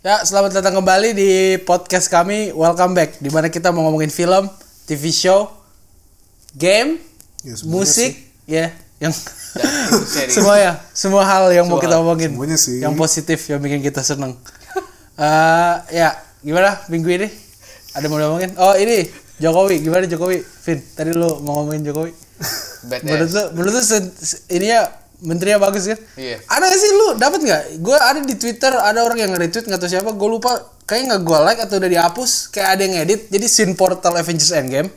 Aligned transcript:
Ya, 0.00 0.24
selamat 0.24 0.56
datang 0.56 0.80
kembali 0.80 1.12
di 1.12 1.60
podcast 1.60 2.08
kami. 2.08 2.56
Welcome 2.56 2.96
back. 2.96 3.20
Di 3.20 3.28
mana 3.28 3.52
kita 3.52 3.68
mau 3.68 3.84
ngomongin 3.84 4.08
film, 4.08 4.48
TV 4.88 5.12
show, 5.12 5.52
game, 6.56 6.96
Ya, 7.44 7.56
musik, 7.68 8.16
ya, 8.48 8.72
yang 8.96 9.12
semua 10.36 10.56
ya, 10.56 10.80
semua 10.96 11.24
hal 11.24 11.52
yang 11.52 11.68
mau 11.68 11.76
Semua 11.76 11.84
kita 11.84 11.96
hal. 11.96 12.00
ngomongin. 12.00 12.32
Semuanya 12.32 12.56
sih. 12.56 12.80
Yang 12.80 12.96
positif 12.96 13.44
yang 13.52 13.60
bikin 13.60 13.84
kita 13.84 14.00
seneng. 14.00 14.36
Eh, 15.20 15.76
ya, 16.00 16.16
gimana 16.40 16.80
minggu 16.88 17.12
ini? 17.12 17.28
Ada 17.92 18.08
mau 18.08 18.16
ngomongin? 18.16 18.56
Oh, 18.56 18.72
ini 18.72 19.04
Jokowi. 19.36 19.84
Gimana 19.84 20.08
Jokowi? 20.08 20.40
Vin, 20.40 20.80
tadi 20.96 21.12
lu 21.12 21.44
mau 21.44 21.60
ngomongin 21.60 21.84
Jokowi. 21.84 22.16
Menurut 23.04 23.28
lu, 23.28 23.42
menurut 23.52 23.72
lu 23.76 23.82
ini 24.48 24.72
ya 24.72 24.88
menterinya 25.20 25.60
bagus 25.60 25.84
kan? 25.86 25.98
Iya. 26.16 26.40
Ada 26.44 26.64
gak 26.66 26.80
sih 26.80 26.90
lu 26.90 27.08
dapat 27.16 27.40
nggak? 27.40 27.62
Gue 27.80 27.96
ada 27.96 28.20
di 28.20 28.34
Twitter 28.36 28.72
ada 28.72 29.00
orang 29.04 29.18
yang 29.20 29.30
nge-retweet 29.32 29.64
nggak 29.68 29.80
tahu 29.80 29.90
siapa. 29.90 30.10
Gue 30.12 30.28
lupa 30.28 30.50
kayaknya 30.84 31.16
nggak 31.16 31.22
gue 31.22 31.38
like 31.44 31.60
atau 31.60 31.74
udah 31.76 31.90
dihapus. 31.90 32.30
Kayak 32.48 32.68
ada 32.76 32.82
yang 32.82 32.94
edit. 33.00 33.20
Jadi 33.28 33.46
scene 33.46 33.74
portal 33.74 34.16
Avengers 34.16 34.52
Endgame 34.52 34.90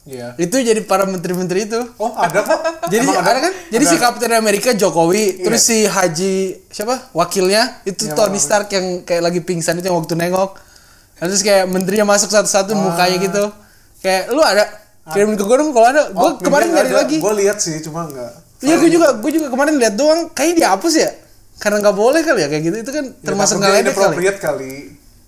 Iya. 0.00 0.32
itu 0.40 0.56
jadi 0.56 0.80
para 0.82 1.04
menteri-menteri 1.04 1.68
itu. 1.68 1.76
Oh, 2.00 2.16
ada 2.16 2.40
kok. 2.40 2.56
Jadi 2.92 3.04
Emang 3.04 3.20
ada, 3.20 3.36
kan? 3.36 3.52
Jadi 3.68 3.84
si 3.84 3.96
Captain 4.00 4.32
America 4.32 4.72
Jokowi, 4.72 5.44
terus 5.44 5.60
si 5.60 5.84
Haji 5.84 6.66
siapa? 6.72 7.12
Wakilnya 7.12 7.84
itu 7.84 8.08
Iya, 8.08 8.16
Tony 8.16 8.40
Stark 8.40 8.72
yang 8.72 9.04
kayak 9.04 9.22
lagi 9.22 9.40
pingsan 9.44 9.76
itu 9.76 9.92
yang 9.92 10.00
waktu 10.00 10.16
nengok. 10.16 10.56
Dan 11.20 11.28
Terus 11.28 11.44
kayak 11.44 11.68
menterinya 11.68 12.16
masuk 12.16 12.32
satu-satu 12.32 12.72
mukanya 12.72 13.20
gitu. 13.20 13.44
Kayak 14.00 14.32
lu 14.32 14.40
ada 14.40 14.64
kirim 15.12 15.36
ke 15.36 15.44
gue 15.44 15.56
dong 15.60 15.70
kalau 15.76 15.86
ada. 15.86 16.02
Gue 16.10 16.26
Oh, 16.26 16.32
kemarin 16.40 16.72
nyari 16.72 16.92
lagi. 16.96 17.16
Gue 17.20 17.34
lihat 17.36 17.60
sih, 17.60 17.76
cuma 17.84 18.08
enggak. 18.08 18.32
Iya 18.60 18.76
gue 18.76 18.90
juga 18.90 19.08
gue 19.16 19.30
juga 19.32 19.46
kemarin 19.48 19.74
lihat 19.76 19.94
doang 19.94 20.28
kayaknya 20.30 20.56
dihapus 20.66 20.94
ya 20.96 21.10
karena 21.56 21.76
nggak 21.78 21.92
boleh 21.94 22.20
kali 22.20 22.40
ya 22.40 22.48
kayak 22.48 22.62
gitu 22.62 22.76
itu 22.78 22.90
kan 22.90 23.04
termasuk 23.20 23.56
Ya, 23.56 23.60
takut 23.60 23.72
dia 23.72 23.92
ngeledek 23.92 23.94
kali 23.94 24.38
kali. 24.38 24.74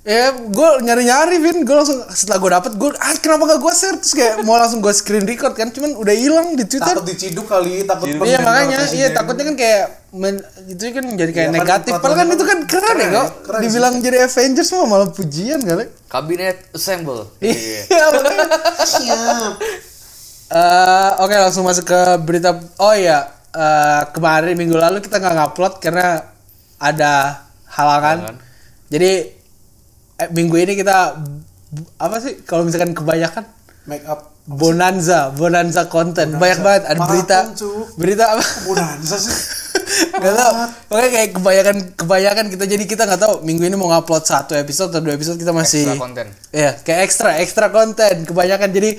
ya 0.03 0.25
gue 0.34 0.69
nyari 0.83 1.03
nyari 1.05 1.37
Vin 1.39 1.62
gue 1.62 1.73
langsung 1.73 2.03
setelah 2.11 2.37
gue 2.37 2.51
dapet 2.51 2.73
gue 2.75 2.91
ah 2.91 3.15
kenapa 3.17 3.43
gak 3.47 3.61
gue 3.61 3.73
share 3.73 3.97
terus 3.97 4.12
kayak 4.12 4.43
mau 4.43 4.59
langsung 4.59 4.81
gue 4.81 4.91
screen 4.91 5.23
record 5.23 5.55
kan 5.55 5.71
cuman 5.71 5.95
udah 5.95 6.11
hilang 6.11 6.53
di 6.53 6.67
Twitter 6.67 6.91
Takut 6.91 7.06
diciduk 7.06 7.47
kali, 7.47 7.87
takut 7.87 8.11
iya 8.21 8.37
makanya 8.37 8.83
iya 8.91 9.09
takutnya 9.12 9.45
kan 9.47 9.56
kayak 9.56 9.84
men- 10.11 10.43
itu 10.67 10.83
kan 10.91 11.05
jadi 11.06 11.31
kayak 11.31 11.49
kan 11.49 11.55
negatif 11.55 11.93
padahal 11.95 12.17
kan 12.19 12.27
itu 12.28 12.45
kan 12.45 12.59
keren, 12.67 12.83
ya 12.91 12.99
keren, 12.99 13.12
kok 13.15 13.28
keren 13.47 13.61
sih. 13.61 13.65
dibilang 13.65 13.95
jadi 14.03 14.17
Avengers 14.27 14.69
mah 14.73 14.87
malah 14.91 15.09
pujian 15.09 15.61
kali 15.62 15.84
Kabinet 16.05 16.56
assemble. 16.73 17.31
iya. 17.39 17.87
Siap. 18.83 19.55
Eh, 20.53 21.11
Oke 21.25 21.33
langsung 21.33 21.64
masuk 21.64 21.89
ke 21.89 22.00
berita. 22.20 22.53
Oh 22.77 22.92
iya 22.92 23.25
eh, 23.50 24.03
kemarin 24.12 24.53
minggu 24.53 24.77
lalu 24.77 25.00
kita 25.00 25.17
nggak 25.17 25.33
ngupload 25.33 25.81
karena 25.81 26.20
ada 26.77 27.41
halangan. 27.72 28.28
Halangan. 28.28 28.36
Jadi 28.92 29.12
eh, 30.20 30.28
minggu 30.28 30.56
ini 30.61 30.72
kita 30.77 31.17
apa 31.97 32.17
sih 32.20 32.44
kalau 32.44 32.69
misalkan 32.69 32.92
kebanyakan 32.92 33.48
Make 33.89 34.05
up. 34.05 34.36
bonanza, 34.44 35.33
bonanza 35.33 35.89
konten 35.89 36.36
banyak 36.36 36.61
banget 36.61 36.83
ada 36.84 37.00
berita 37.00 37.39
Cuk. 37.56 37.97
berita 37.97 38.25
apa? 38.37 38.44
Bonanza 38.69 39.16
sih. 39.16 39.33
Gak 40.22 40.34
tau. 40.37 40.53
Pokoknya 40.92 41.11
kayak 41.11 41.31
kebanyakan 41.33 41.77
kebanyakan 41.97 42.44
kita 42.53 42.64
jadi 42.69 42.84
kita 42.84 43.03
nggak 43.05 43.20
tahu 43.20 43.34
minggu 43.41 43.64
ini 43.64 43.77
mau 43.77 43.89
ngupload 43.89 44.25
satu 44.25 44.53
episode 44.53 44.92
atau 44.92 45.00
dua 45.00 45.16
episode 45.16 45.41
kita 45.41 45.53
masih 45.53 45.84
Extra 45.89 46.00
konten. 46.00 46.27
Iya, 46.53 46.70
kayak 46.81 47.00
ekstra, 47.09 47.31
ekstra 47.41 47.66
konten. 47.72 48.14
Kebanyakan 48.25 48.69
jadi 48.72 48.91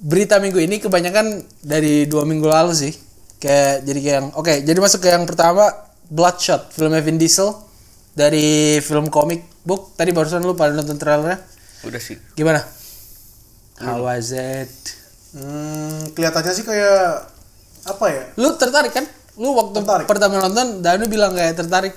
berita 0.00 0.36
minggu 0.42 0.60
ini 0.60 0.76
kebanyakan 0.78 1.40
dari 1.64 2.04
dua 2.08 2.24
minggu 2.28 2.46
lalu 2.46 2.72
sih. 2.76 2.92
Kayak 3.36 3.84
jadi 3.84 3.98
kayak 4.00 4.16
yang 4.16 4.28
oke, 4.32 4.54
jadi 4.64 4.78
masuk 4.80 5.00
ke 5.04 5.08
yang 5.12 5.28
pertama 5.28 5.68
Bloodshot, 6.06 6.72
filmnya 6.72 7.02
Vin 7.02 7.18
Diesel 7.20 7.52
dari 8.16 8.78
film 8.80 9.12
comic 9.12 9.44
book. 9.66 9.92
Tadi 9.98 10.10
barusan 10.14 10.40
lu 10.40 10.56
pada 10.56 10.72
nonton 10.72 10.96
trailernya. 10.96 11.42
Udah 11.84 12.00
sih. 12.00 12.16
Gimana? 12.32 12.64
How 13.76 14.00
was 14.00 14.32
it? 14.32 14.72
Hmm, 15.36 16.08
kelihatannya 16.16 16.52
sih 16.56 16.64
kayak 16.64 17.28
apa 17.84 18.06
ya? 18.08 18.22
Lu 18.40 18.56
tertarik 18.56 18.94
kan? 18.96 19.04
Lu 19.36 19.52
waktu 19.52 19.84
Tertarik. 19.84 20.06
pertama 20.08 20.40
nonton, 20.40 20.80
Danu 20.80 21.04
bilang 21.12 21.36
kayak 21.36 21.60
tertarik. 21.60 21.92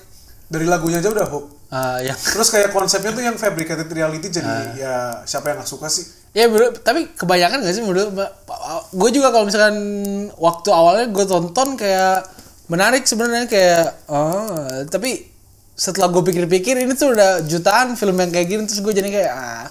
Dari 0.52 0.68
lagunya 0.68 1.00
aja 1.00 1.08
udah 1.08 1.24
hook. 1.30 1.46
Ah, 1.70 2.02
yang 2.02 2.18
Terus 2.18 2.50
kayak 2.50 2.74
konsepnya 2.74 3.14
tuh 3.14 3.22
yang 3.22 3.38
fabricated 3.38 3.86
reality 3.94 4.28
jadi 4.34 4.50
Ah. 4.50 4.74
ya 4.74 4.94
siapa 5.22 5.54
yang 5.54 5.62
nggak 5.62 5.70
suka 5.70 5.86
sih? 5.86 6.02
Ya 6.34 6.46
bro, 6.46 6.74
tapi 6.78 7.10
kebanyakan 7.14 7.66
gak 7.66 7.74
sih 7.74 7.82
menurut 7.82 8.14
gue 8.94 9.10
juga 9.10 9.34
kalau 9.34 9.50
misalkan 9.50 9.78
waktu 10.38 10.70
awalnya 10.70 11.06
gue 11.10 11.26
tonton 11.26 11.74
kayak 11.74 12.22
menarik 12.70 13.02
sebenarnya 13.02 13.50
kayak 13.50 13.86
oh 14.06 14.86
tapi 14.94 15.26
setelah 15.74 16.14
gue 16.14 16.22
pikir-pikir 16.22 16.86
ini 16.86 16.94
tuh 16.94 17.18
udah 17.18 17.42
jutaan 17.46 17.98
film 17.98 18.14
yang 18.18 18.30
kayak 18.30 18.46
gini 18.46 18.62
terus 18.70 18.78
gue 18.78 18.94
jadi 18.94 19.10
kayak 19.10 19.32
ah 19.34 19.66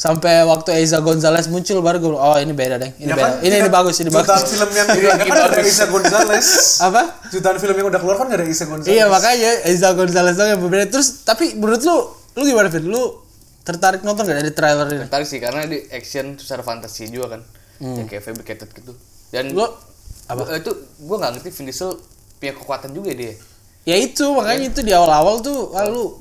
sampai 0.00 0.48
waktu 0.48 0.80
Eiza 0.80 1.04
Gonzalez 1.04 1.44
muncul 1.46 1.84
baru 1.84 2.00
gue 2.00 2.16
oh 2.16 2.36
ini 2.40 2.56
beda 2.56 2.80
deh 2.80 2.96
ini 2.96 3.12
Ya 3.12 3.20
beda 3.20 3.36
kan, 3.36 3.44
ini 3.44 3.54
ini 3.60 3.68
bagus 3.68 4.00
ini 4.00 4.08
jutaan 4.08 4.24
bagus 4.24 4.48
film 4.48 4.70
yang 4.72 4.88
udah 4.96 5.12
kan 5.20 5.36
ada 5.52 5.60
Isa 5.60 5.84
Gonzalez. 5.92 6.46
apa 6.88 7.02
Jutaan 7.28 7.56
film 7.60 7.76
yang 7.76 7.88
udah 7.92 8.00
keluar 8.00 8.16
kan 8.16 8.26
gak 8.26 8.40
ada 8.40 8.48
Isa 8.48 8.64
Gonzalez. 8.64 8.88
iya 8.88 9.12
makanya 9.12 9.50
Eiza 9.68 9.92
Gonzalez 9.92 10.34
dong 10.34 10.48
yang 10.48 10.60
berbeda 10.64 10.88
terus 10.88 11.20
tapi 11.22 11.52
menurut 11.52 11.84
lu 11.84 11.96
lu 12.32 12.42
gimana 12.48 12.72
Fit 12.72 12.80
lu 12.80 13.20
tertarik 13.60 14.00
nonton 14.00 14.24
gak 14.24 14.40
dari 14.40 14.52
trailer 14.56 14.88
ini 14.88 15.04
Tertarik 15.04 15.28
sih 15.28 15.36
karena 15.36 15.68
di 15.68 15.84
action 15.92 16.32
terus 16.32 16.48
ada 16.48 16.64
fantasi 16.64 17.12
juga 17.12 17.36
kan. 17.36 17.40
Yang 17.78 18.08
kayak 18.08 18.22
fabricated 18.24 18.68
gitu. 18.72 18.92
Dan 19.28 19.52
lu 19.52 19.68
apa? 20.26 20.42
itu 20.56 20.72
gua 21.04 21.16
nggak 21.18 21.32
ngerti 21.36 21.48
Vin 21.60 21.66
Diesel 21.68 21.90
punya 22.36 22.52
kekuatan 22.56 22.90
juga 22.92 23.12
dia. 23.12 23.36
ya 23.82 23.96
itu 23.96 24.24
makanya 24.32 24.64
itu 24.64 24.80
di 24.80 24.92
awal-awal 24.92 25.40
tuh 25.40 25.72
lalu 25.72 26.16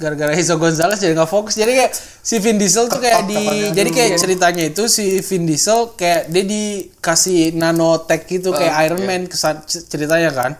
gara-gara 0.00 0.32
Hizo 0.32 0.56
Gonzalez 0.56 0.96
jadi 0.96 1.12
nggak 1.12 1.28
fokus 1.28 1.54
jadi 1.54 1.68
kayak 1.76 1.92
si 2.20 2.40
Vin 2.40 2.56
Diesel 2.56 2.88
tuh 2.88 2.98
kayak 2.98 3.28
di 3.28 3.36
jadi 3.70 3.90
kayak 3.90 4.10
ceritanya 4.16 4.64
itu 4.64 4.88
si 4.88 5.20
Vin 5.20 5.44
Diesel 5.44 5.92
kayak 5.92 6.26
dia 6.26 6.44
dikasih 6.44 7.52
nanotech 7.52 8.24
gitu 8.26 8.50
kayak 8.50 8.72
Oh, 8.72 8.82
Iron 8.88 9.00
iya. 9.00 9.06
Man 9.06 9.22
kesan 9.26 9.60
ceritanya 9.66 10.32
kan 10.32 10.52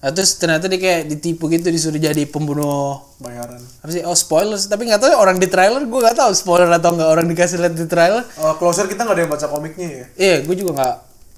Nah, 0.00 0.16
terus 0.16 0.32
ternyata 0.34 0.64
dia 0.64 0.80
kayak 0.80 1.12
ditipu 1.12 1.44
gitu 1.46 1.68
disuruh 1.68 2.00
jadi 2.00 2.24
pembunuh 2.24 3.04
Bayaran. 3.20 3.60
apa 3.60 3.90
sih 3.92 4.00
oh 4.00 4.16
spoiler 4.16 4.56
sih. 4.56 4.66
tapi 4.66 4.88
nggak 4.88 4.96
tahu 4.96 5.12
ya 5.12 5.20
orang 5.20 5.36
di 5.36 5.44
trailer 5.44 5.84
gue 5.84 6.00
nggak 6.00 6.16
tahu 6.16 6.32
spoiler 6.32 6.72
atau 6.72 6.96
nggak 6.96 7.04
orang 7.04 7.28
dikasih 7.28 7.60
lihat 7.60 7.76
di 7.76 7.84
trailer 7.84 8.24
Uh, 8.34 8.56
closer 8.56 8.88
kita 8.88 9.04
nggak 9.04 9.12
ada 9.12 9.22
yang 9.22 9.28
baca 9.28 9.46
komiknya 9.46 9.88
ya. 9.92 10.04
Iya, 10.16 10.36
gue 10.40 10.56
juga 10.56 10.72
nggak 10.72 10.94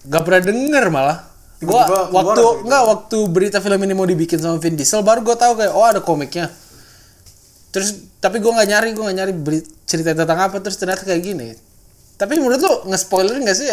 nggak 0.07 0.23
pernah 0.23 0.41
denger 0.47 0.85
malah. 0.95 1.19
Keluar 1.59 1.91
waktu 2.07 2.39
gitu. 2.39 2.49
nggak 2.63 2.83
waktu 2.87 3.19
berita 3.27 3.59
film 3.59 3.81
ini 3.83 3.95
mau 3.95 4.07
dibikin 4.07 4.39
sama 4.39 4.59
Vin 4.59 4.79
Diesel 4.79 5.03
baru 5.03 5.23
gue 5.23 5.35
tahu 5.35 5.53
kayak 5.59 5.73
oh 5.75 5.83
ada 5.83 5.99
komiknya. 5.99 6.47
Terus 7.73 7.89
tapi 8.21 8.39
gue 8.39 8.53
nggak 8.53 8.69
nyari 8.69 8.89
gue 8.93 9.03
nggak 9.03 9.17
nyari 9.17 9.33
cerita 9.89 10.13
tentang 10.13 10.39
apa 10.39 10.61
terus 10.61 10.77
ternyata 10.77 11.09
kayak 11.09 11.23
gini. 11.25 11.57
Tapi 12.21 12.37
menurut 12.37 12.61
lu 12.61 12.73
nge-spoiler 12.93 13.41
nggak 13.41 13.57
sih 13.57 13.67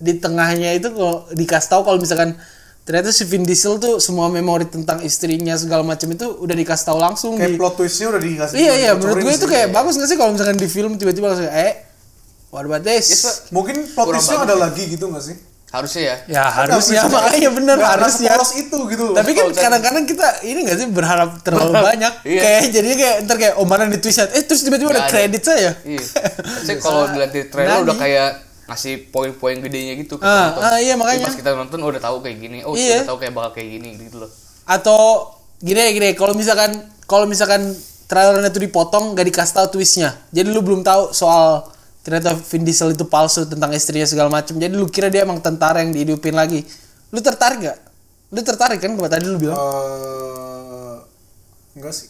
di 0.00 0.16
tengahnya 0.16 0.72
itu 0.78 0.88
kalau 0.94 1.26
dikasih 1.34 1.68
tahu 1.68 1.82
kalau 1.84 1.98
misalkan 2.00 2.38
ternyata 2.88 3.12
si 3.12 3.26
Vin 3.28 3.44
Diesel 3.44 3.76
tuh 3.76 4.00
semua 4.00 4.32
memori 4.32 4.64
tentang 4.64 5.02
istrinya 5.04 5.52
segala 5.58 5.84
macam 5.84 6.08
itu 6.08 6.24
udah 6.40 6.56
dikasih 6.56 6.84
tahu 6.88 6.98
langsung 7.02 7.32
Kayak 7.36 7.52
di 7.52 7.58
plot 7.60 7.74
twistnya 7.76 8.06
udah 8.14 8.22
dikasih. 8.22 8.54
Iya 8.56 8.72
iya 8.78 8.90
menurut 8.94 9.18
gue 9.20 9.34
itu 9.34 9.46
kayak 9.50 9.68
bagus 9.74 9.98
nggak 9.98 10.08
sih 10.08 10.16
kalau 10.16 10.30
misalkan 10.32 10.56
di 10.56 10.68
film 10.70 10.94
tiba-tiba 10.96 11.34
langsung 11.34 11.50
eh 11.50 11.90
what 12.54 12.64
about 12.64 12.86
this? 12.86 13.10
Yes. 13.10 13.50
Mungkin 13.50 13.82
plot 13.92 14.14
twistnya 14.14 14.46
ada 14.46 14.54
ya. 14.54 14.62
lagi 14.70 14.82
gitu 14.86 15.10
gak 15.10 15.26
sih? 15.26 15.49
Harusnya 15.70 16.02
ya. 16.02 16.16
Ya 16.26 16.44
harusnya 16.50 17.06
makanya 17.06 17.50
bener 17.54 17.74
nggak- 17.78 17.78
nggak 17.78 17.92
harusnya. 18.02 18.30
sepolos 18.34 18.52
itu 18.58 18.78
gitu. 18.90 19.04
Tapi 19.14 19.30
kan 19.32 19.46
kadang-kadang 19.48 20.04
kita 20.04 20.26
ini 20.42 20.66
gak 20.66 20.76
sih 20.76 20.86
berharap 20.90 21.30
terlalu 21.46 21.72
banyak. 21.72 22.12
Iya. 22.26 22.40
Kayak 22.42 22.60
jadinya 22.74 22.96
kayak 22.98 23.16
ntar 23.22 23.36
kayak 23.38 23.54
mana 23.62 23.86
di 23.86 23.98
twist 23.98 24.18
eh 24.18 24.42
terus 24.42 24.66
tiba-tiba 24.66 24.90
ada 24.90 25.06
kredit 25.06 25.42
saya. 25.46 25.70
Iya. 25.86 26.02
Saya 26.66 26.76
kalau 26.76 27.06
dilihat 27.08 27.30
di 27.30 27.42
trailer 27.46 27.86
udah 27.86 27.96
kayak 27.96 28.30
ngasih 28.66 29.10
poin-poin 29.10 29.58
gedenya 29.58 29.94
gitu 29.94 30.14
ke 30.14 30.22
Ah, 30.22 30.54
ah, 30.54 30.78
iya, 30.78 30.94
Jadi 30.94 30.98
makanya. 30.98 31.26
Pas 31.26 31.38
kita 31.38 31.50
nonton 31.54 31.78
oh, 31.82 31.90
udah 31.90 32.02
tahu 32.02 32.16
kayak 32.18 32.36
gini. 32.38 32.58
Oh, 32.62 32.74
Iya. 32.74 33.02
udah 33.02 33.10
tahu 33.14 33.18
kayak 33.18 33.34
bakal 33.34 33.50
kayak 33.54 33.68
gini 33.72 33.88
gitu 33.98 34.16
loh. 34.22 34.30
Atau 34.66 35.02
gini 35.58 35.78
ya 35.78 35.90
gini 35.90 36.08
kalau 36.14 36.34
misalkan 36.34 36.70
kalau 37.04 37.26
misalkan 37.26 37.74
trailernya 38.06 38.50
itu 38.50 38.58
dipotong 38.60 39.14
gak 39.14 39.22
dikasih 39.22 39.54
tahu 39.54 39.66
twistnya. 39.72 40.18
Jadi 40.30 40.50
lu 40.50 40.62
belum 40.62 40.82
tahu 40.82 41.10
soal 41.10 41.62
ternyata 42.00 42.32
Vin 42.34 42.64
Diesel 42.64 42.92
itu 42.92 43.04
palsu 43.04 43.44
tentang 43.44 43.70
istrinya 43.72 44.06
segala 44.06 44.28
macam. 44.28 44.56
Jadi 44.56 44.72
lu 44.72 44.88
kira 44.88 45.08
dia 45.08 45.22
emang 45.22 45.38
tentara 45.38 45.80
yang 45.80 45.92
dihidupin 45.92 46.32
lagi. 46.32 46.64
Lu 47.10 47.20
tertarik 47.20 47.60
gak? 47.60 47.78
Lu 48.30 48.40
tertarik 48.40 48.78
kan 48.78 48.94
tadi 49.10 49.26
lu 49.26 49.36
bilang? 49.36 49.58
Eh, 49.58 50.96
enggak 51.78 51.94
sih. 51.94 52.08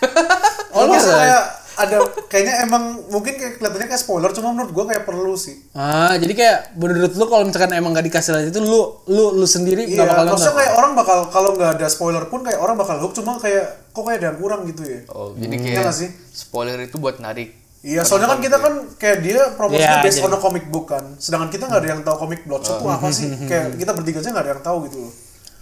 Oh, 0.74 0.90
lu 0.90 0.98
kayak 0.98 1.44
ada 1.78 2.02
kayaknya 2.26 2.66
emang 2.66 2.98
mungkin 3.06 3.38
kayak 3.38 3.62
kelihatannya 3.62 3.94
kayak 3.94 4.02
spoiler 4.02 4.34
cuma 4.34 4.50
menurut 4.50 4.74
gua 4.74 4.90
kayak 4.90 5.06
perlu 5.06 5.38
sih. 5.38 5.54
Ah, 5.70 6.18
jadi 6.18 6.34
kayak 6.34 6.58
menurut 6.74 7.14
lu 7.14 7.24
kalau 7.30 7.46
misalkan 7.46 7.70
emang 7.78 7.94
gak 7.94 8.02
dikasih 8.10 8.34
lihat 8.34 8.50
itu 8.50 8.58
lu 8.58 8.98
lu 9.06 9.38
lu 9.38 9.46
sendiri 9.46 9.86
Iya, 9.86 10.02
gak 10.02 10.06
bakal 10.10 10.24
maksudnya 10.34 10.50
nonton. 10.50 10.58
kayak 10.58 10.72
orang 10.74 10.92
bakal 10.98 11.18
kalau 11.30 11.50
nggak 11.54 11.70
ada 11.78 11.86
spoiler 11.86 12.26
pun 12.26 12.42
kayak 12.42 12.58
orang 12.58 12.74
bakal 12.74 12.98
hook 12.98 13.14
cuma 13.14 13.38
kayak 13.38 13.86
kok 13.94 14.02
kayak 14.02 14.18
ada 14.18 14.26
yang 14.34 14.38
kurang 14.42 14.60
gitu 14.66 14.82
ya. 14.82 15.00
Oh, 15.14 15.30
jadi 15.38 15.54
Iya 15.54 15.78
kayak 15.78 15.94
sih? 15.94 16.10
spoiler 16.34 16.78
itu 16.82 16.98
buat 16.98 17.22
narik. 17.22 17.54
Iya, 17.84 18.00
soalnya 18.00 18.32
kan 18.32 18.40
kita 18.40 18.56
kan 18.56 18.74
kayak 18.96 19.18
dia 19.20 19.44
promosinya 19.60 20.00
Iya, 20.00 20.04
based 20.08 20.24
jadi- 20.24 20.32
on 20.32 20.32
a 20.32 20.40
comic 20.40 20.64
book 20.72 20.88
kan. 20.88 21.04
Sedangkan 21.20 21.52
kita 21.52 21.68
nggak 21.68 21.80
ada 21.84 21.88
yang 21.92 22.00
tahu 22.00 22.16
comic 22.24 22.40
Bloodshot 22.48 22.80
tuh 22.80 22.88
apa 22.88 23.12
sih? 23.12 23.28
Kayak 23.44 23.76
kita 23.76 23.92
bertiga 23.92 24.18
aja 24.24 24.28
nggak 24.32 24.44
ada 24.48 24.52
yang 24.56 24.64
tahu 24.64 24.76
gitu 24.88 24.96
loh. 25.04 25.12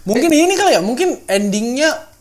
Mungkin 0.07 0.29
ini 0.31 0.55
kali 0.55 0.71
ya, 0.71 0.81
mungkin 0.83 1.19
endingnya 1.27 2.13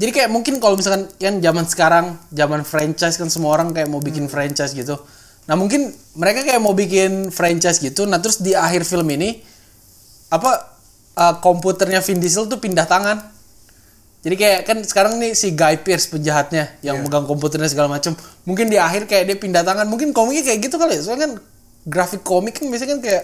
jadi 0.00 0.10
kayak 0.16 0.30
mungkin 0.32 0.56
kalau 0.64 0.80
misalkan 0.80 1.12
kan 1.20 1.44
zaman 1.44 1.64
sekarang 1.68 2.06
zaman 2.32 2.64
franchise 2.64 3.20
kan 3.20 3.28
semua 3.28 3.52
orang 3.52 3.76
kayak 3.76 3.92
mau 3.92 4.00
bikin 4.00 4.32
franchise 4.32 4.72
gitu 4.72 4.96
nah 5.44 5.58
mungkin 5.60 5.92
mereka 6.16 6.40
kayak 6.46 6.62
mau 6.62 6.72
bikin 6.72 7.28
franchise 7.28 7.82
gitu 7.84 8.08
nah 8.08 8.16
terus 8.16 8.40
di 8.40 8.56
akhir 8.56 8.88
film 8.88 9.04
ini 9.12 9.44
apa 10.32 10.78
uh, 11.20 11.34
komputernya 11.44 12.00
Vin 12.00 12.22
Diesel 12.22 12.48
tuh 12.48 12.56
pindah 12.56 12.88
tangan 12.88 13.18
jadi 14.20 14.36
kayak 14.36 14.60
kan 14.68 14.76
sekarang 14.84 15.16
nih 15.16 15.32
si 15.32 15.56
Guy 15.56 15.80
Pearce 15.80 16.04
penjahatnya 16.12 16.76
yang 16.84 17.00
megang 17.00 17.24
komputernya 17.24 17.72
segala 17.72 17.88
macam 17.88 18.12
mungkin 18.44 18.68
di 18.68 18.76
akhir 18.76 19.08
kayak 19.08 19.24
dia 19.32 19.36
pindah 19.40 19.64
tangan. 19.64 19.88
Mungkin 19.88 20.12
komiknya 20.12 20.44
kayak 20.44 20.68
gitu 20.68 20.76
kali 20.76 21.00
ya. 21.00 21.02
Soalnya 21.08 21.24
kan 21.24 21.32
grafik 21.88 22.20
komik 22.20 22.60
kan 22.60 22.68
biasanya 22.68 23.00
kan 23.00 23.00
kayak 23.00 23.22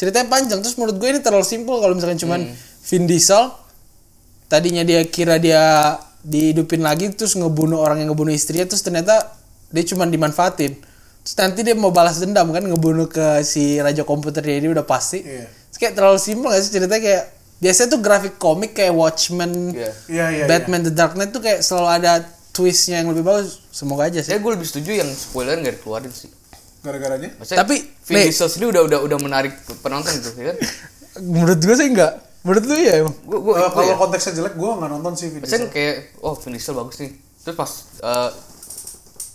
ceritanya 0.00 0.26
panjang. 0.32 0.58
Terus 0.64 0.80
menurut 0.80 0.96
gue 0.96 1.08
ini 1.12 1.20
terlalu 1.20 1.44
simpel 1.44 1.76
kalau 1.84 1.92
misalkan 1.92 2.16
cuman 2.16 2.40
Vin 2.88 3.04
Diesel 3.04 3.52
tadinya 4.48 4.80
dia 4.80 5.04
kira 5.04 5.36
dia 5.36 5.96
dihidupin 6.24 6.80
lagi 6.80 7.12
terus 7.12 7.36
ngebunuh 7.36 7.76
orang 7.76 8.00
yang 8.00 8.12
ngebunuh 8.12 8.32
istrinya 8.32 8.64
terus 8.64 8.80
ternyata 8.80 9.36
dia 9.68 9.84
cuma 9.92 10.08
dimanfaatin. 10.08 10.72
Terus 11.20 11.36
nanti 11.36 11.60
dia 11.68 11.76
mau 11.76 11.92
balas 11.92 12.16
dendam 12.16 12.48
kan 12.48 12.64
ngebunuh 12.64 13.12
ke 13.12 13.44
si 13.44 13.76
raja 13.76 14.08
komputernya 14.08 14.56
ini 14.56 14.72
udah 14.72 14.88
pasti. 14.88 15.20
Iya. 15.20 15.52
Terus 15.68 15.76
kayak 15.84 15.94
terlalu 16.00 16.16
simpel 16.16 16.48
gak 16.48 16.64
sih 16.64 16.72
ceritanya 16.72 17.02
kayak 17.04 17.24
biasanya 17.60 17.88
tuh 17.88 18.00
grafik 18.00 18.34
komik 18.36 18.72
kayak 18.72 18.90
Watchmen 18.90 19.70
Iya. 19.70 19.92
Iya, 20.06 20.26
iya, 20.32 20.44
Batman 20.44 20.80
The 20.82 20.92
Dark 20.92 21.12
Knight 21.12 21.30
tuh 21.30 21.38
kayak 21.38 21.60
selalu 21.60 21.88
ada 21.94 22.12
twistnya 22.50 22.98
yang 22.98 23.08
lebih 23.08 23.22
bagus 23.22 23.60
semoga 23.70 24.08
aja 24.08 24.18
sih 24.18 24.28
Saya 24.28 24.40
gue 24.40 24.50
lebih 24.50 24.64
setuju 24.64 24.90
yang 24.96 25.08
spoiler 25.08 25.54
nggak 25.56 25.78
dikeluarin 25.78 26.10
sih. 26.10 26.32
Gara-garanya? 26.80 27.36
Maksudnya 27.36 27.60
Tapi, 27.60 27.76
Vin. 28.02 28.16
Diesel 28.26 28.48
sendiri 28.48 28.72
udah 28.72 28.82
udah 28.82 28.98
udah 29.04 29.18
menarik 29.20 29.52
penonton 29.78 30.10
gitu, 30.10 30.32
ya 30.34 30.50
kan? 30.50 30.56
menurut 31.30 31.58
gue 31.58 31.74
sih 31.74 31.86
enggak 31.86 32.12
menurut 32.40 32.64
lu 32.64 32.74
ya 32.74 32.94
emang 32.98 33.12
Gue 33.20 33.38
gue 33.38 33.52
Eh, 33.52 33.68
kalau 33.68 33.94
konteksnya 34.00 34.32
jelek, 34.32 34.54
gue 34.56 34.70
nggak 34.70 34.90
nonton 34.90 35.12
sih 35.12 35.28
Vin 35.28 35.44
Maksudnya 35.44 35.68
Diesel. 35.68 35.76
kayak 35.76 35.94
oh 36.18 36.34
Vin 36.34 36.52
Diesel 36.54 36.74
bagus 36.74 36.96
nih. 36.98 37.12
Terus 37.38 37.54
pas 37.54 37.70
eh, 38.00 38.30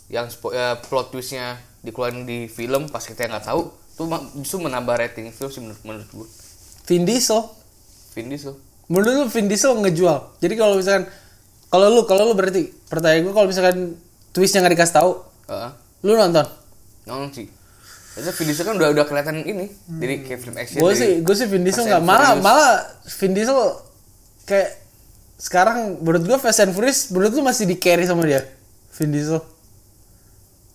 yang 0.07 0.25
spo- 0.28 0.50
eh, 0.51 0.75
plot 0.81 1.07
twistnya 1.10 1.45
dikeluarin 1.80 2.24
di 2.24 2.45
film 2.48 2.89
pas 2.89 3.01
kita 3.01 3.30
nggak 3.30 3.45
tahu 3.45 3.62
tuh 3.94 4.06
justru 4.36 4.60
menambah 4.60 4.98
rating 4.98 5.30
film 5.30 5.48
sih 5.48 5.62
menurut 5.62 5.81
menurut 5.83 6.10
gue. 6.12 6.28
Vin 6.83 7.06
Diesel 7.06 7.45
Vin 8.16 8.28
Diesel. 8.28 8.56
menurut 8.86 9.06
lu 9.08 9.26
Vin 9.28 9.46
Diesel 9.46 9.76
ngejual 9.76 10.40
jadi 10.40 10.54
kalau 10.56 10.74
misalkan 10.76 11.06
kalau 11.68 11.88
lu 11.90 12.02
kalau 12.04 12.24
lu 12.26 12.34
berarti 12.34 12.72
pertanyaan 12.86 13.22
gue 13.22 13.34
kalau 13.34 13.46
misalkan 13.46 14.00
twistnya 14.32 14.60
nggak 14.60 14.74
dikasih 14.74 14.96
tahu 14.96 15.12
Heeh. 15.46 15.72
lu 16.02 16.14
nonton 16.14 16.48
nonton 17.04 17.30
sih. 17.32 17.48
Maksudnya 18.16 18.34
Vin 18.34 18.48
Diesel 18.48 18.64
kan 18.64 18.76
udah 18.76 18.90
udah 18.90 19.06
kelihatan 19.06 19.36
ini 19.42 19.66
dari 19.92 20.16
kayak 20.22 20.40
film 20.40 20.56
action. 20.56 20.80
gue 20.80 20.94
sih 20.94 21.12
gue 21.20 21.36
sih 21.36 21.46
Vin 21.46 21.62
Diesel 21.62 21.84
Fast 21.84 21.90
nggak 21.90 22.00
and 22.00 22.08
malah 22.08 22.24
Furious. 22.30 22.44
malah 22.44 22.72
Vin 23.12 23.34
Diesel 23.34 23.60
kayak 24.46 24.70
sekarang 25.36 25.78
menurut 26.00 26.24
gue 26.24 26.38
Fast 26.40 26.60
and 26.62 26.72
Furious 26.72 27.00
menurut 27.10 27.32
lu 27.32 27.44
masih 27.44 27.64
di 27.64 27.76
carry 27.76 28.04
sama 28.04 28.24
dia 28.24 28.40
Vin 28.94 29.12
Diesel 29.12 29.44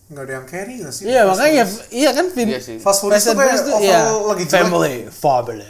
Nggak 0.07 0.23
ada 0.23 0.33
yang 0.35 0.47
carry 0.47 0.75
nggak 0.77 0.93
sih? 0.93 1.05
iya 1.07 1.23
makanya 1.23 1.65
iya 1.89 2.11
kan 2.11 2.27
Vin 2.29 2.49
Iya 2.49 2.61
sih. 2.61 2.77
Fast 2.77 3.01
Furious 3.01 3.25
tuh 3.25 3.35
kayak 3.35 3.65
overall 4.03 4.21
lagi 4.29 4.45
jelek. 4.45 4.61
family 4.61 4.95
family 5.09 5.69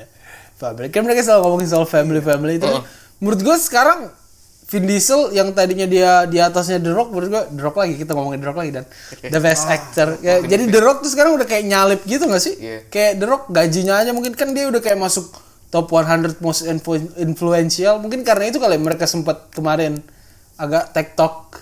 family. 0.61 0.93
Kan 0.93 1.03
mereka 1.03 1.25
selalu 1.25 1.41
ngomongin 1.43 1.67
soal 1.67 1.87
family 1.87 2.21
family. 2.21 2.61
Itu 2.61 2.69
Heeh. 2.69 2.85
menurut 3.19 3.41
gue 3.41 3.57
sekarang 3.57 4.12
Vin 4.71 4.87
Diesel 4.87 5.33
yang 5.33 5.51
tadinya 5.51 5.83
dia 5.83 6.23
di 6.25 6.39
atasnya 6.39 6.79
The 6.79 6.93
Rock 6.93 7.11
menurut 7.11 7.29
gue 7.29 7.43
The 7.51 7.62
Rock 7.65 7.77
lagi. 7.77 7.95
Kita 7.97 8.12
ngomongin 8.12 8.39
The 8.39 8.47
Rock 8.47 8.59
lagi 8.61 8.71
dan. 8.71 8.85
The 9.19 9.41
best 9.41 9.65
actor. 9.67 10.21
ya, 10.21 10.39
jadi 10.39 10.69
The 10.69 10.79
Rock 10.79 11.03
tuh 11.03 11.11
sekarang 11.11 11.35
udah 11.35 11.43
kayak 11.43 11.65
nyalip 11.65 12.01
gitu 12.05 12.29
gak 12.29 12.39
sih? 12.39 12.55
Iya. 12.55 12.79
kayak 12.87 13.19
The 13.19 13.27
Rock 13.27 13.43
gajinya 13.49 13.99
aja 13.99 14.12
mungkin 14.12 14.37
kan 14.37 14.53
dia 14.53 14.71
udah 14.71 14.79
kayak 14.79 14.95
masuk 14.95 15.27
top 15.71 15.89
100 15.89 16.39
most 16.39 16.62
influ- 16.62 17.11
influential. 17.17 17.99
Mungkin 17.99 18.23
karena 18.23 18.47
itu 18.47 18.62
kali 18.62 18.79
mereka 18.79 19.11
sempat 19.11 19.51
kemarin 19.51 19.99
agak 20.55 20.95
tektok 20.95 21.59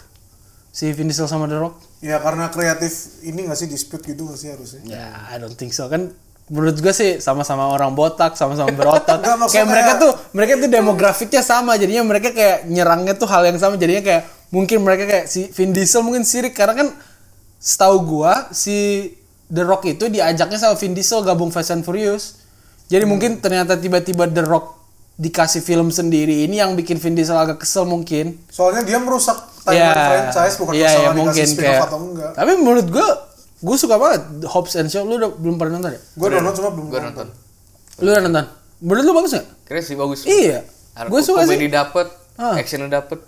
si 0.69 0.93
Vin 0.93 1.09
Diesel 1.09 1.25
sama 1.25 1.49
The 1.49 1.57
Rock. 1.57 1.81
Ya 1.99 2.21
karena 2.21 2.47
kreatif 2.47 2.93
ini 3.25 3.49
nggak 3.49 3.57
sih 3.57 3.67
dispute 3.67 4.05
gitu 4.05 4.23
nggak 4.23 4.37
sih 4.37 4.53
harusnya? 4.53 4.81
Ya, 4.85 5.07
I 5.27 5.41
don't 5.41 5.57
think 5.57 5.73
so. 5.73 5.89
Kan. 5.89 6.13
Menurut 6.49 6.81
gue 6.81 6.93
sih 6.97 7.11
sama-sama 7.21 7.69
orang 7.69 7.93
botak, 7.93 8.33
sama-sama 8.35 8.73
berotot. 8.73 9.21
Maksudnya 9.41 9.53
kayak 9.53 9.69
mereka 9.69 9.93
tuh, 10.01 10.13
mereka 10.33 10.53
tuh 10.57 10.69
demografiknya 10.69 11.43
sama, 11.45 11.77
jadinya 11.77 12.05
mereka 12.05 12.33
kayak 12.33 12.65
nyerangnya 12.65 13.15
tuh 13.15 13.29
hal 13.29 13.45
yang 13.45 13.61
sama, 13.61 13.77
jadinya 13.77 14.01
kayak 14.01 14.23
mungkin 14.49 14.81
mereka 14.81 15.05
kayak 15.05 15.25
si 15.29 15.53
Vin 15.53 15.77
Diesel 15.77 16.01
mungkin 16.01 16.25
sirik 16.25 16.57
karena 16.57 16.73
kan 16.73 16.89
setahu 17.61 18.01
gua 18.01 18.49
si 18.49 19.09
The 19.49 19.65
Rock 19.65 19.85
itu 19.89 20.09
diajaknya 20.09 20.57
sama 20.57 20.75
Vin 20.77 20.97
Diesel 20.97 21.21
gabung 21.21 21.53
Fast 21.53 21.73
and 21.73 21.85
Furious. 21.85 22.41
Jadi 22.89 23.05
Hmm. 23.05 23.13
mungkin 23.13 23.31
ternyata 23.45 23.77
tiba-tiba 23.77 24.25
The 24.25 24.45
Rock 24.45 24.77
dikasih 25.19 25.61
film 25.61 25.91
sendiri 25.91 26.47
ini 26.47 26.63
yang 26.63 26.73
bikin 26.73 26.97
Vin 26.97 27.13
Diesel 27.13 27.37
agak 27.37 27.61
kesel 27.61 27.85
mungkin. 27.85 28.39
Soalnya 28.49 28.87
dia 28.87 28.97
merusak 28.97 29.37
timeline 29.67 30.33
franchise 30.33 30.55
bukan 30.57 30.73
iya, 30.73 30.87
masalah 30.89 30.97
iya, 30.97 31.11
dikasih 31.11 31.19
mungkin 31.21 31.45
spin-off 31.45 31.69
kayak. 31.69 31.89
atau 31.91 31.99
enggak. 32.01 32.33
Tapi 32.33 32.53
menurut 32.57 32.87
gua, 32.89 33.09
gue 33.59 33.77
suka 33.77 33.97
banget 33.97 34.23
Hobbs 34.45 34.75
and 34.75 34.87
Shaw. 34.87 35.03
Lu 35.03 35.17
udah 35.17 35.31
belum 35.31 35.57
pernah 35.57 35.77
nonton 35.77 35.93
ya? 35.93 36.01
Gue 36.15 36.29
nonton 36.31 36.53
cuma 36.57 36.71
belum 36.71 36.87
Gue 36.89 37.01
nonton. 37.01 37.27
Lu 37.99 38.09
udah 38.09 38.23
nonton? 38.23 38.45
Menurut 38.79 39.05
lu 39.05 39.13
bagus 39.15 39.33
gak? 39.33 39.47
Keren 39.65 39.83
sih 39.83 39.95
bagus. 39.95 40.23
Iya. 40.23 40.63
Gue 41.05 41.21
suka 41.21 41.43
komedi 41.43 41.67
sih. 41.67 41.71
dapet, 41.71 42.07
Ah. 42.35 42.55
actionnya 42.55 42.87
dapet. 42.89 43.19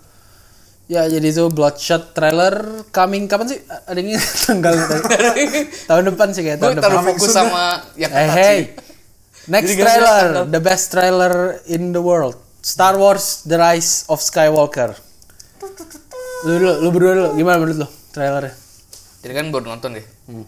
Ya 0.85 1.07
jadi 1.07 1.23
itu 1.25 1.47
Bloodshot 1.47 2.11
trailer 2.11 2.55
coming 2.89 3.23
kapan 3.25 3.47
sih? 3.47 3.59
Ada 3.63 3.95
yang 3.95 4.11
ingat 4.11 4.27
tanggal 4.45 4.73
tadi? 4.91 5.03
tahun 5.85 6.03
depan 6.09 6.27
sih 6.31 6.41
kayak 6.41 6.57
Gue 6.57 6.63
tahun 6.65 6.75
depan. 6.77 6.91
Coming 6.91 7.07
fokus 7.15 7.29
sama 7.29 7.63
yang 7.95 8.11
Hey, 8.11 8.19
ketat 8.21 8.35
hey. 8.35 8.57
sih. 8.57 8.67
Next 9.41 9.67
Jadi 9.67 9.81
trailer, 9.81 10.25
the 10.45 10.61
best 10.61 10.85
trailer 10.89 11.33
in 11.65 11.91
the 11.91 11.99
world. 11.99 12.35
Star 12.61 12.93
Wars 12.93 13.41
The 13.43 13.57
Rise 13.57 14.05
of 14.05 14.19
Skywalker. 14.19 14.93
Lu 16.41 16.51
dulu, 16.57 16.71
lu 16.77 16.89
berdua 16.89 17.13
dulu, 17.15 17.29
gimana 17.35 17.57
menurut 17.57 17.77
lu 17.81 17.87
trailernya? 18.11 18.53
Jadi 19.21 19.33
kan 19.33 19.45
baru 19.49 19.65
nonton 19.71 19.93
deh. 19.93 20.05
Hmm. 20.31 20.45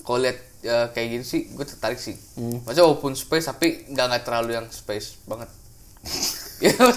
Kalau 0.00 0.18
lihat 0.18 0.36
ya, 0.60 0.88
kayak 0.88 1.08
gini 1.10 1.24
sih, 1.24 1.48
gue 1.48 1.64
tertarik 1.64 1.96
sih. 1.96 2.16
Hmm. 2.34 2.60
Maksudnya 2.62 2.84
walaupun 2.84 3.12
space, 3.12 3.46
tapi 3.46 3.88
nggak 3.88 4.04
nggak 4.06 4.22
terlalu 4.22 4.50
yang 4.54 4.66
space 4.68 5.20
banget. 5.24 5.48
ya, 6.64 6.70
Eh, 6.70 6.88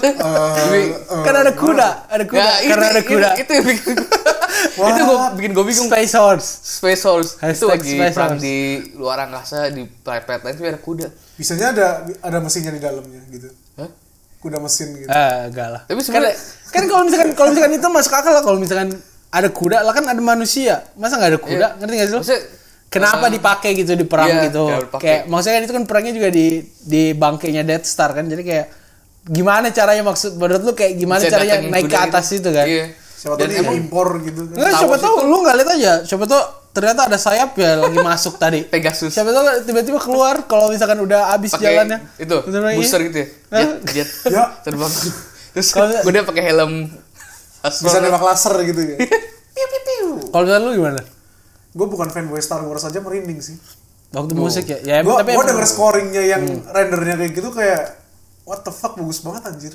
tapi- 0.54 0.90
eh, 0.90 1.22
kan 1.22 1.34
ada 1.36 1.52
kuda, 1.52 1.88
ada 2.08 2.24
kuda, 2.24 2.38
Ya, 2.38 2.52
karena 2.68 2.86
itu- 2.86 2.92
ada 2.92 3.02
kuda. 3.04 3.28
Itu, 3.32 3.40
itu 3.40 3.52
yang 3.52 3.66
bikin 3.68 3.94
itu 4.92 5.00
gue 5.02 5.18
bikin 5.36 5.50
gue 5.52 5.64
bingung. 5.64 5.88
Space 5.88 6.14
Horse. 6.14 6.48
Space 6.78 7.02
Horse 7.02 7.30
itu 7.34 7.42
Hashtag 7.42 7.70
lagi 7.72 7.92
Space 7.94 8.14
perang 8.14 8.32
Horse. 8.32 8.42
di 8.42 8.56
luar 8.94 9.18
angkasa 9.20 9.56
di 9.68 9.82
planet 10.02 10.40
lain 10.40 10.54
itu 10.54 10.64
ada 10.64 10.80
kuda. 10.80 11.06
Bisanya 11.34 11.66
ada 11.70 11.86
ada 12.20 12.38
mesinnya 12.38 12.70
di 12.70 12.80
dalamnya 12.80 13.20
gitu. 13.28 13.48
Hah? 13.76 13.90
Kuda 14.38 14.58
mesin 14.58 14.88
gitu. 14.96 15.06
Eh, 15.06 15.36
enggak 15.46 15.68
lah. 15.70 15.82
Tapi 15.84 15.94
kan, 15.94 16.04
sebenarnya 16.04 16.34
kan 16.68 16.82
kalau 16.86 17.02
misalkan 17.04 17.28
kalau 17.32 17.48
misalkan 17.50 17.72
itu 17.74 17.88
masuk 17.88 18.12
akal 18.12 18.32
lah 18.32 18.42
kalau 18.42 18.58
misalkan 18.58 18.88
ada 19.32 19.48
kuda 19.48 19.80
lah 19.80 19.92
kan 19.96 20.04
ada 20.04 20.20
manusia. 20.20 20.84
Masa 21.00 21.16
nggak 21.16 21.30
ada 21.32 21.40
kuda? 21.40 21.66
Iya. 21.74 21.78
Ngerti 21.80 21.94
nggak 21.96 22.08
sih 22.08 22.14
lu? 22.14 22.20
Maksudnya, 22.20 22.42
Kenapa 22.92 23.24
eh, 23.24 23.30
dipakai 23.40 23.70
gitu 23.72 23.96
di 23.96 24.04
perang 24.04 24.28
iya, 24.28 24.52
gitu? 24.52 24.68
Kayak 25.00 25.24
maksudnya 25.24 25.54
kan 25.56 25.62
itu 25.64 25.72
kan 25.72 25.84
perangnya 25.88 26.12
juga 26.12 26.28
di 26.28 26.60
di 26.84 27.02
bangkainya 27.16 27.64
Death 27.64 27.88
Star 27.88 28.12
kan. 28.12 28.28
Jadi 28.28 28.44
kayak 28.44 28.66
gimana 29.32 29.72
caranya 29.72 30.04
maksud 30.04 30.36
menurut 30.36 30.60
lu 30.60 30.72
kayak 30.76 31.00
gimana 31.00 31.24
bisa 31.24 31.32
caranya 31.32 31.56
naik 31.72 31.88
ke 31.88 31.96
atas 31.96 32.28
gitu. 32.36 32.44
itu 32.44 32.50
kan? 32.52 32.66
Iya. 32.68 32.84
Siapa 32.92 33.34
Dan 33.38 33.48
tahu 33.48 33.60
emang 33.64 33.76
impor 33.80 34.08
gitu 34.20 34.40
kan. 34.44 34.54
Enggak, 34.60 34.72
Star 34.76 34.80
siapa 34.84 34.96
tahu 35.00 35.16
lu 35.24 35.36
nggak 35.40 35.56
lihat 35.56 35.70
aja. 35.72 35.92
Siapa 36.04 36.24
tahu 36.28 36.42
ternyata 36.76 37.00
ada 37.08 37.16
sayap 37.16 37.50
ya 37.56 37.70
lagi 37.80 37.98
masuk 38.04 38.34
tadi. 38.36 38.60
Pegasus. 38.74 39.08
Siapa 39.16 39.32
tahu 39.32 39.44
tiba-tiba 39.64 39.96
keluar 39.96 40.44
kalau 40.44 40.68
misalkan 40.68 41.00
udah 41.00 41.32
habis 41.32 41.56
pakai 41.56 41.64
jalannya. 41.72 41.98
itu 42.20 42.36
booster 42.76 43.00
gitu 43.08 43.16
ya 43.24 43.26
jet 43.52 43.70
jet 43.92 44.08
Ya. 44.28 44.44
terbang 44.64 44.92
terus 45.52 45.68
gue 45.68 46.12
dia 46.12 46.24
pakai 46.24 46.44
helm 46.48 46.88
Bisa 47.62 47.98
nembak 47.98 48.22
laser 48.22 48.54
gitu 48.64 48.80
ya. 48.82 48.96
Kalau 50.32 50.44
misalkan 50.44 50.62
lu 50.64 50.72
gimana? 50.74 51.00
Gue 51.72 51.86
bukan 51.86 52.08
fanboy 52.08 52.40
Star 52.40 52.60
Wars 52.62 52.82
aja 52.82 52.98
merinding 52.98 53.38
sih. 53.38 53.56
Waktu 54.12 54.32
musik 54.34 54.64
ya. 54.66 54.78
Ya 54.82 54.96
Gue 55.00 55.14
tapi 55.14 55.32
gue 55.32 55.36
emang- 55.36 55.48
denger 55.48 55.66
scoringnya 55.66 56.22
yang 56.26 56.42
rendernya 56.66 57.16
kayak 57.16 57.32
gitu 57.32 57.48
kayak 57.48 57.96
what 58.44 58.60
the 58.60 58.72
fuck 58.72 58.92
bagus 58.92 59.20
banget 59.20 59.42
anjir. 59.46 59.74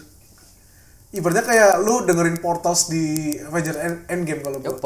Ibaratnya 1.09 1.41
kayak 1.41 1.71
lu 1.81 2.03
dengerin 2.03 2.37
Portals 2.37 2.91
di 2.91 3.33
Avenger 3.39 3.75
End- 3.79 4.03
Endgame 4.07 4.41
kalau 4.41 4.59
ya 4.59 4.69
gue. 4.69 4.77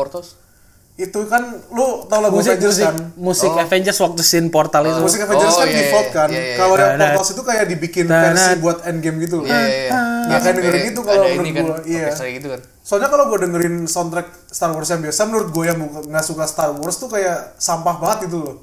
Itu 1.02 1.26
kan 1.26 1.42
lu 1.74 2.06
tau 2.06 2.22
lagu 2.22 2.38
musik 2.38 2.62
Avengers 2.62 2.78
musik 2.78 2.86
kan? 2.86 2.96
musik 3.18 3.52
Oh. 3.52 3.64
Avengers 3.66 3.98
waktu 3.98 4.22
scene 4.22 4.48
portal 4.54 4.84
itu. 4.86 5.02
Musik 5.02 5.26
Avengers 5.26 5.50
Oh, 5.50 5.60
kan 5.60 5.68
iya, 5.68 5.78
default 5.82 6.06
iya, 6.06 6.14
kan. 6.14 6.30
iya, 6.30 6.42
iya. 6.46 6.56
Kalau 6.62 6.74
ada 6.78 6.86
Tanat. 6.86 7.10
Portals 7.18 7.30
itu 7.34 7.42
kayak 7.42 7.66
dibikin 7.66 8.06
Tanat. 8.06 8.26
versi 8.38 8.52
buat 8.62 8.78
Endgame 8.86 9.18
gitu 9.26 9.36
loh. 9.42 9.46
Iya, 9.50 9.58
iya, 9.58 9.82
iya. 9.90 10.02
Nggak 10.30 10.40
kayak 10.46 10.56
dengerin 10.62 10.84
itu 10.86 11.02
kalau 11.02 11.26
menurut 11.26 11.50
kan, 11.50 11.66
gua, 11.66 11.78
iya. 11.90 12.08
gitu 12.14 12.48
kan 12.54 12.62
Soalnya 12.82 13.10
kalau 13.10 13.24
gue 13.30 13.40
dengerin 13.46 13.76
soundtrack 13.90 14.28
Star 14.54 14.72
Wars 14.74 14.90
yang 14.94 15.02
biasa, 15.02 15.22
menurut 15.26 15.50
gue 15.50 15.64
yang 15.66 15.78
nggak 15.82 16.26
suka 16.26 16.44
Star 16.46 16.70
Wars 16.78 16.96
tuh 17.02 17.10
kayak 17.10 17.58
sampah 17.58 17.98
banget 17.98 18.30
gitu 18.30 18.38
loh. 18.46 18.56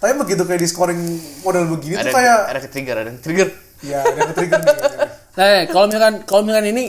Tapi 0.00 0.16
begitu 0.16 0.42
kayak 0.48 0.60
di 0.64 0.68
scoring 0.70 1.00
model 1.44 1.68
begini 1.76 2.00
ada 2.00 2.08
tuh 2.08 2.16
kayak 2.16 2.38
ada 2.48 2.58
ke 2.64 2.68
trigger 2.72 2.96
ada 2.96 3.08
yang 3.12 3.20
trigger 3.20 3.48
ya 3.84 4.00
ada 4.04 4.20
ke-trigger 4.32 4.60
nih. 4.60 4.76
Nah, 5.30 5.46
nih, 5.46 5.64
kalau 5.70 5.86
misalkan 5.86 6.14
kalau 6.26 6.42
misalkan 6.42 6.68
ini 6.74 6.84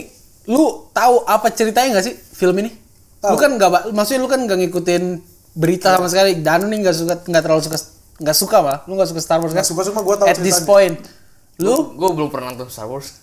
lu 0.50 0.90
tahu 0.90 1.22
apa 1.24 1.46
ceritanya 1.54 1.94
nggak 1.96 2.04
sih 2.04 2.14
film 2.34 2.58
ini? 2.58 2.74
Lu 3.22 3.38
Tahu. 3.38 3.38
kan 3.38 3.50
nggak 3.54 3.70
maksudnya 3.94 4.20
lu 4.20 4.28
kan 4.28 4.40
nggak 4.42 4.58
ngikutin 4.66 5.02
berita 5.54 5.94
sama 5.94 6.10
sekali. 6.10 6.42
Danu 6.42 6.66
nih 6.66 6.78
nggak 6.82 6.96
suka 6.98 7.14
nggak 7.22 7.42
terlalu 7.46 7.62
suka 7.62 7.78
nggak 8.18 8.36
suka 8.36 8.56
malah. 8.58 8.80
Lu 8.90 8.98
nggak 8.98 9.08
suka 9.14 9.20
Star 9.22 9.38
Wars 9.38 9.54
kan? 9.54 9.62
Nggak 9.62 9.68
suka 9.70 9.80
cuma 9.90 10.00
gue 10.02 10.16
tahu 10.18 10.26
At 10.26 10.38
this 10.42 10.58
point. 10.66 10.98
Lu 11.62 11.94
gue 11.94 12.08
belum 12.10 12.28
pernah 12.34 12.50
nonton 12.50 12.66
Star 12.66 12.90
Wars 12.90 13.22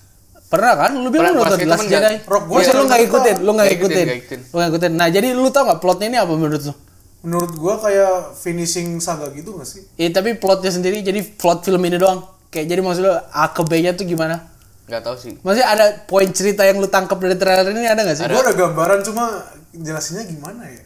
Pernah 0.50 0.74
kan? 0.74 0.92
Lu 0.98 1.14
bilang 1.14 1.38
lu 1.38 1.46
nonton 1.46 1.62
Last 1.68 1.86
kan 1.86 1.88
Jedi. 1.92 2.16
Rock 2.26 2.44
Maksudnya 2.50 2.80
lu 2.80 2.86
nggak 2.90 3.02
ikutin, 3.06 3.36
lu 3.46 3.52
nggak 3.54 3.70
ikutin. 3.78 4.06
Lu 4.50 4.56
nggak 4.58 4.70
ikutin. 4.74 4.92
Nah, 4.98 5.08
jadi 5.14 5.28
lu 5.38 5.46
tau 5.54 5.64
nggak 5.70 5.78
plotnya 5.78 6.08
ini 6.10 6.18
apa 6.18 6.34
menurut 6.34 6.64
lu? 6.66 6.74
menurut 7.20 7.52
gua 7.60 7.76
kayak 7.84 8.32
finishing 8.40 8.96
saga 9.04 9.28
gitu 9.36 9.52
gak 9.60 9.68
sih 9.68 9.84
Iya, 10.00 10.16
tapi 10.16 10.40
plotnya 10.40 10.72
sendiri 10.72 11.04
jadi 11.04 11.20
plot 11.20 11.68
film 11.68 11.84
ini 11.84 12.00
doang. 12.00 12.24
Kayak 12.48 12.66
jadi 12.72 12.80
maksud 12.80 13.02
lu 13.04 13.12
A 13.12 13.46
ke 13.52 13.62
B-nya 13.68 13.92
tuh 13.94 14.08
gimana? 14.08 14.48
nggak 14.90 15.04
tahu 15.06 15.16
sih 15.22 15.38
Maksudnya 15.46 15.68
ada 15.70 15.86
poin 16.10 16.26
cerita 16.34 16.66
yang 16.66 16.82
lu 16.82 16.90
tangkap 16.90 17.20
dari 17.22 17.38
trailer 17.38 17.70
ini 17.70 17.86
ada 17.86 18.02
gak 18.08 18.18
sih? 18.18 18.26
gua 18.26 18.42
ada 18.42 18.56
gambaran 18.58 19.00
cuma 19.06 19.44
jelasinnya 19.72 20.26
gimana 20.26 20.66
ya 20.66 20.84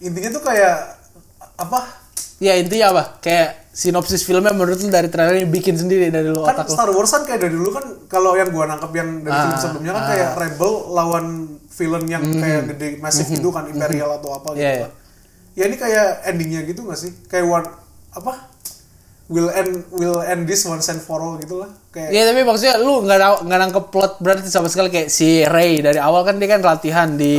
intinya 0.00 0.30
tuh 0.32 0.42
kayak 0.42 0.76
apa 1.56 1.80
Ya 2.40 2.56
intinya 2.56 2.88
apa? 2.90 3.20
Kayak 3.20 3.68
sinopsis 3.70 4.24
filmnya 4.24 4.48
menurut 4.50 4.80
lu 4.80 4.88
dari 4.88 5.12
trailer 5.12 5.36
ini 5.36 5.44
bikin 5.46 5.76
sendiri 5.76 6.08
dari 6.08 6.24
lu 6.24 6.40
kan 6.40 6.56
otak 6.56 6.66
lu. 6.66 6.72
Star 6.72 6.88
Wars 6.88 7.12
kan 7.12 7.22
kayak 7.22 7.36
dari 7.38 7.52
dulu 7.52 7.68
kan 7.70 7.84
kalau 8.08 8.32
yang 8.32 8.48
gua 8.48 8.64
nangkep 8.64 8.92
yang 8.96 9.20
dari 9.20 9.28
Ah, 9.30 9.44
film 9.44 9.60
sebelumnya 9.60 9.92
kan 9.92 10.04
kayak 10.08 10.28
Rebel 10.38 10.72
lawan 10.88 11.26
villain 11.70 12.06
yang 12.08 12.24
kayak 12.24 12.62
gede 12.66 12.96
massive 12.96 13.28
gitu 13.28 13.52
kan 13.52 13.68
Imperial 13.68 14.16
atau 14.16 14.32
apa 14.32 14.48
gitu 14.50 14.56
Hmm. 14.56 14.72
Iya, 14.72 14.80
lah. 14.80 14.92
Ya 15.52 15.64
ini 15.66 15.76
kayak 15.76 16.06
endingnya 16.24 16.60
gitu 16.64 16.80
gak 16.82 16.96
sih? 16.96 17.12
Kayak 17.28 17.44
one 17.44 17.66
apa? 18.10 18.32
Will 19.28 19.52
end 19.52 19.70
will 19.92 20.24
end 20.24 20.42
this 20.44 20.64
once 20.64 20.88
and 20.88 20.98
for 20.98 21.20
all 21.20 21.36
gitu 21.36 21.60
lah. 21.60 21.68
Kayak 21.86 22.08
Iya 22.08 22.22
tapi 22.24 22.40
maksudnya 22.40 22.80
lu 22.80 23.04
nggak 23.04 23.18
nang- 23.20 23.40
nggak 23.44 23.60
nangkep 23.60 23.84
plot 23.86 24.12
berarti 24.16 24.48
sama 24.48 24.66
sekali 24.66 24.88
kayak 24.88 25.06
si 25.06 25.44
Ray 25.44 25.78
dari 25.78 26.00
awal 26.00 26.24
kan 26.24 26.34
dia 26.34 26.48
kan 26.48 26.64
latihan 26.64 27.12
di 27.12 27.36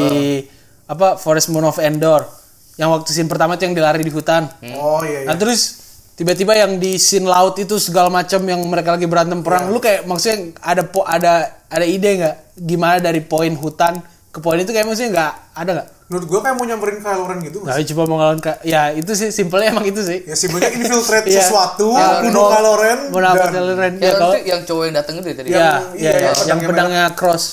apa 0.92 1.16
Forest 1.16 1.48
Moon 1.50 1.64
of 1.64 1.80
Endor 1.80 2.28
yang 2.76 2.90
waktu 2.90 3.08
scene 3.10 3.26
pertama 3.26 3.56
itu 3.56 3.64
yang 3.64 3.74
dilari 3.74 4.02
di 4.02 4.10
hutan. 4.10 4.48
oh 4.74 5.00
iya 5.02 5.24
iya. 5.24 5.28
Nah 5.28 5.36
terus 5.36 5.80
tiba-tiba 6.14 6.52
yang 6.54 6.76
di 6.76 6.96
scene 6.98 7.24
laut 7.26 7.56
itu 7.56 7.78
segala 7.78 8.10
macam 8.10 8.42
yang 8.42 8.60
mereka 8.64 8.94
lagi 8.94 9.06
berantem 9.06 9.40
perang, 9.40 9.70
lu 9.70 9.78
kayak 9.78 10.04
maksudnya 10.04 10.38
ada 10.60 10.84
po 10.84 11.02
ada 11.02 11.34
ada 11.66 11.86
ide 11.86 12.10
nggak 12.18 12.36
gimana 12.58 13.00
dari 13.00 13.22
poin 13.22 13.54
hutan 13.54 14.00
ke 14.28 14.40
poin 14.40 14.58
itu 14.58 14.70
kayak 14.70 14.84
maksudnya 14.84 15.12
nggak 15.12 15.32
ada 15.54 15.72
nggak? 15.74 15.88
Menurut 16.08 16.26
gua 16.28 16.40
kayak 16.42 16.56
mau 16.58 16.66
nyamperin 16.66 16.98
Kylo 17.00 17.24
Ren 17.24 17.40
gitu 17.40 17.58
nggak 17.60 17.72
Nggak 17.72 17.88
coba 17.88 18.02
mau 18.04 18.16
ngelawan 18.18 18.40
ke 18.40 18.52
ya 18.62 18.82
itu 18.92 19.12
sih 19.14 19.30
simpelnya 19.32 19.68
emang 19.72 19.86
itu 19.86 20.02
sih. 20.02 20.20
Ya 20.24 20.36
simpelnya 20.36 20.70
infiltrate 20.76 21.24
Iya. 21.26 21.40
sesuatu, 21.42 21.88
Ya, 21.94 22.20
bunuh 22.20 22.48
Kylo 22.50 22.74
Ren 22.76 23.00
nabrak 23.08 23.36
dan 23.38 23.52
Kylo 23.54 23.74
Ren. 23.74 23.94
ya, 23.96 24.04
Ya, 24.04 24.12
kalau 24.18 24.36
yang 24.38 24.62
cowok 24.62 24.84
yang 24.84 24.96
dateng 24.98 25.16
itu 25.18 25.28
ya 25.28 25.36
tadi 25.36 25.48
ya, 25.48 25.56
yang- 25.56 25.64
ya, 25.64 25.80
iya, 25.96 26.12
ya, 26.12 26.20
yang 26.20 26.36
yang 26.48 26.60
pedangnya 26.62 26.68
pedangnya 26.68 27.04
cross. 27.14 27.44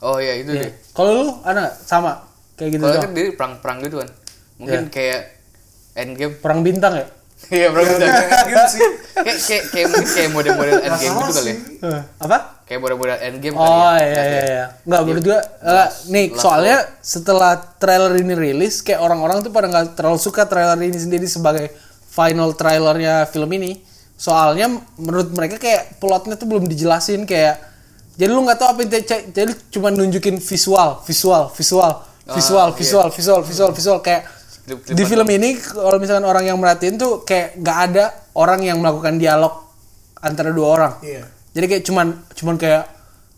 oh 0.00 0.16
iya 0.18 0.34
itu 0.36 0.50
Iya. 0.50 0.68
deh 0.68 0.72
Kalau 0.90 1.10
lu 1.14 1.26
ada 1.40 1.58
nggak? 1.62 1.74
sama 1.80 2.12
kayak 2.54 2.70
gitu 2.72 2.82
kalau 2.82 3.00
kan 3.00 3.12
dia 3.12 3.24
perang-perang 3.32 3.78
gitu 3.82 3.96
kan 3.98 4.08
mungkin 4.54 4.80
Iya. 4.80 4.90
kayak 4.90 5.20
endgame 5.94 6.34
Perang 6.38 6.60
bintang 6.60 6.94
ya? 6.94 7.06
iya 7.50 7.68
perang 7.68 7.84
gitu 7.84 8.04
gitu 8.46 8.64
sih. 8.70 8.80
kayak 9.14 9.38
kayak 9.42 9.62
kayak 9.68 9.86
mungkin 9.90 10.08
kayak 10.08 10.30
model-model 10.30 10.72
Nggak 10.72 10.86
endgame 10.88 11.14
gitu 11.14 11.32
kali 11.34 11.44
ya 11.44 11.54
sih. 11.54 11.56
Apa? 12.18 12.36
kayak 12.64 12.80
model-model 12.80 13.16
endgame 13.20 13.54
kali 13.54 13.68
Oh 13.68 13.94
ya 13.94 14.00
iya 14.00 14.22
iya 14.24 14.42
iya. 14.44 14.64
Enggak 14.82 15.00
menurut 15.04 15.24
gua 15.24 15.40
eh, 15.60 15.88
nih 16.08 16.24
soalnya 16.34 16.76
setelah 16.98 17.52
trailer 17.76 18.12
ini 18.16 18.34
rilis 18.34 18.80
kayak 18.80 18.98
orang-orang 18.98 19.42
tuh 19.42 19.50
pada 19.50 19.66
nggak 19.66 19.92
terlalu 19.92 20.16
suka 20.16 20.42
trailer 20.44 20.78
ini 20.78 20.96
sendiri 20.96 21.26
sebagai 21.26 21.68
final 22.06 22.54
trailernya 22.54 23.28
film 23.28 23.50
ini. 23.52 23.82
Soalnya 24.14 24.70
menurut 24.96 25.28
mereka 25.28 25.58
kayak 25.58 25.98
plotnya 25.98 26.34
tuh 26.34 26.46
belum 26.46 26.64
dijelasin 26.64 27.26
kayak 27.26 27.60
jadi 28.14 28.30
lu 28.30 28.40
nggak 28.40 28.56
tahu 28.56 28.68
apa 28.70 28.80
yang 28.80 28.90
jadi 29.28 29.52
cuma 29.68 29.90
nunjukin 29.90 30.38
visual, 30.38 31.02
visual, 31.02 31.50
visual, 31.50 31.92
visual, 32.32 32.68
iya. 32.72 32.76
visual, 32.76 33.08
visual, 33.12 33.40
visual, 33.44 33.70
visual 33.76 33.98
kayak 34.00 34.24
Klip-klipan 34.64 34.96
di 34.96 35.04
film 35.04 35.28
ini 35.28 35.50
kalau 35.60 36.00
misalkan 36.00 36.24
orang 36.24 36.44
yang 36.48 36.56
merhatiin 36.56 36.96
tuh 36.96 37.20
kayak 37.20 37.60
nggak 37.60 37.78
ada 37.92 38.04
orang 38.32 38.64
yang 38.64 38.80
melakukan 38.80 39.20
dialog 39.20 39.60
antara 40.24 40.48
dua 40.56 40.68
orang. 40.72 40.92
Iya. 41.04 41.28
Jadi 41.52 41.66
kayak 41.68 41.82
cuman 41.84 42.06
cuman 42.32 42.56
kayak 42.56 42.82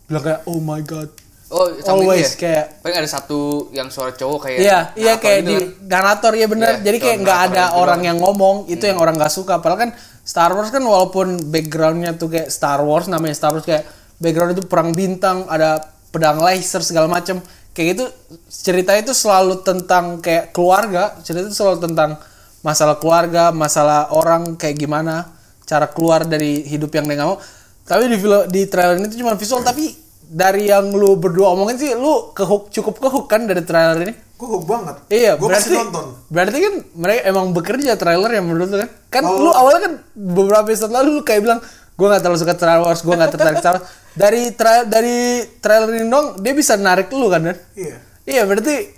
bilang 0.07 0.23
kayak 0.23 0.39
oh 0.47 0.59
my 0.63 0.79
god. 0.87 1.11
oh 1.47 1.67
Always 1.87 2.35
ya 2.35 2.39
kayak 2.43 2.65
paling 2.83 2.97
ada 2.99 3.07
satu 3.07 3.71
yang 3.71 3.87
suara 3.87 4.11
cowok 4.11 4.39
kayak 4.47 4.59
Iya, 4.59 4.79
iya 4.99 5.13
kayak 5.15 5.39
gitu 5.43 5.47
di 5.47 5.55
kan. 5.55 5.67
narator 5.87 6.33
ya 6.35 6.47
bener. 6.47 6.79
Iya, 6.79 6.83
Jadi 6.91 6.97
kayak 6.99 7.17
nggak 7.23 7.39
ada 7.51 7.63
itu 7.71 7.79
orang 7.79 7.99
doang. 7.99 8.07
yang 8.07 8.17
ngomong, 8.23 8.55
itu 8.71 8.83
yang 8.83 8.99
orang 8.99 9.15
nggak 9.15 9.31
suka. 9.31 9.59
Padahal 9.59 9.79
kan 9.87 9.91
Star 10.23 10.51
Wars 10.55 10.71
kan 10.71 10.83
walaupun 10.83 11.39
backgroundnya 11.51 12.15
tuh 12.15 12.31
kayak 12.31 12.51
Star 12.51 12.83
Wars 12.83 13.07
namanya 13.11 13.35
Star 13.35 13.51
Wars 13.51 13.63
kayak 13.67 13.83
background 14.19 14.59
itu 14.59 14.63
perang 14.67 14.91
bintang, 14.91 15.43
ada 15.47 15.79
pedang 16.11 16.39
laser 16.39 16.83
segala 16.83 17.11
macam. 17.11 17.39
Kayak 17.77 17.87
gitu 17.93 18.05
cerita 18.49 18.97
itu 18.97 19.13
selalu 19.13 19.61
tentang 19.61 20.17
kayak 20.17 20.49
keluarga, 20.49 21.13
cerita 21.21 21.45
itu 21.45 21.53
selalu 21.53 21.85
tentang 21.85 22.17
masalah 22.65 22.97
keluarga, 22.97 23.53
masalah 23.53 24.09
orang 24.09 24.57
kayak 24.57 24.81
gimana 24.81 25.29
cara 25.61 25.85
keluar 25.85 26.25
dari 26.25 26.65
hidup 26.65 26.89
yang 26.97 27.05
dia 27.05 27.21
nggak 27.21 27.29
mau. 27.29 27.37
Tapi 27.85 28.09
di 28.09 28.17
film 28.17 28.49
di 28.49 28.65
trailer 28.65 28.97
ini 28.97 29.13
tuh 29.13 29.21
cuma 29.21 29.37
visual 29.37 29.61
tapi 29.61 29.93
dari 30.27 30.67
yang 30.67 30.89
lu 30.91 31.15
berdua 31.15 31.55
omongin 31.55 31.77
sih 31.79 31.95
lu 31.95 32.35
kehook 32.35 32.67
cukup 32.73 32.97
kehook 32.99 33.29
kan 33.29 33.45
dari 33.45 33.61
trailer 33.61 34.01
ini? 34.03 34.13
Gue 34.35 34.47
hook 34.57 34.65
banget. 34.65 34.95
Iya, 35.13 35.31
gue 35.37 35.45
berarti 35.47 35.77
nonton. 35.77 36.05
berarti 36.33 36.57
kan 36.59 36.73
mereka 36.97 37.21
emang 37.29 37.45
bekerja 37.53 37.93
trailer 37.93 38.31
yang 38.33 38.45
menurut 38.49 38.73
lu 38.73 38.77
kan? 38.81 38.89
Kan 39.13 39.23
Oh. 39.29 39.37
lu 39.37 39.51
awalnya 39.53 39.81
kan 39.85 39.93
beberapa 40.17 40.65
episode 40.65 40.91
lalu 40.91 41.09
lu 41.15 41.21
kayak 41.21 41.45
bilang 41.45 41.59
gue 41.97 42.07
nggak 42.09 42.21
terlalu 42.25 42.39
suka 42.41 42.53
Star 42.57 42.81
Wars, 42.81 42.99
gue 43.05 43.13
nggak 43.13 43.31
tertarik 43.37 43.57
Star 43.61 43.73
Wars. 43.79 43.85
Dari 44.17 44.49
tra 44.57 44.81
dari 44.81 45.45
trailer 45.61 46.01
ini 46.01 46.09
dong 46.09 46.41
dia 46.41 46.53
bisa 46.57 46.73
narik 46.73 47.13
lu 47.13 47.29
kan? 47.29 47.45
Dan? 47.45 47.57
Iya. 47.77 47.97
Iya 48.25 48.41
berarti 48.49 48.89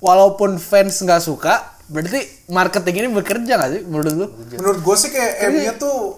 walaupun 0.00 0.56
fans 0.56 1.04
nggak 1.04 1.20
suka, 1.20 1.78
berarti 1.92 2.48
marketing 2.48 3.04
ini 3.04 3.08
bekerja 3.12 3.52
nggak 3.60 3.70
sih 3.76 3.82
menurut 3.84 4.14
lu? 4.16 4.26
Menurut 4.56 4.80
gue 4.80 4.96
sih 4.96 5.10
kayak 5.12 5.32
endnya 5.44 5.72
tuh 5.76 6.16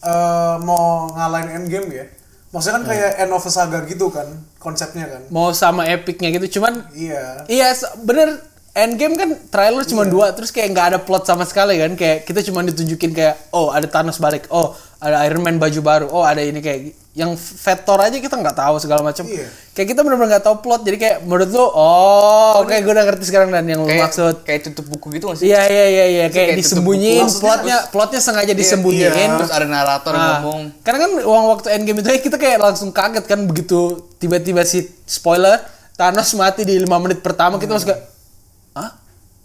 eh, 0.00 0.56
mau 0.64 1.12
ngalahin 1.12 1.62
endgame 1.62 1.88
ya. 1.92 2.06
Maksudnya 2.50 2.80
kan 2.80 2.84
kayak 2.88 3.10
end 3.20 3.32
of 3.34 3.44
a 3.44 3.50
saga 3.52 3.84
gitu 3.84 4.08
kan 4.08 4.26
konsepnya 4.56 5.04
kan. 5.10 5.22
Mau 5.28 5.52
sama 5.52 5.84
epicnya 5.84 6.32
gitu, 6.32 6.58
cuman 6.58 6.86
Iya. 6.96 7.44
Iya 7.50 7.76
bener 8.02 8.54
Endgame 8.74 9.14
kan 9.14 9.30
trailer 9.54 9.86
cuma 9.86 10.02
dua 10.02 10.34
terus 10.34 10.50
kayak 10.50 10.74
nggak 10.74 10.86
ada 10.90 10.98
plot 10.98 11.30
sama 11.30 11.46
sekali 11.46 11.78
kan 11.78 11.94
kayak 11.94 12.26
kita 12.26 12.42
cuma 12.42 12.58
ditunjukin 12.66 13.14
kayak 13.14 13.38
oh 13.54 13.70
ada 13.70 13.86
Thanos 13.86 14.18
balik 14.18 14.50
oh 14.50 14.74
ada 15.04 15.20
Iron 15.28 15.44
Man 15.44 15.60
baju 15.60 15.80
baru. 15.84 16.06
Oh 16.08 16.24
ada 16.24 16.40
ini 16.40 16.64
kayak 16.64 16.96
yang 17.12 17.36
Vetor 17.36 18.00
aja 18.00 18.16
kita 18.16 18.34
nggak 18.40 18.56
tahu 18.56 18.80
segala 18.80 19.04
macam. 19.04 19.28
Iya. 19.28 19.46
kayak 19.76 19.88
kita 19.92 20.00
bener-bener 20.00 20.34
nggak 20.34 20.44
tahu 20.48 20.64
plot. 20.64 20.82
Jadi 20.88 20.96
kayak 20.96 21.16
menurut 21.28 21.50
lu 21.52 21.60
oh 21.60 22.64
oke 22.64 22.72
gue 22.72 22.92
udah 22.96 23.04
ngerti 23.04 23.28
sekarang 23.28 23.52
dan 23.52 23.68
yang 23.68 23.84
lu 23.84 23.90
kayak 23.92 24.08
maksud. 24.08 24.34
kayak 24.48 24.60
tutup 24.64 24.88
buku 24.88 25.20
gitu 25.20 25.28
nggak 25.28 25.38
sih? 25.44 25.52
Iya 25.52 25.62
iya 25.68 25.84
iya 25.86 26.04
iya. 26.08 26.26
Kayak 26.32 26.56
kayak 26.56 26.58
disembunyiin 26.64 27.26
buku. 27.28 27.40
plotnya 27.44 27.76
plotnya 27.92 28.20
sengaja 28.24 28.52
disembunyiin. 28.56 29.30
terus 29.36 29.52
ada 29.52 29.66
narator 29.68 30.16
Nah, 30.16 30.40
ngomong. 30.40 30.60
Karena 30.80 30.98
kan 31.04 31.10
uang 31.20 31.44
waktu 31.52 31.68
endgame 31.76 32.00
itu 32.00 32.08
kita 32.32 32.40
kayak 32.40 32.58
langsung 32.64 32.88
kaget 32.88 33.24
kan 33.28 33.44
begitu 33.44 34.08
tiba-tiba 34.16 34.64
si 34.64 34.88
spoiler 35.04 35.60
Thanos 35.94 36.32
mati 36.34 36.64
di 36.64 36.80
lima 36.80 36.96
menit 36.98 37.20
pertama 37.20 37.60
kita 37.60 37.76
langsung 37.76 37.92
kayak 37.94 38.13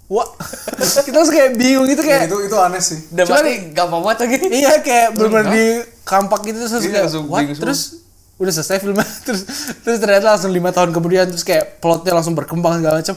wah. 0.09 0.27
Kita 1.05 1.15
langsung 1.15 1.31
kayak 1.31 1.53
bingung 1.55 1.85
gitu 1.85 2.01
Ya, 2.01 2.19
kayak 2.19 2.27
itu 2.27 2.37
itu 2.43 2.57
aneh 2.57 2.81
sih. 2.81 2.99
Cuman- 3.07 3.29
pasti 3.29 3.53
gampang 3.71 4.01
banget 4.01 4.19
lagi. 4.19 4.37
Iya 4.59 4.73
kayak 4.81 5.07
bener-bener 5.13 5.47
di 5.47 5.65
kampak 6.03 6.39
gitu 6.43 6.57
terus 6.59 6.73
Iya, 6.81 7.05
kayak 7.05 7.09
what? 7.23 7.45
terus 7.55 7.81
udah 8.35 8.51
selesai 8.51 8.79
filmnya. 8.79 9.03
Terus 9.27 9.41
terus 9.79 9.97
ternyata 9.99 10.31
langsung 10.31 10.49
lima 10.49 10.71
tahun 10.71 10.89
kemudian 10.89 11.27
terus 11.27 11.43
kayak 11.43 11.77
plotnya 11.77 12.11
langsung 12.13 12.33
berkembang 12.33 12.79
segala 12.79 12.97
macam. 12.97 13.15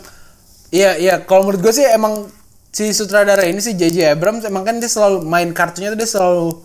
Iya 0.68 0.90
iya 0.96 1.14
kalau 1.20 1.46
menurut 1.46 1.62
gue 1.62 1.72
sih 1.72 1.86
emang 1.86 2.26
si 2.68 2.90
sutradara 2.90 3.44
ini 3.44 3.60
sih 3.60 3.72
JJ 3.72 4.12
Abrams 4.12 4.42
emang 4.42 4.62
kan 4.62 4.76
dia 4.76 4.88
selalu 4.88 5.22
main 5.22 5.52
kartunya 5.52 5.92
tuh 5.92 5.98
dia 5.98 6.08
selalu 6.08 6.58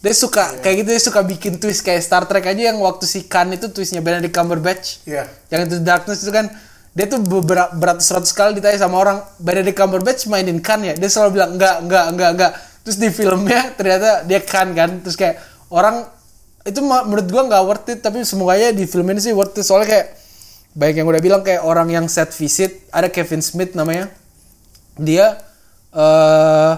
dia 0.00 0.14
suka 0.14 0.48
Iya. 0.48 0.60
kayak 0.60 0.76
gitu 0.78 0.88
dia 0.88 1.02
suka 1.02 1.20
bikin 1.20 1.52
twist 1.58 1.82
kayak 1.82 2.00
Star 2.00 2.24
Trek 2.24 2.46
aja 2.46 2.72
yang 2.72 2.80
waktu 2.80 3.04
si 3.04 3.26
Khan 3.26 3.50
itu 3.50 3.68
twistnya 3.68 4.00
Benedict 4.00 4.32
Cumberbatch. 4.32 5.04
Iya. 5.04 5.28
yang 5.48 5.66
itu 5.66 5.76
Darkness 5.80 6.24
itu 6.24 6.32
kan 6.32 6.48
dia 6.90 7.06
tuh 7.06 7.22
beberapa 7.22 7.70
beratus-ratus 7.70 8.34
kali 8.34 8.58
ditanya 8.58 8.82
sama 8.82 8.98
orang 8.98 9.18
Benedict 9.38 9.78
Cumberbatch 9.78 10.26
mainin 10.26 10.58
Khan 10.58 10.82
ya 10.82 10.98
dia 10.98 11.06
selalu 11.06 11.38
bilang 11.38 11.50
enggak 11.54 11.76
enggak 11.86 12.04
enggak 12.10 12.30
enggak 12.34 12.52
terus 12.82 12.96
di 12.98 13.08
filmnya 13.14 13.60
ternyata 13.78 14.26
dia 14.26 14.40
Khan 14.42 14.74
kan 14.74 14.98
terus 14.98 15.14
kayak 15.14 15.38
orang 15.70 16.02
itu 16.66 16.82
menurut 16.82 17.26
gua 17.30 17.42
nggak 17.46 17.62
worth 17.62 17.88
it 17.94 17.98
tapi 18.02 18.26
semuanya 18.26 18.74
di 18.74 18.84
film 18.90 19.06
ini 19.06 19.22
sih 19.22 19.30
worth 19.30 19.54
it 19.54 19.62
soalnya 19.62 19.86
kayak 19.86 20.06
baik 20.74 20.98
yang 20.98 21.06
udah 21.06 21.22
bilang 21.22 21.42
kayak 21.46 21.62
orang 21.62 21.88
yang 21.94 22.06
set 22.10 22.34
visit 22.34 22.90
ada 22.90 23.06
Kevin 23.06 23.42
Smith 23.42 23.78
namanya 23.78 24.10
dia 24.98 25.38
eh 25.94 26.74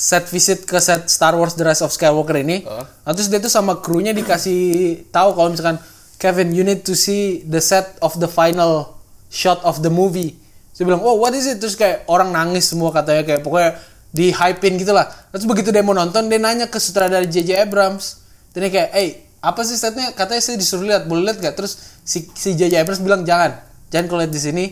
set 0.00 0.24
visit 0.32 0.64
ke 0.64 0.80
set 0.80 1.12
Star 1.12 1.36
Wars 1.36 1.52
The 1.60 1.64
Rise 1.68 1.84
of 1.84 1.92
Skywalker 1.92 2.40
ini. 2.40 2.64
Oh. 2.64 2.80
Nah, 2.80 3.12
terus 3.12 3.28
dia 3.28 3.36
tuh 3.36 3.52
sama 3.52 3.84
krunya 3.84 4.16
dikasih 4.16 5.12
tahu 5.12 5.36
kalau 5.36 5.52
misalkan 5.52 5.76
Kevin 6.16 6.56
you 6.56 6.64
need 6.64 6.88
to 6.88 6.96
see 6.96 7.44
the 7.44 7.60
set 7.60 8.00
of 8.00 8.16
the 8.16 8.24
final 8.24 8.99
shot 9.30 9.62
of 9.62 9.80
the 9.80 9.88
movie. 9.88 10.36
Saya 10.74 10.90
bilang, 10.90 11.00
"Oh, 11.00 11.16
what 11.22 11.32
is 11.32 11.46
it?" 11.46 11.62
Terus 11.62 11.78
kayak 11.78 12.04
orang 12.10 12.34
nangis 12.34 12.68
semua 12.68 12.90
katanya 12.90 13.22
kayak 13.22 13.40
pokoknya 13.46 13.78
di 14.10 14.34
hypein 14.34 14.74
gitu 14.76 14.90
lah. 14.90 15.06
Terus 15.30 15.46
begitu 15.46 15.70
dia 15.70 15.86
mau 15.86 15.94
nonton 15.94 16.26
dia 16.26 16.42
nanya 16.42 16.66
ke 16.66 16.76
sutradara 16.82 17.24
JJ 17.24 17.62
Abrams. 17.62 18.26
Dan 18.50 18.66
dia 18.66 18.70
kayak, 18.74 18.90
"Eh, 18.98 19.08
apa 19.38 19.62
sih 19.62 19.78
setnya?" 19.78 20.10
Katanya 20.10 20.42
saya 20.42 20.58
disuruh 20.58 20.82
lihat, 20.82 21.06
boleh 21.06 21.30
lihat 21.30 21.38
gak? 21.38 21.54
Terus 21.54 22.02
si 22.02 22.26
si 22.34 22.58
JJ 22.58 22.82
Abrams 22.82 22.98
bilang, 22.98 23.22
"Jangan. 23.22 23.54
Jangan 23.94 24.04
kau 24.10 24.18
lihat 24.18 24.34
di 24.34 24.42
sini. 24.42 24.64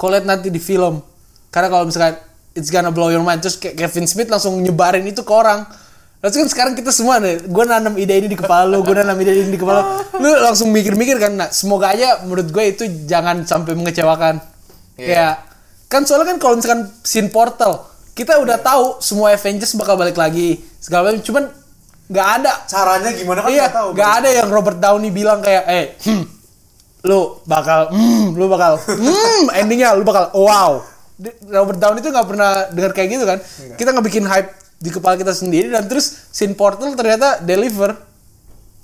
Kau 0.00 0.08
lihat 0.08 0.24
nanti 0.24 0.48
di 0.48 0.58
film." 0.58 1.04
Karena 1.52 1.68
kalau 1.68 1.84
misalkan 1.84 2.16
it's 2.54 2.70
gonna 2.70 2.90
blow 2.90 3.10
your 3.10 3.22
mind 3.22 3.42
terus 3.42 3.58
Kevin 3.58 4.06
Smith 4.10 4.26
langsung 4.26 4.58
nyebarin 4.58 5.06
itu 5.06 5.22
ke 5.22 5.32
orang 5.34 5.66
Terus 6.20 6.36
kan 6.36 6.48
sekarang 6.52 6.72
kita 6.76 6.92
semua 6.92 7.16
nih, 7.16 7.48
gue 7.48 7.64
nanam 7.64 7.96
ide 7.96 8.12
ini 8.20 8.28
di 8.28 8.36
kepala 8.36 8.68
lu, 8.68 8.84
gue 8.84 8.92
nanam 8.92 9.16
ide 9.24 9.40
ini 9.40 9.56
di 9.56 9.56
kepala 9.56 10.04
lu, 10.20 10.20
lu 10.20 10.28
langsung 10.44 10.68
mikir-mikir 10.68 11.16
kan, 11.16 11.32
nah 11.32 11.48
semoga 11.48 11.96
aja 11.96 12.20
menurut 12.28 12.52
gue 12.52 12.64
itu 12.76 12.84
jangan 13.08 13.48
sampai 13.48 13.72
mengecewakan. 13.72 14.36
Iya. 15.00 15.08
Kayak, 15.08 15.34
kan 15.88 16.04
soalnya 16.04 16.36
kan 16.36 16.38
kalau 16.44 16.60
misalkan 16.60 16.92
scene 17.00 17.32
portal, 17.32 17.88
kita 18.12 18.36
udah 18.36 18.60
tahu 18.60 19.00
semua 19.00 19.32
Avengers 19.32 19.72
bakal 19.80 19.96
balik 19.96 20.20
lagi, 20.20 20.60
segala 20.76 21.08
macam, 21.08 21.24
cuman 21.24 21.44
nggak 22.12 22.28
ada, 22.36 22.52
Caranya 22.68 23.10
gimana 23.16 23.40
kan 23.40 23.48
iya, 23.48 23.64
nggak 23.64 23.76
tahu. 23.80 23.88
nggak 23.96 24.12
ada 24.20 24.28
yang 24.28 24.48
Robert 24.52 24.76
Downey 24.76 25.08
bilang 25.08 25.40
kayak, 25.40 25.64
eh, 25.72 25.84
hmm, 26.04 26.24
lu 27.08 27.40
bakal, 27.48 27.96
hmm, 27.96 28.36
lu 28.36 28.44
bakal, 28.44 28.76
hmm, 28.76 29.56
endingnya 29.56 29.96
lu 29.96 30.04
bakal, 30.04 30.28
wow. 30.36 30.84
Robert 31.48 31.80
Downey 31.80 32.04
itu 32.04 32.12
nggak 32.12 32.28
pernah 32.28 32.68
dengar 32.72 32.92
kayak 32.92 33.08
gitu 33.08 33.24
kan? 33.24 33.40
Kita 33.76 33.92
nggak 33.92 34.04
bikin 34.08 34.24
hype 34.24 34.60
di 34.80 34.88
kepala 34.88 35.20
kita 35.20 35.36
sendiri 35.36 35.68
dan 35.68 35.84
terus 35.84 36.32
scene 36.32 36.56
portal 36.56 36.96
ternyata 36.96 37.38
deliver. 37.44 38.08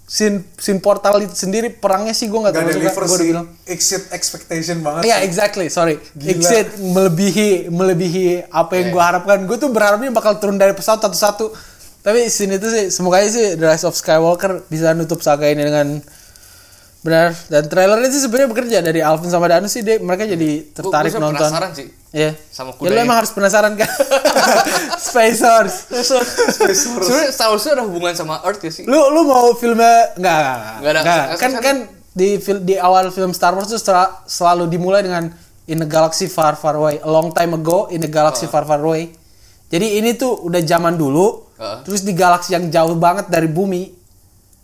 Scene 0.06 0.38
scene 0.54 0.78
portal 0.78 1.18
itu 1.18 1.34
sendiri 1.34 1.66
perangnya 1.66 2.14
sih 2.14 2.30
gue 2.30 2.38
nggak 2.38 2.54
terlalu 2.54 2.70
suka. 2.70 2.78
deliver 2.78 3.02
Gue 3.02 3.16
udah 3.16 3.28
bilang. 3.32 3.46
Exit 3.66 4.02
expectation 4.14 4.84
banget. 4.84 5.02
Iya 5.08 5.18
sih. 5.18 5.26
exactly, 5.26 5.66
sorry. 5.66 5.98
Gila. 6.14 6.30
Exit 6.30 6.68
melebihi 6.78 7.72
melebihi 7.72 8.46
apa 8.52 8.78
yang 8.78 8.94
gue 8.94 9.02
harapkan. 9.02 9.42
Gue 9.48 9.58
tuh 9.58 9.72
berharapnya 9.72 10.14
bakal 10.14 10.38
turun 10.38 10.60
dari 10.60 10.76
pesawat 10.76 11.02
satu-satu. 11.02 11.50
Tapi 12.06 12.30
scene 12.30 12.54
itu 12.54 12.70
sih 12.70 12.84
semoga 12.94 13.18
aja 13.18 13.34
sih 13.34 13.58
The 13.58 13.66
Rise 13.66 13.82
of 13.82 13.98
Skywalker 13.98 14.62
bisa 14.70 14.94
nutup 14.94 15.26
saga 15.26 15.50
ini 15.50 15.66
dengan 15.66 15.98
benar 17.06 17.30
dan 17.46 17.62
trailernya 17.64 18.10
sih 18.10 18.18
sebenarnya 18.20 18.50
bekerja 18.50 18.78
dari 18.80 18.98
Alvin 18.98 19.30
sama 19.30 19.46
Danu 19.46 19.64
sih 19.66 19.80
dia, 19.80 19.96
mereka 19.96 20.26
jadi 20.26 20.50
Gua- 20.58 20.74
tertarik 20.74 21.14
gua 21.14 21.22
nonton. 21.22 21.38
penasaran 21.38 21.70
sih 21.72 21.86
Iya. 22.10 22.34
sama 22.48 22.74
Ya 22.74 22.88
lu 22.88 22.98
emang 22.98 23.16
harus 23.16 23.30
penasaran 23.30 23.76
kan? 23.76 23.86
Space. 24.98 25.38
Sebenarnya 26.16 27.30
Star 27.30 27.48
Wars 27.48 27.62
itu 27.62 27.70
ada 27.70 27.84
hubungan 27.84 28.12
sama 28.12 28.40
Earth 28.42 28.58
ya 28.58 28.72
sih? 28.72 28.84
Lu 28.84 28.98
lu 29.10 29.24
mau 29.24 29.52
filmnya 29.52 30.14
enggak 30.14 30.34
enggak, 30.34 30.56
enggak. 30.56 30.76
Nggak 30.80 30.90
ada. 30.90 31.00
Nggak. 31.00 31.22
Nggak 31.22 31.38
Kan 31.38 31.50
susah. 31.50 31.62
kan 31.62 31.76
di 32.10 32.28
fil- 32.38 32.64
di 32.64 32.74
awal 32.74 33.04
film 33.10 33.30
Star 33.30 33.52
Wars 33.52 33.68
tuh 33.68 33.76
sel- 33.76 34.12
selalu 34.24 34.64
dimulai 34.66 35.00
dengan 35.00 35.28
in 35.66 35.78
a 35.78 35.86
galaxy 35.86 36.26
far 36.26 36.54
far 36.54 36.74
away, 36.74 36.96
a 36.96 37.06
long 37.06 37.30
time 37.30 37.52
ago 37.52 37.86
in 37.88 38.00
a 38.00 38.08
galaxy 38.08 38.46
far 38.46 38.64
far 38.64 38.80
away. 38.80 39.12
Jadi 39.66 39.98
ini 39.98 40.14
tuh 40.14 40.40
udah 40.40 40.62
zaman 40.62 40.94
dulu, 40.94 41.52
Heeh. 41.52 41.82
terus 41.82 42.00
di 42.00 42.14
galaksi 42.14 42.54
yang 42.54 42.70
jauh 42.70 42.94
banget 42.96 43.26
dari 43.26 43.46
bumi. 43.46 44.05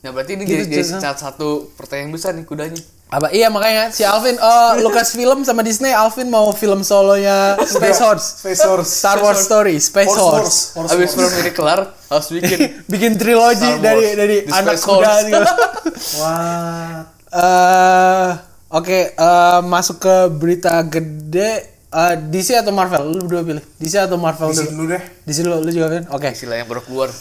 Nah 0.02 0.11
berarti 0.11 0.35
ini 0.35 0.42
Gitu, 0.44 0.66
jadi, 0.66 0.82
jadi 0.82 0.99
salah 0.99 1.18
satu 1.18 1.71
pertanyaan 1.78 2.11
besar 2.11 2.35
nih 2.35 2.42
kudanya. 2.42 2.80
Apa 3.12 3.28
iya 3.30 3.52
makanya 3.52 3.92
si 3.92 4.02
Alvin 4.02 4.35
oh 4.40 4.73
Lucas 4.85 5.12
Film 5.14 5.44
sama 5.44 5.61
Disney 5.62 5.92
Alvin 5.92 6.26
mau 6.32 6.50
film 6.50 6.82
solonya 6.82 7.54
Space 7.62 8.00
Horse. 8.02 8.26
Space 8.42 8.62
Horse. 8.66 8.88
Star 8.88 9.23
Wars 9.23 9.44
Story, 9.44 9.76
Space 9.78 10.11
Horse, 10.11 10.18
Horse. 10.18 10.35
horse, 10.42 10.61
horse, 10.75 10.90
Habis 10.97 11.11
horse. 11.12 11.16
film 11.21 11.32
ini 11.44 11.50
kelar 11.54 11.80
harus 11.94 12.28
bikin 12.37 12.59
Bikin 12.90 13.12
trilogi 13.14 13.71
dari 13.78 14.06
dari 14.18 14.37
The 14.49 14.52
anak 14.52 14.76
Space 14.80 14.85
kuda 14.90 15.12
gitu. 15.28 15.44
Wah. 16.21 16.99
Eh, 17.32 18.30
oke, 18.75 18.99
eh, 19.12 19.61
masuk 19.64 19.97
ke 20.02 20.14
berita 20.32 20.82
gede 20.85 21.73
Eh, 21.92 22.16
DC 22.16 22.56
atau 22.56 22.73
Marvel? 22.73 23.04
Lu 23.04 23.28
berdua 23.28 23.44
pilih. 23.44 23.64
DC 23.76 24.00
atau 24.00 24.16
Marvel 24.16 24.49
Di 24.56 24.64
dulu? 24.64 24.88
deh. 24.88 25.02
DC 25.28 25.44
dulu, 25.44 25.61
lu 25.61 25.68
juga 25.76 26.00
kan? 26.00 26.02
Oke. 26.16 26.32
istilah 26.32 26.56
yang 26.56 26.64
baru 26.64 26.80
keluar. 26.80 27.12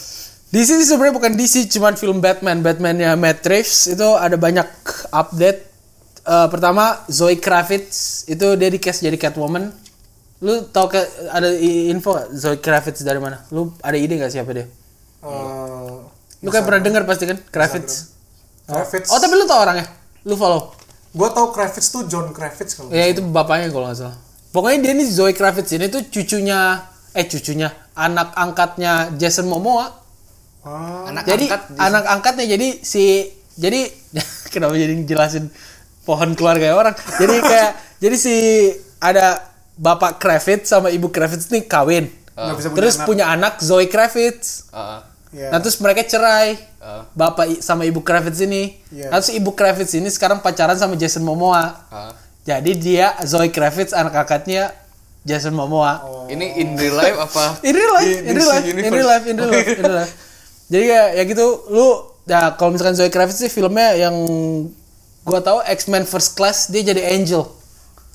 DC 0.52 0.68
sih 0.84 0.84
sebenarnya 0.84 1.16
bukan 1.16 1.32
DC, 1.32 1.72
cuman 1.72 1.96
film 1.96 2.20
Batman. 2.20 2.60
Batman-nya 2.60 3.16
Matt 3.16 3.40
Reeves 3.48 3.88
itu 3.88 4.04
ada 4.04 4.36
banyak 4.36 4.68
update. 5.08 5.64
Eh, 6.22 6.48
pertama, 6.52 7.00
Zoe 7.08 7.40
Kravitz 7.40 8.28
itu 8.28 8.46
dia 8.60 8.68
di 8.68 8.76
cast 8.76 9.00
jadi 9.00 9.16
Catwoman. 9.16 9.72
Lu 10.44 10.68
tau 10.68 10.92
ke 10.92 11.00
ada 11.32 11.48
info 11.88 12.12
gak 12.14 12.28
Zoe 12.36 12.60
Kravitz 12.60 13.00
dari 13.00 13.16
mana? 13.16 13.40
Lu 13.48 13.72
ada 13.80 13.96
ide 13.96 14.20
gak 14.20 14.28
siapa 14.28 14.52
dia? 14.52 14.68
Eh, 15.24 15.96
Lu 16.42 16.48
kayak 16.50 16.66
pernah 16.66 16.82
dengar 16.82 17.02
pasti 17.06 17.24
kan? 17.30 17.38
Kravitz. 17.48 18.12
Kravitz. 18.66 19.08
Oh, 19.08 19.18
tapi 19.22 19.34
lu 19.38 19.46
tau 19.46 19.62
orangnya? 19.62 19.86
Lu 20.26 20.34
follow? 20.34 20.74
Gua 21.14 21.30
tau 21.30 21.48
Kravitz 21.54 21.88
tuh 21.88 22.04
John 22.10 22.34
Kravitz 22.34 22.74
kalau. 22.74 22.90
Ya 22.90 23.06
itu 23.06 23.22
bapaknya 23.22 23.70
kalau 23.70 23.88
nggak 23.88 23.98
salah. 23.98 24.16
Pokoknya 24.52 24.78
dia 24.84 24.92
nih 24.98 25.08
Zoe 25.08 25.32
Kravitz 25.32 25.72
ini 25.72 25.88
tuh 25.88 26.04
cucunya 26.12 26.82
eh 27.16 27.24
cucunya 27.24 27.72
anak 27.96 28.34
angkatnya 28.36 29.14
Jason 29.16 29.46
Momoa. 29.48 30.01
Ah, 30.62 31.10
Anak 31.10 31.26
jadi 31.26 31.46
angkat 31.50 31.62
anak 31.74 32.04
angkatnya 32.06 32.46
jadi 32.54 32.68
si 32.80 33.26
jadi 33.58 33.90
kenapa 34.54 34.78
jadi 34.78 34.94
jelasin 35.02 35.50
pohon 36.02 36.34
keluarga 36.34 36.74
orang. 36.74 36.94
Jadi 37.18 37.34
kayak 37.42 37.70
jadi 38.02 38.16
si 38.16 38.34
ada 38.98 39.42
bapak 39.74 40.22
Kravitz 40.22 40.70
sama 40.70 40.90
ibu 40.90 41.10
Kravitz 41.10 41.50
nih 41.50 41.66
kawin. 41.66 42.06
bisa 42.32 42.70
punya 42.70 42.78
Terus 42.78 42.94
anak. 42.96 43.06
punya 43.06 43.24
anak 43.28 43.54
Zoe 43.58 43.86
Kravitz. 43.86 44.70
Heeh. 44.70 45.00
Iya. 45.32 45.48
Nah 45.50 45.58
terus 45.58 45.76
mereka 45.78 46.06
cerai. 46.06 46.54
Heeh. 46.56 47.02
Bapak 47.12 47.58
sama 47.58 47.82
ibu 47.82 48.00
Kravitz 48.00 48.38
ini. 48.40 48.78
Iya. 48.88 49.10
Nah, 49.10 49.18
terus 49.18 49.34
ibu 49.34 49.50
Kravitz 49.52 49.92
ini 49.92 50.08
sekarang 50.08 50.40
pacaran 50.40 50.78
sama 50.78 50.94
Jason 50.94 51.22
Momoa. 51.22 51.82
Heeh. 51.90 52.12
Jadi 52.42 52.72
dia 52.78 53.18
Zoe 53.22 53.50
Kravitz 53.50 53.90
anak 53.92 54.14
angkatnya 54.14 54.70
Jason 55.22 55.54
Momoa. 55.54 56.02
Ini 56.26 56.46
in 56.58 56.74
real 56.74 56.94
life 56.94 57.18
apa? 57.20 57.58
In 57.62 57.74
real 57.74 57.92
life, 57.92 58.06
Di 58.06 58.14
in 58.22 58.34
real 58.34 58.42
DC 58.42 58.50
life, 58.50 58.64
in 58.64 58.74
universe. 58.74 58.94
real 58.94 59.06
life, 59.06 59.26
in 59.26 59.36
real 59.36 59.50
life, 59.50 59.68
in 59.68 59.82
real 59.82 59.98
life. 59.98 60.14
Jadi 60.72 60.84
ya, 60.88 61.02
ya 61.20 61.22
gitu, 61.28 61.68
lu 61.68 62.00
ya 62.24 62.56
kalau 62.56 62.72
misalkan 62.72 62.96
Zoe 62.96 63.12
Kravitz 63.12 63.44
sih 63.44 63.52
filmnya 63.52 63.92
yang 63.92 64.16
gua 65.20 65.44
tahu 65.44 65.60
X-Men 65.68 66.08
First 66.08 66.32
Class 66.32 66.72
dia 66.72 66.80
jadi 66.80 67.12
Angel. 67.12 67.44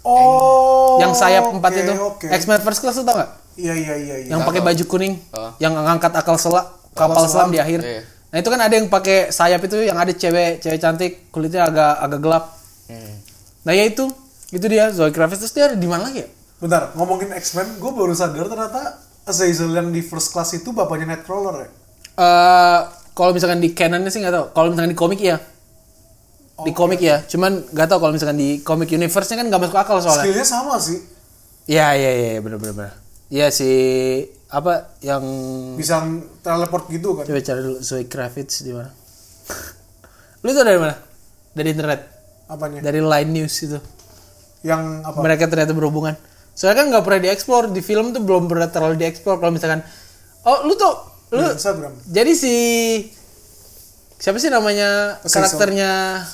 Oh. 0.08 0.98
yang 1.04 1.12
sayap 1.12 1.52
empat 1.52 1.72
itu. 1.84 1.94
Oke. 2.00 2.32
X-Men 2.32 2.64
First 2.64 2.80
Class 2.80 2.96
lu 2.96 3.04
tau 3.04 3.20
gak? 3.20 3.30
Iya 3.60 3.76
iya 3.76 3.94
iya 4.00 4.16
iya. 4.24 4.28
Yang 4.32 4.42
pakai 4.48 4.62
baju 4.64 4.84
kuning, 4.88 5.14
Oh. 5.36 5.52
yang 5.60 5.76
ngangkat 5.76 6.16
akal 6.16 6.40
selam, 6.40 6.64
kapal 6.96 7.28
selam 7.28 7.52
di 7.52 7.60
akhir. 7.60 7.84
Iya. 7.84 8.02
Nah 8.32 8.38
itu 8.40 8.50
kan 8.50 8.60
ada 8.64 8.74
yang 8.74 8.88
pakai 8.88 9.36
sayap 9.36 9.62
itu 9.68 9.84
yang 9.84 10.00
ada 10.00 10.16
cewek 10.16 10.64
cewek 10.64 10.80
cantik 10.80 11.28
kulitnya 11.28 11.68
agak 11.68 11.94
agak 12.00 12.20
gelap. 12.24 12.44
Hmm. 12.88 13.20
Nah 13.68 13.74
ya 13.76 13.84
itu, 13.84 14.08
itu 14.56 14.66
dia 14.72 14.90
Zoe 14.96 15.12
Kravitz 15.12 15.44
terus 15.44 15.52
dia 15.52 15.68
ada 15.68 15.76
di 15.76 15.88
mana 15.92 16.08
lagi 16.08 16.24
ya? 16.24 16.28
Bentar, 16.58 16.96
ngomongin 16.96 17.36
X-Men, 17.36 17.78
gue 17.78 17.92
baru 17.92 18.16
sadar 18.16 18.48
ternyata 18.48 18.98
Azazel 19.28 19.76
yang 19.76 19.92
di 19.92 20.00
first 20.02 20.32
class 20.32 20.56
itu 20.56 20.72
bapaknya 20.72 21.14
Nightcrawler 21.14 21.68
ya. 21.68 21.70
Eh 22.18 22.80
kalau 23.14 23.32
misalkan 23.34 23.62
di 23.62 23.74
canonnya 23.78 24.10
sih 24.10 24.22
nggak 24.22 24.34
tahu. 24.34 24.46
Kalau 24.58 24.68
misalkan 24.74 24.92
di 24.94 24.98
komik 24.98 25.20
iya. 25.22 25.38
Di 26.66 26.72
komik 26.74 27.02
ya. 27.02 27.22
Cuman 27.26 27.70
nggak 27.70 27.88
tahu 27.90 28.00
kalau 28.02 28.14
misalkan 28.14 28.38
di 28.38 28.62
komik 28.66 28.90
universe-nya 28.90 29.38
kan 29.42 29.46
nggak 29.50 29.62
masuk 29.62 29.78
akal 29.78 29.98
soalnya. 30.02 30.26
Skillnya 30.26 30.46
sama 30.46 30.78
sih, 30.82 30.98
Iya 31.70 31.94
iya 31.94 32.12
iya 32.14 32.40
benar 32.42 32.58
benar 32.58 32.74
benar. 32.74 32.94
Iya 33.28 33.48
si 33.54 33.70
apa 34.48 34.96
yang 35.04 35.22
bisa 35.76 36.00
teleport 36.40 36.88
gitu 36.88 37.20
kan. 37.20 37.28
coba 37.28 37.44
cari 37.44 37.60
dulu 37.60 37.78
Zoe 37.84 38.08
Kravitz 38.08 38.64
di 38.64 38.72
mana? 38.72 38.88
Lu 40.46 40.50
tau 40.56 40.64
dari 40.64 40.80
mana? 40.80 40.96
Dari 41.52 41.70
internet. 41.74 42.02
Apanya? 42.48 42.80
Dari 42.80 43.04
Line 43.04 43.32
News 43.34 43.54
itu. 43.62 43.78
Yang 44.64 45.04
apa? 45.04 45.20
Mereka 45.20 45.52
ternyata 45.52 45.76
berhubungan. 45.76 46.16
Soalnya 46.58 46.82
kan 46.82 46.86
nggak 46.90 47.04
pernah 47.04 47.22
dieksplor 47.30 47.70
di 47.70 47.82
film 47.86 48.16
tuh 48.16 48.24
belum 48.26 48.50
pernah 48.50 48.72
terlalu 48.72 48.98
dieksplor 48.98 49.38
kalau 49.38 49.54
misalkan 49.54 49.86
oh 50.48 50.66
lu 50.66 50.74
tuh 50.80 51.17
lu 51.30 51.44
Instagram. 51.50 51.94
Jadi 52.06 52.32
si 52.34 52.56
siapa 54.18 54.38
sih 54.38 54.48
namanya 54.48 55.20
Azazel. 55.20 55.34
karakternya 55.36 55.92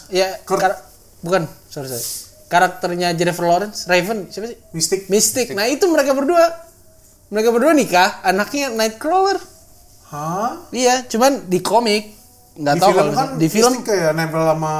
ya 0.08 0.28
Kurt. 0.44 0.62
kar- 0.62 0.80
bukan 1.20 1.44
sorry 1.68 1.88
sorry 1.88 2.04
karakternya 2.48 3.12
Jennifer 3.12 3.44
Lawrence 3.44 3.84
Raven 3.86 4.30
siapa 4.30 4.48
sih 4.48 4.58
Mystic. 4.72 5.10
Mystic. 5.10 5.48
Nah 5.52 5.66
itu 5.66 5.84
mereka 5.86 6.14
berdua 6.14 6.48
mereka 7.28 7.50
berdua 7.50 7.74
nikah 7.74 8.22
anaknya 8.22 8.70
Nightcrawler 8.70 9.42
Hah? 10.08 10.70
iya 10.70 11.02
cuman 11.04 11.50
di 11.50 11.60
komik 11.60 12.14
nggak 12.54 12.76
Di 12.78 12.80
tahu 12.80 12.90
film 12.90 13.02
kalau 13.02 13.14
kan 13.14 13.28
di 13.36 13.48
film 13.50 13.72
Mystic 13.74 13.88
kayak 13.90 14.12
nempel 14.14 14.44
sama 14.44 14.74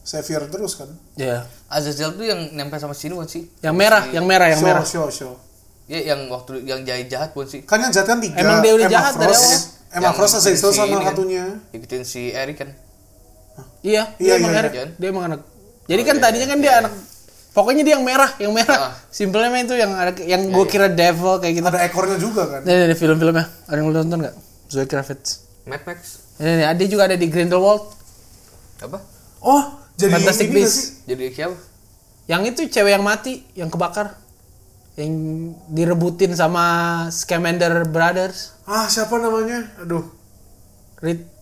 Xavier 0.00 0.42
terus 0.48 0.72
kan. 0.74 0.88
ya 1.14 1.44
Azazel 1.68 2.16
tuh 2.16 2.24
yang 2.24 2.50
nempel 2.50 2.80
sama 2.80 2.96
sini 2.96 3.12
bukan 3.12 3.28
sih? 3.28 3.44
yang 3.60 3.76
merah 3.76 4.08
yang 4.08 4.24
merah 4.24 4.48
yang 4.48 4.58
show, 4.58 4.66
merah 4.66 4.82
show, 4.82 5.06
show. 5.06 5.32
Ya 5.90 5.98
yang 6.06 6.30
waktu 6.30 6.62
yang 6.62 6.86
jahat 6.86 7.06
jahat 7.08 7.28
bukan 7.34 7.48
sih? 7.48 7.60
Kan 7.66 7.82
yang 7.82 7.90
jahat 7.90 8.06
kan 8.06 8.22
tiga. 8.22 8.38
Emang 8.38 8.62
dia 8.62 8.72
udah 8.72 8.86
Emma 8.86 8.94
jahat 8.94 9.14
dari 9.16 9.26
Frost, 9.26 9.42
awal. 9.42 9.58
Emma 9.90 10.04
Yang 10.06 10.14
Frost, 10.14 10.34
Azazel 10.36 10.70
sama 10.70 10.96
kan, 10.96 11.06
satunya. 11.10 11.44
Ikutin 11.72 12.02
si 12.04 12.30
Eric 12.30 12.56
kan. 12.56 12.70
iya 13.82 14.12
dia 14.14 14.22
Iya, 14.22 14.32
emang 14.38 14.52
iya, 14.52 14.60
Eric. 14.62 14.72
iya. 14.72 14.84
dia 14.94 15.08
emang 15.08 15.24
anak 15.26 15.40
jadi 15.84 16.02
kan 16.02 16.16
tadinya 16.16 16.46
kan 16.46 16.58
dia 16.58 16.72
anak 16.78 16.92
pokoknya 17.50 17.82
dia 17.82 17.94
yang 17.96 18.04
merah 18.04 18.30
yang 18.36 18.52
merah 18.52 18.76
Ah. 18.78 18.92
simpelnya 19.10 19.48
mah 19.48 19.60
itu 19.60 19.74
yang 19.74 19.92
ada 19.92 20.12
yang 20.22 20.42
gue 20.46 20.64
kira 20.64 20.86
devil 20.86 21.36
kayak 21.36 21.54
gitu 21.56 21.66
Ada 21.66 21.80
ekornya 21.82 22.16
juga 22.16 22.42
kan. 22.46 22.60
Nih, 22.62 22.72
nih, 22.72 22.86
nih, 22.86 22.96
film-filmnya. 22.96 23.44
Ada 23.66 23.74
yang 23.74 23.86
lu 23.86 23.96
nonton 23.96 24.18
nggak? 24.20 24.34
Zoe 24.68 24.86
Kravitz. 24.86 25.28
Mad 25.64 25.82
Max. 25.82 25.98
Ini 26.36 26.52
nih, 26.56 26.66
ada 26.68 26.82
juga 26.86 27.02
ada 27.04 27.16
di 27.16 27.26
Grindelwald. 27.26 27.82
Apa? 28.80 28.98
Oh, 29.40 29.62
jadi 29.94 30.12
Fantastic 30.14 30.48
Beasts. 30.52 30.76
sih? 30.76 30.86
Jadi 31.06 31.22
siapa? 31.34 31.56
Yang 32.28 32.42
itu 32.46 32.60
cewek 32.70 32.92
yang 32.94 33.02
mati, 33.02 33.42
yang 33.52 33.66
kebakar. 33.66 34.19
Yang 35.00 35.14
direbutin 35.72 36.36
sama 36.36 36.64
Scamander 37.08 37.88
Brothers. 37.88 38.52
Ah, 38.68 38.84
siapa 38.84 39.16
namanya? 39.16 39.64
Aduh. 39.80 40.04
Rit- 41.00 41.32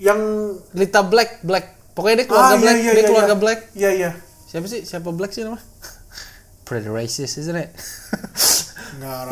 Yang 0.00 0.20
Rita 0.72 1.04
Black, 1.04 1.44
Black. 1.44 1.76
Pokoknya 1.92 2.24
dia 2.24 2.26
keluarga 2.32 2.56
ah, 2.56 2.60
Black, 2.64 2.76
iya, 2.80 2.82
iya, 2.82 2.92
dia 2.96 3.02
iya, 3.04 3.08
keluarga 3.12 3.34
iya. 3.36 3.42
Black. 3.44 3.58
Iya, 3.76 3.90
iya. 3.92 4.10
Siapa 4.48 4.66
sih? 4.72 4.80
Siapa 4.88 5.12
Black 5.12 5.36
sih 5.36 5.44
namanya? 5.44 5.60
Pretty 6.66 6.88
racist, 6.88 7.36
isn't 7.36 7.60
it? 7.60 7.68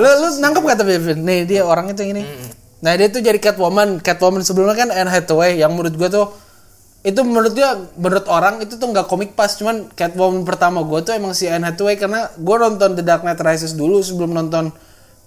Lu 0.00 0.08
lu 0.08 0.28
nangkep 0.40 0.62
gak 0.64 0.78
tapi? 0.80 0.96
Nih 1.18 1.44
dia 1.44 1.60
orang 1.66 1.92
itu 1.92 2.00
yang 2.04 2.16
ini. 2.16 2.22
Nah 2.80 2.92
dia 2.94 3.08
tuh 3.10 3.20
jadi 3.20 3.36
Catwoman. 3.36 4.00
Catwoman 4.00 4.40
sebelumnya 4.46 4.76
kan 4.78 4.88
Anne 4.94 5.10
Hathaway 5.10 5.58
yang 5.60 5.74
menurut 5.74 5.92
gue 5.98 6.08
tuh 6.08 6.30
itu 7.06 7.20
menurut 7.22 7.54
dia 7.54 7.78
menurut 7.94 8.26
orang 8.26 8.58
itu 8.58 8.74
tuh 8.74 8.90
nggak 8.90 9.06
komik 9.06 9.38
pas 9.38 9.54
cuman 9.54 9.87
Catwoman 9.94 10.42
pertama 10.42 10.82
gue 10.82 10.98
tuh 11.06 11.14
emang 11.14 11.30
si 11.30 11.46
Anne 11.46 11.62
Hathaway 11.70 11.94
karena 11.94 12.26
gue 12.34 12.56
nonton 12.58 12.98
The 12.98 13.04
Dark 13.06 13.22
Knight 13.22 13.38
Rises 13.38 13.78
dulu 13.78 14.02
sebelum 14.02 14.34
nonton 14.34 14.74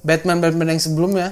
Batman 0.03 0.43
Batman 0.43 0.75
yang 0.75 0.81
sebelumnya 0.83 1.31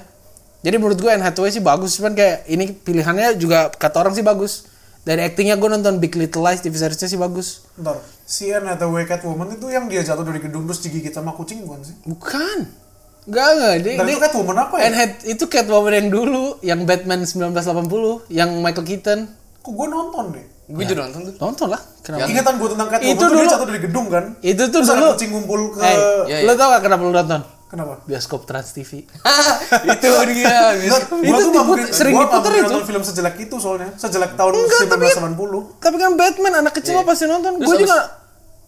jadi 0.64 0.80
menurut 0.80 0.96
gue 0.96 1.12
Anne 1.12 1.28
Hathaway 1.28 1.52
sih 1.52 1.60
bagus 1.60 2.00
cuman 2.00 2.16
kayak 2.16 2.48
ini 2.48 2.72
pilihannya 2.72 3.36
juga 3.36 3.68
kata 3.68 4.00
orang 4.00 4.16
sih 4.16 4.24
bagus 4.24 4.64
dari 5.04 5.28
aktingnya 5.28 5.60
gue 5.60 5.70
nonton 5.76 6.00
Big 6.00 6.16
Little 6.16 6.44
Lies 6.44 6.64
TV 6.64 6.72
seriesnya 6.76 7.12
sih 7.12 7.20
bagus 7.20 7.68
Bentar, 7.76 8.00
si 8.24 8.48
Anne 8.48 8.72
Hathaway 8.72 9.04
Catwoman 9.04 9.60
itu 9.60 9.68
yang 9.68 9.92
dia 9.92 10.08
jatuh 10.08 10.24
dari 10.24 10.40
gedung 10.40 10.64
terus 10.64 10.80
digigit 10.80 11.12
sama 11.12 11.36
kucing 11.36 11.68
bukan 11.68 11.84
sih? 11.84 11.96
bukan 12.08 12.60
Enggak, 13.30 13.50
enggak. 13.54 13.74
Dia, 13.84 13.94
Dan 13.94 14.06
dia- 14.10 14.16
itu 14.16 14.22
Catwoman 14.26 14.58
apa 14.58 14.76
ya? 14.80 14.84
Anne 14.90 15.06
itu 15.30 15.44
Catwoman 15.46 15.94
yang 15.94 16.10
dulu, 16.10 16.46
yang 16.66 16.82
Batman 16.90 17.22
1980, 17.30 18.26
yang 18.34 18.50
Michael 18.64 18.88
Keaton. 18.90 19.20
Kok 19.60 19.72
gue 19.72 19.88
nonton 19.88 20.26
deh? 20.32 20.46
Gue 20.68 20.84
juga 20.84 21.02
nonton 21.04 21.22
tuh. 21.26 21.34
Nonton 21.36 21.68
lah, 21.68 21.82
kenapa? 22.00 22.26
Ingatan 22.26 22.54
gue 22.56 22.70
tentang 22.70 22.88
Catwoman 22.88 23.10
Itu 23.12 23.26
dulu- 23.26 23.50
jatuh 23.50 23.68
dari 23.68 23.82
gedung 23.82 24.08
kan? 24.08 24.24
Itu 24.40 24.64
tuh 24.66 24.80
Terus 24.80 24.90
ada 24.90 25.02
dulu. 25.02 25.12
kucing 25.14 25.30
ngumpul 25.32 25.60
ke... 25.70 25.80
Eh, 25.80 25.98
Iya, 26.30 26.38
lu 26.44 26.52
iya. 26.52 26.54
tau 26.56 26.68
gak 26.70 26.82
kenapa 26.82 27.02
lu 27.02 27.12
nonton? 27.12 27.42
Kenapa? 27.66 27.94
Bioskop 28.04 28.42
Trans 28.44 28.70
TV. 28.72 29.06
itu 29.94 30.08
dia. 30.28 30.58
Enggak, 30.74 31.06
Itu 31.22 31.42
diput- 31.46 31.66
mungkin, 31.68 31.86
sering 31.90 32.14
diputer 32.16 32.52
itu. 32.52 32.64
nonton 32.66 32.84
film 32.84 33.04
sejelek 33.04 33.36
itu 33.40 33.56
soalnya. 33.56 33.90
Sejelek 33.96 34.34
tahun 34.34 34.52
Enggak, 34.56 34.82
tapi- 34.88 35.06
1980. 35.08 35.78
Tapi 35.78 35.96
kan 35.96 36.12
Batman 36.14 36.54
anak 36.60 36.74
kecil 36.76 36.92
Iya. 36.92 37.00
mah 37.00 37.06
pasti 37.08 37.26
nonton. 37.26 37.52
Gue 37.58 37.76
juga 37.78 37.98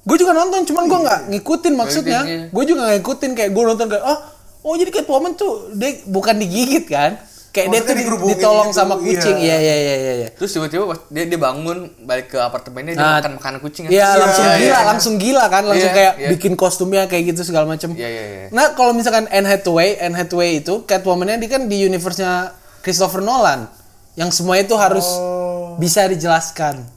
gue 0.01 0.17
juga 0.17 0.33
nonton, 0.33 0.65
cuman 0.65 0.83
gue 0.83 0.99
nggak 0.99 1.19
ngikutin 1.29 1.73
maksudnya. 1.75 2.19
Iya. 2.23 2.41
Gue 2.47 2.63
juga 2.63 2.79
nggak 2.83 2.95
ngikutin 2.99 3.31
kayak 3.31 3.51
gue 3.51 3.63
nonton 3.63 3.87
kayak 3.87 4.03
oh 4.03 4.17
oh 4.63 4.73
jadi 4.75 4.89
Catwoman 4.91 5.33
tuh 5.33 5.51
dia 5.71 6.01
bukan 6.03 6.35
digigit 6.35 6.85
kan? 6.87 7.17
Kayak 7.51 7.67
dia 7.67 7.81
tuh 7.81 7.91
di- 7.91 7.99
digerubungin 7.99 8.31
ditolong 8.33 8.67
gitu, 8.67 8.79
sama 8.79 8.95
kucing. 8.95 9.35
iya. 9.37 9.55
Iya 9.55 9.57
iya 9.57 9.75
iya 9.75 9.95
iya. 9.97 10.13
iya. 10.17 10.27
Terus 10.31 10.49
tiba-tiba 10.49 10.87
pas 10.87 10.99
dia 11.05 11.23
dia 11.25 11.35
bangun 11.35 11.77
balik 12.01 12.27
ke 12.27 12.39
apartemennya 12.39 12.95
dia 12.95 13.03
Nah, 13.03 13.19
makan 13.19 13.31
makanan 13.35 13.59
kucing 13.59 13.83
kan. 13.85 13.91
Iya 13.91 14.07
langsung 14.15 14.45
Iya, 14.45 14.55
gila, 14.55 14.71
iya. 14.71 14.79
langsung 14.85 15.13
gila 15.17 15.45
kan, 15.45 15.63
langsung 15.65 15.91
Iya, 15.91 15.97
kayak 15.97 16.13
iya. 16.15 16.29
bikin 16.31 16.53
kostumnya 16.55 17.03
kayak 17.05 17.23
gitu 17.29 17.43
segala 17.43 17.65
macem. 17.65 17.91
Iya 17.91 18.07
iya 18.07 18.23
iya. 18.25 18.45
Nah 18.49 18.71
kalau 18.71 18.91
misalkan 18.91 19.27
Anne 19.27 19.45
Hathaway, 19.45 19.95
Anne 19.97 20.15
Hathaway 20.15 20.57
itu 20.57 20.81
Catwoman-nya 20.81 21.35
dia 21.37 21.49
kan 21.49 21.67
di 21.67 21.77
universe-nya 21.81 22.55
Christopher 22.79 23.19
Nolan, 23.19 23.67
yang 24.13 24.29
semua 24.29 24.55
itu 24.55 24.71
harus 24.73 25.03
Oh. 25.05 25.75
bisa 25.75 26.03
dijelaskan. 26.05 26.87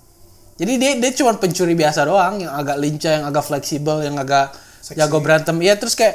Jadi 0.54 0.72
dia 0.76 0.90
dia 0.94 1.10
cuma 1.12 1.34
pencuri 1.34 1.74
biasa 1.74 2.04
doang, 2.04 2.38
yang 2.38 2.54
agak 2.54 2.78
lincah, 2.78 3.12
yang 3.12 3.24
agak 3.24 3.42
fleksibel, 3.42 4.00
yang 4.00 4.14
agak 4.14 4.54
Seksi. 4.80 4.94
jago 4.96 5.18
berantem. 5.18 5.58
Iya 5.58 5.74
terus 5.74 5.92
kayak 5.92 6.14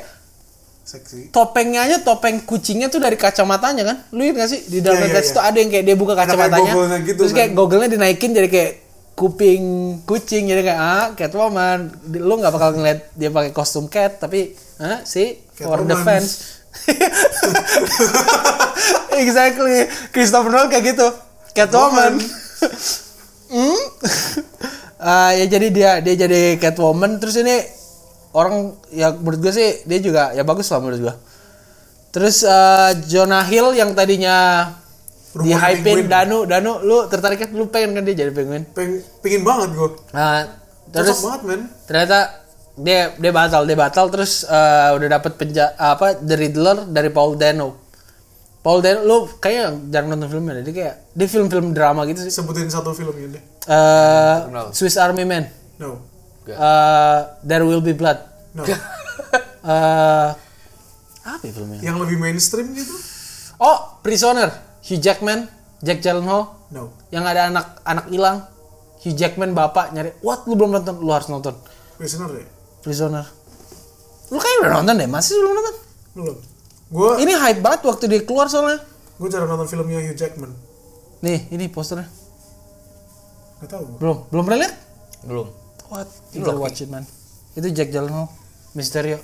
Seksi. 0.90 1.30
topengnya 1.30 1.86
aja 1.86 2.02
topeng 2.02 2.42
kucingnya 2.50 2.90
tuh 2.90 2.98
dari 2.98 3.14
kacamatanya 3.14 3.86
kan? 3.86 3.98
Lu 4.10 4.26
lihat 4.26 4.42
gak 4.42 4.50
sih? 4.50 4.66
Di 4.66 4.82
dalam 4.82 4.98
iya, 4.98 5.06
Netflix 5.06 5.30
iya. 5.30 5.36
tuh 5.38 5.44
ada 5.46 5.58
yang 5.62 5.70
kayak 5.70 5.86
dia 5.86 5.94
buka 5.94 6.18
kayak 6.18 6.34
kacamatanya 6.34 6.72
goggle-nya 6.74 6.98
gitu 7.06 7.20
terus 7.22 7.34
kayak 7.38 7.54
kan. 7.54 7.58
goggle-nya 7.62 7.90
dinaikin 7.94 8.32
jadi 8.34 8.50
kayak 8.50 8.72
kuping 9.14 9.64
kucing 10.10 10.50
jadi 10.50 10.66
kayak 10.66 10.80
ah 10.82 11.14
Catwoman. 11.14 11.94
Lu 12.10 12.42
nggak 12.42 12.50
bakal 12.50 12.74
ngeliat 12.74 13.14
dia 13.14 13.30
pakai 13.30 13.54
kostum 13.54 13.86
cat 13.86 14.18
tapi 14.18 14.58
ah 14.82 15.06
si 15.06 15.38
for 15.54 15.86
the 15.86 15.94
fans. 16.02 16.58
Exactly. 19.20 19.86
Christopher 20.10 20.50
Nolan 20.50 20.74
kayak 20.74 20.96
gitu. 20.96 21.08
Catwoman. 21.54 22.18
Hmm? 23.50 23.82
Ah, 25.00 25.32
ya 25.32 25.48
jadi 25.48 25.72
dia 25.72 25.92
dia 26.04 26.28
jadi 26.28 26.60
Catwoman. 26.60 27.24
Terus 27.24 27.40
ini 27.40 27.56
orang 28.34 28.78
ya 28.94 29.14
menurut 29.14 29.40
gue 29.42 29.54
sih 29.54 29.70
dia 29.86 30.00
juga 30.00 30.34
ya 30.34 30.46
bagus 30.46 30.70
lah 30.70 30.80
menurut 30.82 31.02
gue 31.02 31.16
terus 32.10 32.42
eh, 32.42 32.92
Jonah 33.06 33.46
Hill 33.46 33.74
yang 33.74 33.94
tadinya 33.94 34.70
di 35.30 35.54
Rumah 35.54 35.62
hypein 35.62 36.06
penguin. 36.06 36.08
Danu 36.10 36.38
Danu 36.50 36.82
lu 36.82 37.06
tertarik 37.06 37.38
kan 37.38 37.50
lu 37.54 37.70
pengen 37.70 37.94
kan 37.94 38.02
dia 38.02 38.18
jadi 38.18 38.34
penguin 38.34 38.66
Peng, 38.74 38.98
pengin 39.22 39.46
banget 39.46 39.70
gue. 39.78 39.90
nah 40.10 40.46
Cocok 40.90 40.94
terus 40.94 41.18
banget 41.22 41.42
men. 41.46 41.62
ternyata 41.86 42.18
dia 42.80 43.14
dia 43.14 43.32
batal 43.34 43.62
dia 43.70 43.78
batal 43.78 44.06
terus 44.10 44.42
eh, 44.42 44.90
udah 44.98 45.08
dapet 45.10 45.38
penja 45.38 45.78
apa 45.78 46.18
The 46.18 46.34
Riddler 46.34 46.90
dari 46.90 47.14
Paul 47.14 47.38
Dano 47.38 47.78
Paul 48.60 48.82
Dano 48.82 49.06
lu 49.06 49.18
kayaknya 49.38 49.66
jarang 49.94 50.18
nonton 50.18 50.30
filmnya 50.34 50.66
dia 50.66 50.74
kayak 50.74 50.96
dia 51.14 51.28
film-film 51.30 51.78
drama 51.78 52.10
gitu 52.10 52.26
sih 52.26 52.34
Sebutin 52.34 52.68
satu 52.68 52.92
filmnya 52.92 53.38
deh. 53.38 53.44
Eh, 53.70 54.36
Kenapa? 54.50 54.70
Swiss 54.74 54.98
Army 54.98 55.30
Man 55.30 55.46
No. 55.78 56.02
Eh, 56.48 57.20
There 57.44 57.64
Will 57.64 57.82
Be 57.82 57.94
Blood. 57.94 58.20
No. 58.56 58.64
Eh, 59.60 60.30
apa 61.22 61.44
ya 61.44 61.52
filmnya 61.52 61.84
Yang 61.84 61.98
lebih 62.08 62.16
mainstream 62.18 62.72
gitu? 62.72 62.96
oh 63.60 64.00
Prisoner. 64.00 64.48
Hugh 64.80 64.98
Jackman 64.98 65.52
Jack 65.84 66.00
Gyllenhaal. 66.00 66.56
No. 66.72 66.96
yang 67.12 67.28
ada 67.28 67.52
anak 67.52 67.84
anak 67.84 68.08
hilang. 68.08 68.48
Hugh 69.04 69.14
Jackman 69.14 69.52
bapak 69.52 69.92
nyari. 69.92 70.16
What? 70.24 70.48
Lu 70.48 70.56
belum 70.56 70.72
nonton? 70.72 71.04
Lu 71.04 71.12
harus 71.12 71.28
nonton. 71.28 71.60
Prisoner 72.00 72.32
deh. 72.32 72.48
Prisoner. 72.80 73.28
Lu 74.32 74.40
kayaknya 74.40 74.60
udah 74.64 74.74
nonton 74.80 74.94
deh. 74.96 75.10
Masih 75.12 75.36
belum 75.36 75.54
nonton? 75.54 75.76
Belum. 76.16 76.38
Gue 76.90 77.10
ini 77.20 77.34
hype 77.36 77.60
banget 77.60 77.82
waktu 77.84 78.04
dia 78.08 78.22
keluar 78.24 78.48
soalnya. 78.48 78.80
Gue 79.20 79.28
jarang 79.28 79.52
nonton 79.52 79.68
filmnya 79.68 80.00
Hugh 80.00 80.16
Jackman. 80.16 80.56
nih 81.20 81.52
ini 81.52 81.68
posternya. 81.68 82.08
Gak 83.60 83.76
tau 83.76 83.84
belum. 84.00 84.32
Belum 84.32 84.44
pernah 84.48 84.60
lihat? 84.64 84.74
Belum. 85.28 85.52
What 85.90 86.10
you 86.34 86.42
gotta 86.42 86.58
watch 86.58 86.82
it 86.82 86.90
man 86.90 87.06
itu 87.58 87.68
Jack 87.74 87.90
Gyllenhaal 87.90 88.30
Misterio 88.78 89.20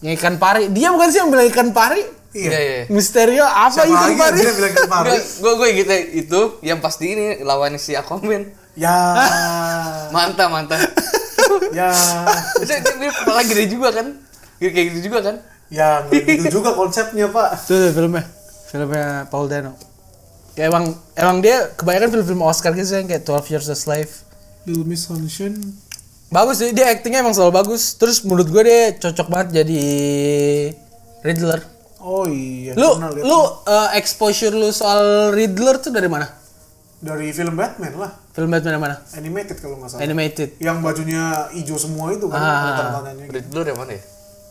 yang 0.00 0.16
ikan 0.16 0.40
pari 0.40 0.72
dia 0.72 0.88
bukan 0.90 1.08
sih 1.12 1.20
yang 1.20 1.30
bilang 1.30 1.48
ikan 1.52 1.70
pari 1.76 2.02
Iya 2.30 2.58
iya. 2.62 2.82
Misterio 2.86 3.42
apa 3.42 3.74
Siapa 3.74 3.90
ikan 3.90 4.06
lagi 4.06 4.16
pari 4.22 4.38
dia 4.38 4.52
bilang 4.54 4.70
ikan 4.70 4.86
pari? 4.86 5.10
Gue 5.18 5.52
gue 5.58 5.68
gitu 5.82 5.94
itu 6.14 6.40
yang 6.62 6.78
pasti 6.78 7.10
ini 7.10 7.26
lawan 7.42 7.74
si 7.74 7.98
Aquaman. 7.98 8.46
Ya. 8.78 8.94
Mantap 10.14 10.46
mantap. 10.46 10.78
ya. 11.78 11.90
Dia, 12.62 12.76
dia, 12.78 12.94
dia 13.02 13.10
kepala 13.10 13.42
gede 13.42 13.66
juga 13.66 13.90
kan? 13.90 14.14
Kayak 14.62 14.72
kayak 14.78 14.86
gitu 14.94 15.00
juga 15.10 15.18
kan? 15.26 15.36
Ya, 15.70 16.02
gitu 16.10 16.60
juga 16.60 16.74
konsepnya, 16.74 17.30
Pak. 17.30 17.66
Tuh, 17.66 17.78
tuh 17.78 17.90
filmnya. 17.94 18.26
Filmnya 18.70 19.26
Paul 19.30 19.46
Dano. 19.46 19.78
Kayak 20.58 20.74
emang 20.74 20.84
emang 21.14 21.36
dia 21.38 21.70
kebanyakan 21.78 22.10
film-film 22.10 22.42
Oscar 22.42 22.74
gitu 22.74 22.90
yang 22.98 23.06
kayak 23.06 23.22
12 23.22 23.50
Years 23.54 23.66
a 23.70 23.78
Slave. 23.78 24.12
Little 24.66 24.86
Miss 24.86 25.06
Sunshine. 25.06 25.78
Bagus 26.30 26.62
sih, 26.62 26.70
dia 26.70 26.86
aktingnya 26.88 27.20
emang 27.20 27.34
selalu 27.34 27.52
bagus. 27.56 27.98
Terus 27.98 28.22
menurut 28.22 28.46
gue 28.46 28.62
dia 28.62 28.94
cocok 28.94 29.26
banget 29.26 29.62
jadi 29.62 29.82
Riddler. 31.20 31.60
Oh 32.00 32.24
iya, 32.24 32.72
Lu 32.72 32.96
pernah 32.96 33.12
lihat. 33.12 33.24
lu 33.26 33.38
uh, 33.66 33.88
exposure 33.92 34.54
lu 34.54 34.70
soal 34.70 35.30
Riddler 35.30 35.76
tuh 35.76 35.90
dari 35.90 36.06
mana? 36.06 36.38
dari 37.00 37.32
film 37.32 37.56
Batman 37.56 37.96
lah, 37.96 38.12
Film 38.28 38.52
Batman 38.52 38.76
yang 38.76 38.84
mana? 38.84 38.96
animated 39.16 39.56
kalau 39.56 39.80
nggak 39.80 39.88
salah. 39.88 40.04
Animated. 40.04 40.60
Yang 40.60 40.76
bajunya 40.84 41.22
hijau 41.50 41.80
semua 41.80 42.12
itu 42.12 42.28
kan, 42.28 42.36
Ah. 42.36 42.60
gitu. 43.00 43.32
Riddler 43.32 43.66
yang 43.72 43.78
mana 43.80 43.92
ya? 43.96 44.02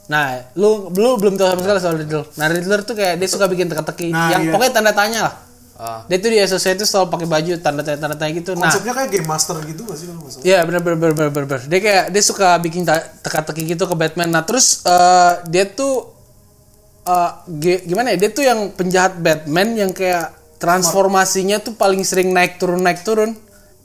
Nah, 0.09 0.25
lu 0.57 0.89
lu 0.89 1.09
belum 1.21 1.37
tahu 1.37 1.45
sama 1.45 1.61
sekali 1.61 1.77
soal 1.79 1.95
Riddler. 2.01 2.25
Nah, 2.25 2.45
Riddler 2.49 2.81
tuh 2.81 2.97
kayak 2.97 3.21
dia 3.21 3.29
suka 3.29 3.45
bikin 3.45 3.69
teka-teki. 3.69 4.09
Nah, 4.09 4.33
yang 4.33 4.41
iya. 4.49 4.51
pokoknya 4.51 4.73
tanda 4.73 4.93
tanya 4.97 5.19
lah. 5.29 5.33
Ah. 5.79 6.03
Dia 6.11 6.19
tuh 6.19 6.27
di 6.27 6.43
Associated 6.43 6.83
selalu 6.83 7.07
pakai 7.07 7.27
baju 7.31 7.51
tanda 7.63 7.81
tanya 7.87 7.99
tanda 8.03 8.15
tanya 8.19 8.35
gitu. 8.35 8.51
Nah, 8.51 8.67
Konsepnya 8.67 8.91
kayak 8.91 9.09
game 9.15 9.23
master 9.23 9.55
gitu 9.63 9.81
nggak 9.87 9.95
sih 9.95 10.05
kalau 10.11 10.27
salah? 10.27 10.43
Iya 10.43 10.59
benar 10.67 10.81
benar 10.83 10.97
benar 10.99 11.31
benar 11.31 11.45
benar. 11.47 11.61
Dia 11.71 11.79
kayak 11.79 12.05
dia 12.11 12.23
suka 12.23 12.47
bikin 12.59 12.83
ta- 12.83 13.07
teka-teki 13.23 13.63
gitu 13.63 13.87
ke 13.87 13.95
Batman. 13.95 14.27
Nah 14.27 14.43
terus 14.43 14.83
eh, 14.83 15.33
dia 15.47 15.63
tuh 15.71 16.11
eh, 17.07 17.31
ge- 17.63 17.83
gimana 17.87 18.11
ya? 18.11 18.17
Dia 18.19 18.29
tuh 18.35 18.43
yang 18.43 18.75
penjahat 18.75 19.23
Batman 19.23 19.79
yang 19.79 19.95
kayak 19.95 20.35
transformasinya 20.59 21.63
tuh 21.63 21.79
paling 21.79 22.03
sering 22.03 22.35
naik 22.35 22.59
turun 22.59 22.83
naik 22.83 23.07
turun. 23.07 23.31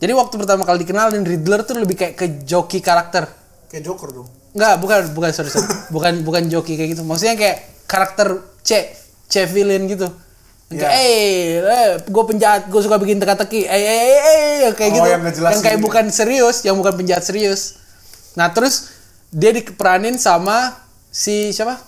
Jadi 0.02 0.10
waktu 0.18 0.34
pertama 0.34 0.66
kali 0.66 0.82
dikenalin 0.82 1.22
Riddler 1.22 1.62
tuh 1.62 1.78
lebih 1.78 1.94
kayak 1.94 2.14
ke 2.18 2.26
joki 2.42 2.82
karakter. 2.82 3.30
Kayak 3.70 3.86
Joker 3.86 4.10
dong. 4.10 4.26
Enggak, 4.50 4.82
bukan 4.82 4.98
bukan 5.14 5.30
sorry, 5.30 5.50
sorry. 5.50 5.70
bukan 5.94 6.26
bukan 6.26 6.50
joki 6.50 6.74
kayak 6.74 6.98
gitu. 6.98 7.06
Maksudnya 7.06 7.38
kayak 7.38 7.86
karakter 7.86 8.42
C 8.66 8.90
C 9.30 9.46
villain 9.46 9.86
gitu. 9.86 10.10
Kayak, 10.80 11.70
eh, 11.70 11.90
gue 12.02 12.24
penjahat, 12.26 12.62
gue 12.66 12.80
suka 12.80 12.96
bikin 12.96 13.18
teka-teki, 13.18 13.64
eh, 13.64 13.74
eh, 13.76 13.98
eh, 14.00 14.18
eh, 14.66 14.72
kayak 14.74 14.90
Oh, 14.90 14.96
gitu. 14.96 15.08
yang 15.08 15.22
yang 15.22 15.62
kayak 15.62 15.78
gitu. 15.78 15.84
bukan 15.84 16.04
serius, 16.08 16.56
yang 16.62 16.74
bukan 16.74 16.94
penjahat 16.94 17.22
serius. 17.22 17.78
Nah 18.34 18.50
terus 18.50 18.90
dia 19.30 19.50
diperanin 19.50 20.16
sama 20.16 20.74
si 21.08 21.50
siapa? 21.50 21.78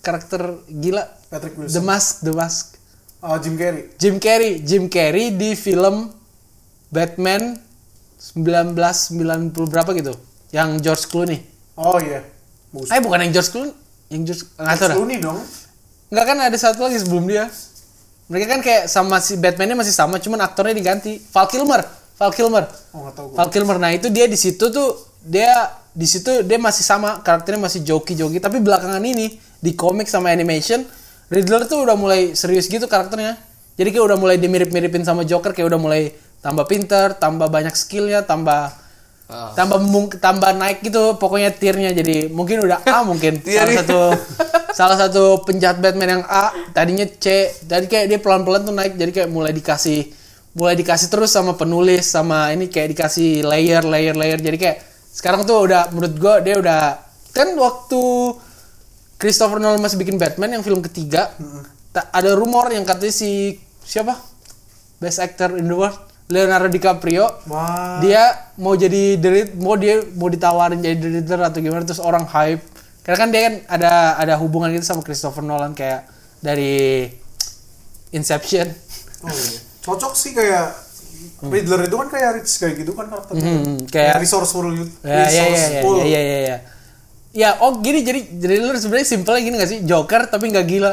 Karakter 0.00 0.62
gila, 0.66 1.02
Patrick 1.26 1.54
The 1.54 1.60
Wilson. 1.66 1.82
Mask, 1.82 2.12
The 2.22 2.32
Mask. 2.32 2.64
Ah, 3.18 3.38
Jim 3.38 3.58
Carrey. 3.58 3.90
Jim 3.98 4.16
Carrey, 4.18 4.52
Jim 4.62 4.84
Carrey 4.86 5.34
di 5.34 5.54
film 5.54 6.14
Batman 6.88 7.58
1990 8.18 9.66
berapa 9.66 9.90
gitu, 9.92 10.14
yang 10.50 10.78
George 10.78 11.06
Clooney. 11.06 11.42
Oh 11.74 11.98
iya. 11.98 12.22
Bagus. 12.70 12.88
Eh 12.90 13.00
bukan 13.02 13.18
yang 13.22 13.32
George 13.34 13.50
Clooney, 13.50 13.72
yang 14.10 14.22
George 14.22 14.42
dah. 14.54 14.94
Clooney 14.94 15.18
dong. 15.18 15.38
Nggak 16.06 16.24
kan 16.24 16.38
ada 16.38 16.54
satu 16.54 16.86
lagi 16.86 17.02
sebelum 17.02 17.26
dia. 17.26 17.50
Mereka 18.26 18.46
kan 18.46 18.60
kayak 18.62 18.84
sama 18.90 19.22
si 19.22 19.38
Batman-nya 19.38 19.78
masih 19.78 19.94
sama, 19.94 20.18
cuman 20.18 20.42
aktornya 20.42 20.74
diganti. 20.74 21.22
Val 21.30 21.46
Kilmer, 21.46 21.86
Val 22.18 22.32
Kilmer, 22.34 22.64
Oh 22.90 23.10
tahu 23.14 23.30
gue. 23.30 23.36
Val 23.38 23.48
Kilmer. 23.54 23.76
Nah 23.78 23.90
itu 23.94 24.10
dia 24.10 24.26
di 24.26 24.34
situ 24.34 24.66
tuh 24.72 24.98
dia 25.22 25.50
di 25.94 26.04
situ 26.04 26.42
dia 26.42 26.58
masih 26.58 26.82
sama 26.82 27.22
karakternya 27.22 27.62
masih 27.62 27.86
joki-joki, 27.86 28.42
tapi 28.42 28.58
belakangan 28.58 29.02
ini 29.02 29.38
di 29.62 29.72
komik 29.72 30.10
sama 30.10 30.28
animation 30.34 30.84
Riddler 31.26 31.66
tuh 31.66 31.82
udah 31.82 31.98
mulai 31.98 32.38
serius 32.38 32.70
gitu 32.70 32.86
karakternya. 32.86 33.34
Jadi 33.76 33.88
kayak 33.92 34.04
udah 34.14 34.18
mulai 34.18 34.36
dimirip-miripin 34.38 35.02
sama 35.02 35.26
Joker 35.26 35.52
kayak 35.52 35.68
udah 35.68 35.80
mulai 35.80 36.14
tambah 36.40 36.64
pinter, 36.70 37.18
tambah 37.18 37.50
banyak 37.50 37.74
skillnya, 37.74 38.22
tambah 38.22 38.72
Ah. 39.26 39.50
tambah 39.52 39.82
mung- 39.82 40.14
tambah 40.14 40.54
naik 40.54 40.80
gitu 40.80 41.18
pokoknya 41.18 41.50
tiernya 41.50 41.90
jadi 41.90 42.30
mungkin 42.30 42.62
udah 42.62 42.78
A 42.86 43.02
mungkin. 43.02 43.42
Salah 43.46 43.74
satu 43.74 44.00
salah 44.70 44.96
satu 44.96 45.22
penjahat 45.42 45.82
Batman 45.82 46.20
yang 46.20 46.24
A 46.24 46.54
tadinya 46.70 47.02
C 47.02 47.26
jadi 47.60 47.82
kayak 47.84 48.06
dia 48.06 48.18
pelan-pelan 48.20 48.62
tuh 48.62 48.70
naik 48.70 48.94
jadi 48.94 49.10
kayak 49.10 49.28
mulai 49.28 49.50
dikasih 49.50 50.14
mulai 50.54 50.72
dikasih 50.72 51.10
terus 51.10 51.34
sama 51.34 51.52
penulis 51.52 52.06
sama 52.06 52.48
ini 52.50 52.70
kayak 52.70 52.94
dikasih 52.94 53.42
layer 53.42 53.82
layer 53.82 54.14
layer. 54.14 54.38
Jadi 54.38 54.56
kayak 54.56 54.78
sekarang 55.10 55.42
tuh 55.42 55.66
udah 55.66 55.90
menurut 55.90 56.14
gua 56.16 56.38
dia 56.38 56.54
udah 56.56 56.94
kan 57.34 57.50
waktu 57.56 58.02
Christopher 59.16 59.58
Nolan 59.58 59.80
masih 59.80 59.96
bikin 59.96 60.16
Batman 60.16 60.48
yang 60.50 60.62
film 60.62 60.78
ketiga 60.80 61.34
ta- 61.90 62.08
ada 62.10 62.30
rumor 62.32 62.70
yang 62.70 62.86
katanya 62.86 63.10
si 63.10 63.58
siapa? 63.82 64.14
Best 64.96 65.18
actor 65.18 65.56
in 65.56 65.66
the 65.66 65.74
world 65.74 65.98
Leonardo 66.28 66.66
DiCaprio 66.66 67.22
Wah. 67.46 67.98
dia 67.98 68.22
mau 68.56 68.74
jadi 68.74 69.14
the 69.14 69.28
Rid- 69.28 69.54
mau 69.56 69.74
dia 69.74 69.98
mau 70.12 70.26
ditawarin 70.26 70.80
jadi 70.80 70.98
Riddler 70.98 71.40
atau 71.44 71.58
gimana 71.58 71.82
terus 71.82 71.98
orang 71.98 72.24
hype 72.24 72.62
karena 73.00 73.16
kan 73.16 73.28
dia 73.28 73.42
kan 73.44 73.54
ada 73.68 73.90
ada 74.16 74.34
hubungan 74.36 74.68
gitu 74.68 74.82
sama 74.84 75.00
Christopher 75.00 75.40
Nolan 75.40 75.70
kayak 75.72 76.10
dari 76.38 77.06
Inception 78.10 78.66
Oh, 79.18 79.28
iya. 79.28 79.58
Cocok 79.80 80.12
sih 80.12 80.30
kayak 80.30 80.76
Riddler 81.42 81.84
itu 81.84 81.96
kan 81.96 82.08
kayak 82.08 82.30
rich 82.36 82.52
kayak 82.56 82.74
gitu 82.76 82.92
kan 82.92 83.06
karakternya. 83.06 83.42
Hmm, 83.42 83.76
kayak- 83.86 84.18
resourceful 84.18 84.66
gitu. 84.68 84.90
ya 85.00 85.08
ya 85.08 85.14
ya 85.16 85.24
ya 85.24 85.46
Resourceful. 85.48 85.94
ya 85.96 86.04
ya 86.04 86.20
ya 86.20 86.38
ya 86.42 86.56
ya 87.32 87.50
oh 87.60 87.78
gini 87.78 88.00
jadi 88.00 88.20
Riddler 88.30 88.76
sebenarnya 88.76 89.06
simpelnya 89.06 89.42
gini 89.42 89.54
gak 89.56 89.68
sih 89.68 89.80
Joker 89.82 90.26
tapi 90.26 90.48
nggak 90.48 90.66
gila 90.66 90.92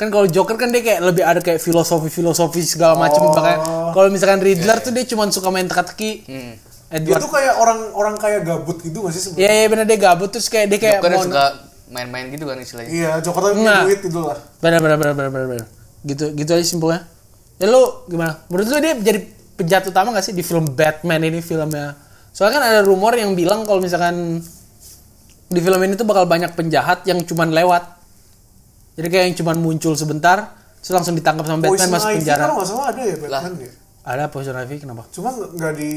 kan 0.00 0.08
kalau 0.08 0.24
Joker 0.24 0.56
kan 0.56 0.72
dia 0.72 0.80
kayak 0.80 1.00
lebih 1.04 1.20
ada 1.20 1.38
kayak 1.38 1.60
filosofi 1.60 2.08
filosofi 2.08 2.64
segala 2.64 2.96
macam 2.96 3.20
Oh. 3.20 3.28
makanya 3.30 3.58
kalau 3.92 4.08
misalkan 4.08 4.40
Riddler 4.40 4.80
tuh 4.80 4.90
dia 4.90 5.04
cuma 5.04 5.28
suka 5.28 5.48
main 5.48 5.68
teka-teki 5.68 6.24
Hmm. 6.24 6.54
Dia 6.90 6.98
Edward 6.98 7.20
tuh 7.20 7.30
kayak 7.30 7.54
orang 7.54 7.78
orang 7.92 8.14
kayak 8.16 8.42
gabut 8.42 8.80
gitu 8.80 8.98
gak 8.98 9.12
sih 9.12 9.22
sebenarnya? 9.22 9.44
Iya 9.44 9.52
iya 9.54 9.66
benar 9.68 9.84
dia 9.84 9.98
gabut 10.00 10.26
terus 10.26 10.48
kayak 10.48 10.66
dia 10.66 10.78
kayak 10.80 10.98
Joker 10.98 11.10
mau 11.12 11.22
suka 11.22 11.44
main-main 11.86 12.24
gitu 12.30 12.44
kan 12.44 12.56
istilahnya. 12.56 12.90
Iya, 12.90 13.10
Joker 13.20 13.40
tapi 13.40 13.52
punya 13.52 13.62
Nggak. 13.62 13.82
duit 13.84 14.00
gitu 14.00 14.18
lah. 14.20 14.38
benar 14.58 14.78
benar 14.80 14.96
benar 14.96 15.14
benar 15.14 15.30
benar 15.30 15.46
benar. 15.50 15.66
gitu 16.00 16.24
gitu 16.32 16.50
aja 16.50 16.64
simpelnya 16.64 17.00
ya 17.56 17.68
lu 17.68 17.78
gimana 18.06 18.40
menurut 18.48 18.66
lu 18.66 18.80
dia 18.80 18.94
jadi 18.96 19.20
penjahat 19.54 19.84
utama 19.86 20.10
gak 20.10 20.24
sih 20.24 20.32
di 20.32 20.40
film 20.40 20.64
Batman 20.66 21.20
ini 21.20 21.38
filmnya 21.38 21.92
soalnya 22.32 22.56
kan 22.56 22.64
ada 22.64 22.80
rumor 22.80 23.12
yang 23.12 23.36
bilang 23.36 23.62
kalau 23.62 23.78
misalkan 23.78 24.40
di 25.46 25.60
film 25.60 25.76
ini 25.78 25.92
tuh 25.92 26.02
bakal 26.02 26.24
banyak 26.24 26.48
penjahat 26.50 27.04
yang 27.04 27.20
cuman 27.20 27.52
lewat 27.52 27.99
jadi 29.00 29.08
kayak 29.08 29.24
yang 29.24 29.36
cuman 29.38 29.56
muncul 29.58 29.92
sebentar 29.94 30.52
terus 30.76 30.92
langsung 30.92 31.12
ditangkap 31.12 31.42
sama 31.42 31.58
Batman 31.58 31.72
Poison 31.72 31.88
masuk 31.90 32.08
Ivy 32.10 32.18
penjara 32.18 32.40
kan 32.42 32.48
nggak 32.52 32.66
salah 32.66 32.86
ada 32.86 33.02
ya 33.02 33.16
Batman 33.16 33.52
ya. 33.58 33.70
ada 34.02 34.22
Poison 34.26 34.54
Ivy 34.54 34.76
kenapa 34.78 35.02
Cuma 35.08 35.28
nggak- 35.32 35.74
di 35.74 35.90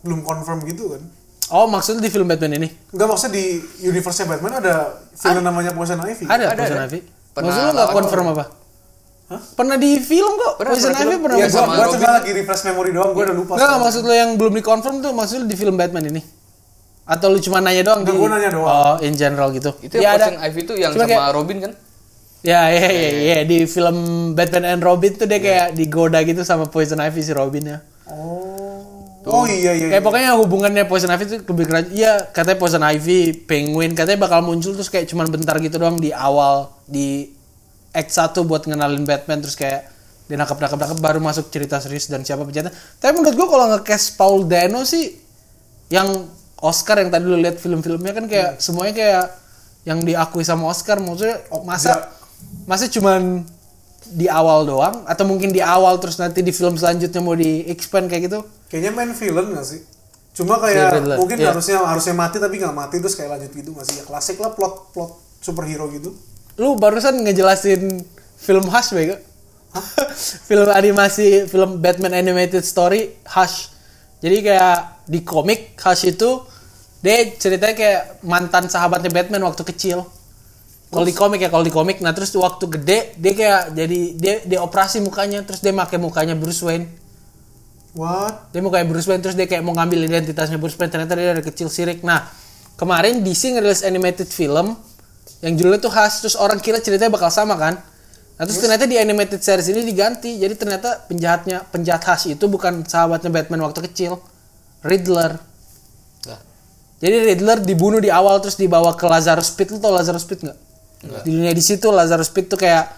belum 0.00 0.20
confirm 0.20 0.58
gitu 0.64 0.84
kan. 0.90 1.02
oh 1.50 1.66
maksudnya 1.66 2.00
di 2.00 2.10
film 2.10 2.26
Batman 2.26 2.52
ini 2.56 2.68
Enggak 2.90 3.08
maksudnya 3.08 3.32
di 3.32 3.44
universe 3.80 4.22
Batman 4.24 4.52
ada 4.56 4.74
film 5.12 5.40
namanya 5.40 5.70
Poison 5.70 5.96
Ivy. 5.96 6.24
ada, 6.24 6.44
Ada, 6.48 6.58
Poison 6.58 6.76
ada. 6.76 6.86
Ivy 6.86 6.98
Pernah 7.32 7.46
maksud 7.48 7.62
lu 7.62 7.70
nggak 7.72 7.90
confirm 7.92 8.26
apa 8.28 8.44
Hah? 9.24 9.40
pernah 9.54 9.76
di 9.76 9.90
film 9.98 10.32
kok 10.34 10.52
Pernah, 10.56 10.72
Poison 10.72 10.92
Ivy 10.92 11.00
film. 11.04 11.20
pernah 11.20 11.36
gua, 11.38 11.48
sama 11.48 11.64
gua 11.68 11.76
Robin. 11.80 11.94
cuma 11.96 12.10
lagi 12.12 12.30
refresh 12.32 12.62
memory 12.64 12.90
doang, 12.90 13.10
gua 13.10 13.22
udah 13.22 13.34
lupa. 13.34 13.52
Enggak, 13.54 13.74
maksud 13.80 14.02
lo 14.02 14.12
yang 14.12 14.30
belum 14.34 14.52
dikonfirm 14.54 14.96
tuh 15.00 15.12
maksud 15.12 15.36
lu 15.38 15.46
di 15.46 15.56
film 15.56 15.74
Batman 15.74 16.04
ini? 16.06 16.20
Atau 17.02 17.26
lu 17.28 17.40
cuma 17.40 17.58
nanya 17.58 17.82
doang 17.82 18.00
Enggak, 18.00 18.12
di 18.12 18.18
gua 18.18 18.28
nanya 18.30 18.50
doang. 18.50 18.68
Oh, 18.68 18.94
in 19.00 19.14
general 19.14 19.48
gitu. 19.50 19.72
Itu 19.80 19.96
yang 19.96 20.04
ya 20.04 20.10
ada. 20.14 20.26
Poison 20.28 20.36
Ivy 20.42 20.60
itu 20.60 20.74
yang 20.76 20.92
Cuma 20.92 21.02
sama 21.02 21.10
kayak- 21.10 21.32
Robin 21.32 21.56
kan? 21.58 21.72
Ya, 22.42 22.74
ya, 22.74 22.90
ya, 22.90 23.10
ya, 23.22 23.38
di 23.46 23.70
film 23.70 23.96
Batman 24.34 24.74
and 24.74 24.82
Robin 24.82 25.14
tuh 25.14 25.30
dia 25.30 25.38
kayak 25.38 25.78
digoda 25.78 26.18
gitu 26.26 26.42
sama 26.42 26.66
Poison 26.66 26.98
Ivy 26.98 27.22
si 27.22 27.30
Robin 27.30 27.62
ya. 27.62 27.78
Oh. 28.10 28.82
Oh 29.22 29.46
iya 29.46 29.78
iya. 29.78 29.86
Kayak 29.94 30.02
iya. 30.02 30.06
pokoknya 30.06 30.30
hubungannya 30.34 30.84
Poison 30.90 31.14
Ivy 31.14 31.24
tuh 31.30 31.38
lebih 31.46 31.70
keren. 31.70 31.86
Iya, 31.94 32.34
katanya 32.34 32.58
Poison 32.58 32.82
Ivy, 32.82 33.46
Penguin, 33.46 33.94
katanya 33.94 34.26
bakal 34.26 34.42
muncul 34.42 34.74
terus 34.74 34.90
kayak 34.90 35.06
cuman 35.06 35.30
bentar 35.30 35.54
gitu 35.62 35.78
doang 35.78 36.02
di 36.02 36.10
awal 36.10 36.74
di 36.90 37.30
Act 37.94 38.10
1 38.10 38.34
buat 38.42 38.66
ngenalin 38.66 39.06
Batman 39.06 39.38
terus 39.38 39.54
kayak 39.54 39.86
dia 40.26 40.34
nakap 40.34 40.58
nakap 40.58 40.80
nakap 40.80 40.98
baru 40.98 41.20
masuk 41.22 41.52
cerita 41.54 41.78
serius 41.78 42.10
dan 42.10 42.26
siapa 42.26 42.42
penjahatnya. 42.42 42.74
Tapi 42.98 43.12
menurut 43.22 43.34
gua 43.38 43.48
kalau 43.54 43.66
nge-cast 43.76 44.18
Paul 44.18 44.50
Dano 44.50 44.82
sih 44.82 45.14
yang 45.94 46.08
Oscar 46.58 46.98
yang 46.98 47.10
tadi 47.14 47.22
lu 47.22 47.38
lihat 47.38 47.62
film-filmnya 47.62 48.12
kan 48.14 48.26
kayak 48.26 48.58
semuanya 48.58 48.94
kayak 48.98 49.24
yang 49.82 49.98
diakui 50.02 50.46
sama 50.46 50.70
Oscar 50.70 51.02
maksudnya 51.02 51.42
Oh, 51.50 51.66
masa 51.66 52.21
masa 52.72 52.88
cuman 52.88 53.44
di 54.08 54.26
awal 54.26 54.64
doang 54.64 55.04
atau 55.04 55.24
mungkin 55.24 55.52
di 55.52 55.60
awal 55.60 56.00
terus 56.00 56.16
nanti 56.16 56.40
di 56.40 56.50
film 56.50 56.74
selanjutnya 56.74 57.20
mau 57.20 57.36
di 57.36 57.68
expand 57.68 58.08
kayak 58.08 58.22
gitu 58.26 58.40
Kayaknya 58.66 58.90
main 58.90 59.12
villain 59.12 59.52
gak 59.52 59.66
sih? 59.68 59.80
Cuma 60.32 60.56
Iya, 60.56 60.88
kayak 60.88 60.92
villain. 60.96 61.18
mungkin 61.20 61.36
Iya. 61.36 61.48
harusnya 61.52 61.76
harusnya 61.84 62.14
mati 62.16 62.40
tapi 62.40 62.56
nggak 62.56 62.72
mati 62.72 62.96
terus 62.96 63.12
kayak 63.12 63.36
lanjut 63.36 63.52
gitu 63.52 63.70
gak 63.72 63.84
sih? 63.84 64.00
Ya 64.00 64.04
klasik 64.04 64.40
lah 64.40 64.50
plot 64.50 64.88
plot 64.90 65.12
superhero 65.38 65.86
gitu. 65.88 66.16
lu 66.54 66.76
barusan 66.76 67.20
ngejelasin 67.20 68.00
film 68.36 68.64
Hush 68.66 68.92
bego 68.92 69.16
film 70.48 70.68
animasi 70.68 71.44
film 71.46 71.80
Batman 71.80 72.12
animated 72.12 72.60
story 72.62 73.16
Hush 73.26 73.72
jadi 74.20 74.36
kayak 74.40 74.76
di 75.06 75.20
komik 75.20 75.76
Hush 75.76 76.04
itu 76.06 76.44
dia 77.00 77.32
ceritanya 77.34 77.74
kayak 77.74 78.00
mantan 78.22 78.68
sahabatnya 78.68 79.08
Batman 79.08 79.42
waktu 79.42 79.64
kecil 79.64 80.04
kalau 80.92 81.08
di 81.08 81.16
komik 81.16 81.40
ya 81.40 81.48
kalau 81.48 81.64
di 81.64 81.72
komik. 81.72 82.04
Nah 82.04 82.12
terus 82.12 82.36
waktu 82.36 82.68
gede 82.68 83.16
dia 83.16 83.32
kayak 83.32 83.62
jadi 83.72 84.00
dia 84.12 84.34
dia 84.44 84.60
operasi 84.60 85.00
mukanya 85.00 85.40
terus 85.40 85.64
dia 85.64 85.72
pakai 85.72 85.96
mukanya 85.96 86.36
Bruce 86.36 86.60
Wayne. 86.60 86.84
What? 87.96 88.52
dia 88.52 88.60
mau 88.60 88.68
kayak 88.68 88.92
Bruce 88.92 89.08
Wayne 89.08 89.24
terus 89.24 89.32
dia 89.32 89.48
kayak 89.48 89.64
mau 89.64 89.72
ngambil 89.72 90.04
identitasnya 90.04 90.60
Bruce 90.60 90.76
Wayne. 90.76 90.92
Ternyata 90.92 91.16
dia 91.16 91.32
dari 91.32 91.40
kecil 91.40 91.72
sirik. 91.72 92.04
Nah 92.04 92.28
kemarin 92.76 93.24
DC 93.24 93.56
ngerilis 93.56 93.88
animated 93.88 94.28
film 94.28 94.76
yang 95.40 95.52
judulnya 95.56 95.80
tuh 95.80 95.88
khas 95.88 96.20
terus 96.20 96.36
orang 96.36 96.60
kira 96.60 96.76
ceritanya 96.76 97.08
bakal 97.08 97.32
sama 97.32 97.56
kan? 97.56 97.80
Nah 98.36 98.44
terus 98.44 98.60
ternyata 98.60 98.84
di 98.84 99.00
animated 99.00 99.40
series 99.40 99.72
ini 99.72 99.88
diganti. 99.88 100.36
Jadi 100.36 100.60
ternyata 100.60 101.08
penjahatnya 101.08 101.72
penjahat 101.72 102.04
khas 102.04 102.28
itu 102.28 102.44
bukan 102.52 102.84
sahabatnya 102.84 103.32
Batman 103.32 103.64
waktu 103.64 103.80
kecil. 103.88 104.20
Riddler. 104.84 105.40
Jadi 107.00 107.16
Riddler 107.32 107.64
dibunuh 107.64 107.98
di 107.98 108.12
awal 108.12 108.44
terus 108.44 108.60
dibawa 108.60 108.92
ke 108.92 109.08
Lazarus 109.08 109.56
Pit. 109.56 109.72
Lu 109.72 109.80
tau 109.80 109.96
Lazarus 109.96 110.28
Pit 110.28 110.44
nggak 110.44 110.71
di 111.02 111.30
dunia 111.34 111.50
di 111.50 111.64
situ 111.64 111.90
Lazarus 111.90 112.30
Pit 112.30 112.46
tuh 112.46 112.58
kayak 112.58 112.94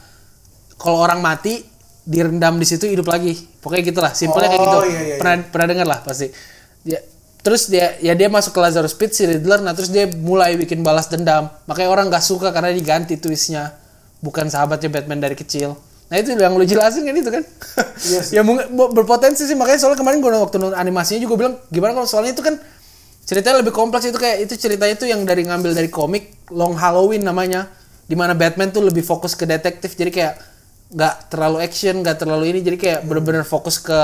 kalau 0.76 1.00
orang 1.00 1.24
mati 1.24 1.64
direndam 2.04 2.60
di 2.60 2.66
situ 2.68 2.84
hidup 2.84 3.08
lagi. 3.08 3.32
Pokoknya 3.64 3.82
gitulah 3.88 4.12
simpelnya 4.12 4.52
kayak 4.52 4.60
Oh, 4.60 4.64
gitu 4.68 4.78
iya, 4.92 5.00
iya, 5.00 5.16
pernah 5.16 5.34
pernah 5.48 5.66
dengar 5.72 5.86
lah 5.88 5.98
pasti. 6.04 6.28
Dia 6.84 7.00
terus 7.44 7.68
dia 7.68 7.96
ya 8.00 8.12
dia 8.16 8.28
masuk 8.28 8.56
ke 8.56 8.60
Lazarus 8.60 8.96
Pit 8.96 9.12
si 9.12 9.28
Riddler 9.28 9.60
nah 9.60 9.76
terus 9.76 9.92
dia 9.92 10.08
mulai 10.08 10.56
bikin 10.60 10.84
balas 10.84 11.08
dendam. 11.08 11.48
Makanya 11.64 11.88
orang 11.88 12.06
nggak 12.12 12.24
suka 12.24 12.52
karena 12.52 12.70
diganti 12.76 13.16
twistnya. 13.16 13.72
Bukan 14.20 14.48
sahabatnya 14.52 14.88
Batman 14.92 15.20
dari 15.20 15.36
kecil. 15.36 15.76
Nah 16.12 16.16
itu 16.20 16.36
yang 16.36 16.52
lu 16.56 16.64
jelasin 16.68 17.08
kan 17.08 17.16
itu 17.16 17.32
kan? 17.32 17.44
Iya 18.04 18.20
sih. 18.20 18.32
ya 18.36 18.44
mungkin 18.44 18.68
berpotensi 18.92 19.48
sih. 19.48 19.56
Makanya 19.56 19.80
soalnya 19.80 19.96
kemarin 20.04 20.20
gue 20.20 20.28
waktu 20.28 20.60
nonton 20.60 20.76
animasinya 20.76 21.24
juga 21.24 21.34
bilang 21.40 21.54
gimana 21.72 21.96
kalau 21.96 22.04
soalnya 22.04 22.36
itu 22.36 22.44
kan 22.44 22.60
ceritanya 23.24 23.64
lebih 23.64 23.72
kompleks. 23.72 24.04
Itu 24.04 24.20
kayak 24.20 24.44
itu 24.44 24.60
cerita 24.60 24.84
itu 24.84 25.08
yang 25.08 25.24
dari 25.24 25.48
ngambil 25.48 25.72
dari 25.72 25.88
komik 25.88 26.52
Long 26.52 26.76
Halloween 26.76 27.24
namanya 27.24 27.72
di 28.04 28.14
mana 28.14 28.36
Batman 28.36 28.70
tuh 28.70 28.84
lebih 28.84 29.00
fokus 29.00 29.32
ke 29.32 29.48
detektif 29.48 29.96
jadi 29.96 30.10
kayak 30.12 30.34
nggak 30.94 31.14
terlalu 31.32 31.64
action 31.64 32.04
nggak 32.04 32.16
terlalu 32.20 32.54
ini 32.54 32.60
jadi 32.60 32.76
kayak 32.76 33.00
bener-bener 33.08 33.42
fokus 33.42 33.80
ke 33.80 33.98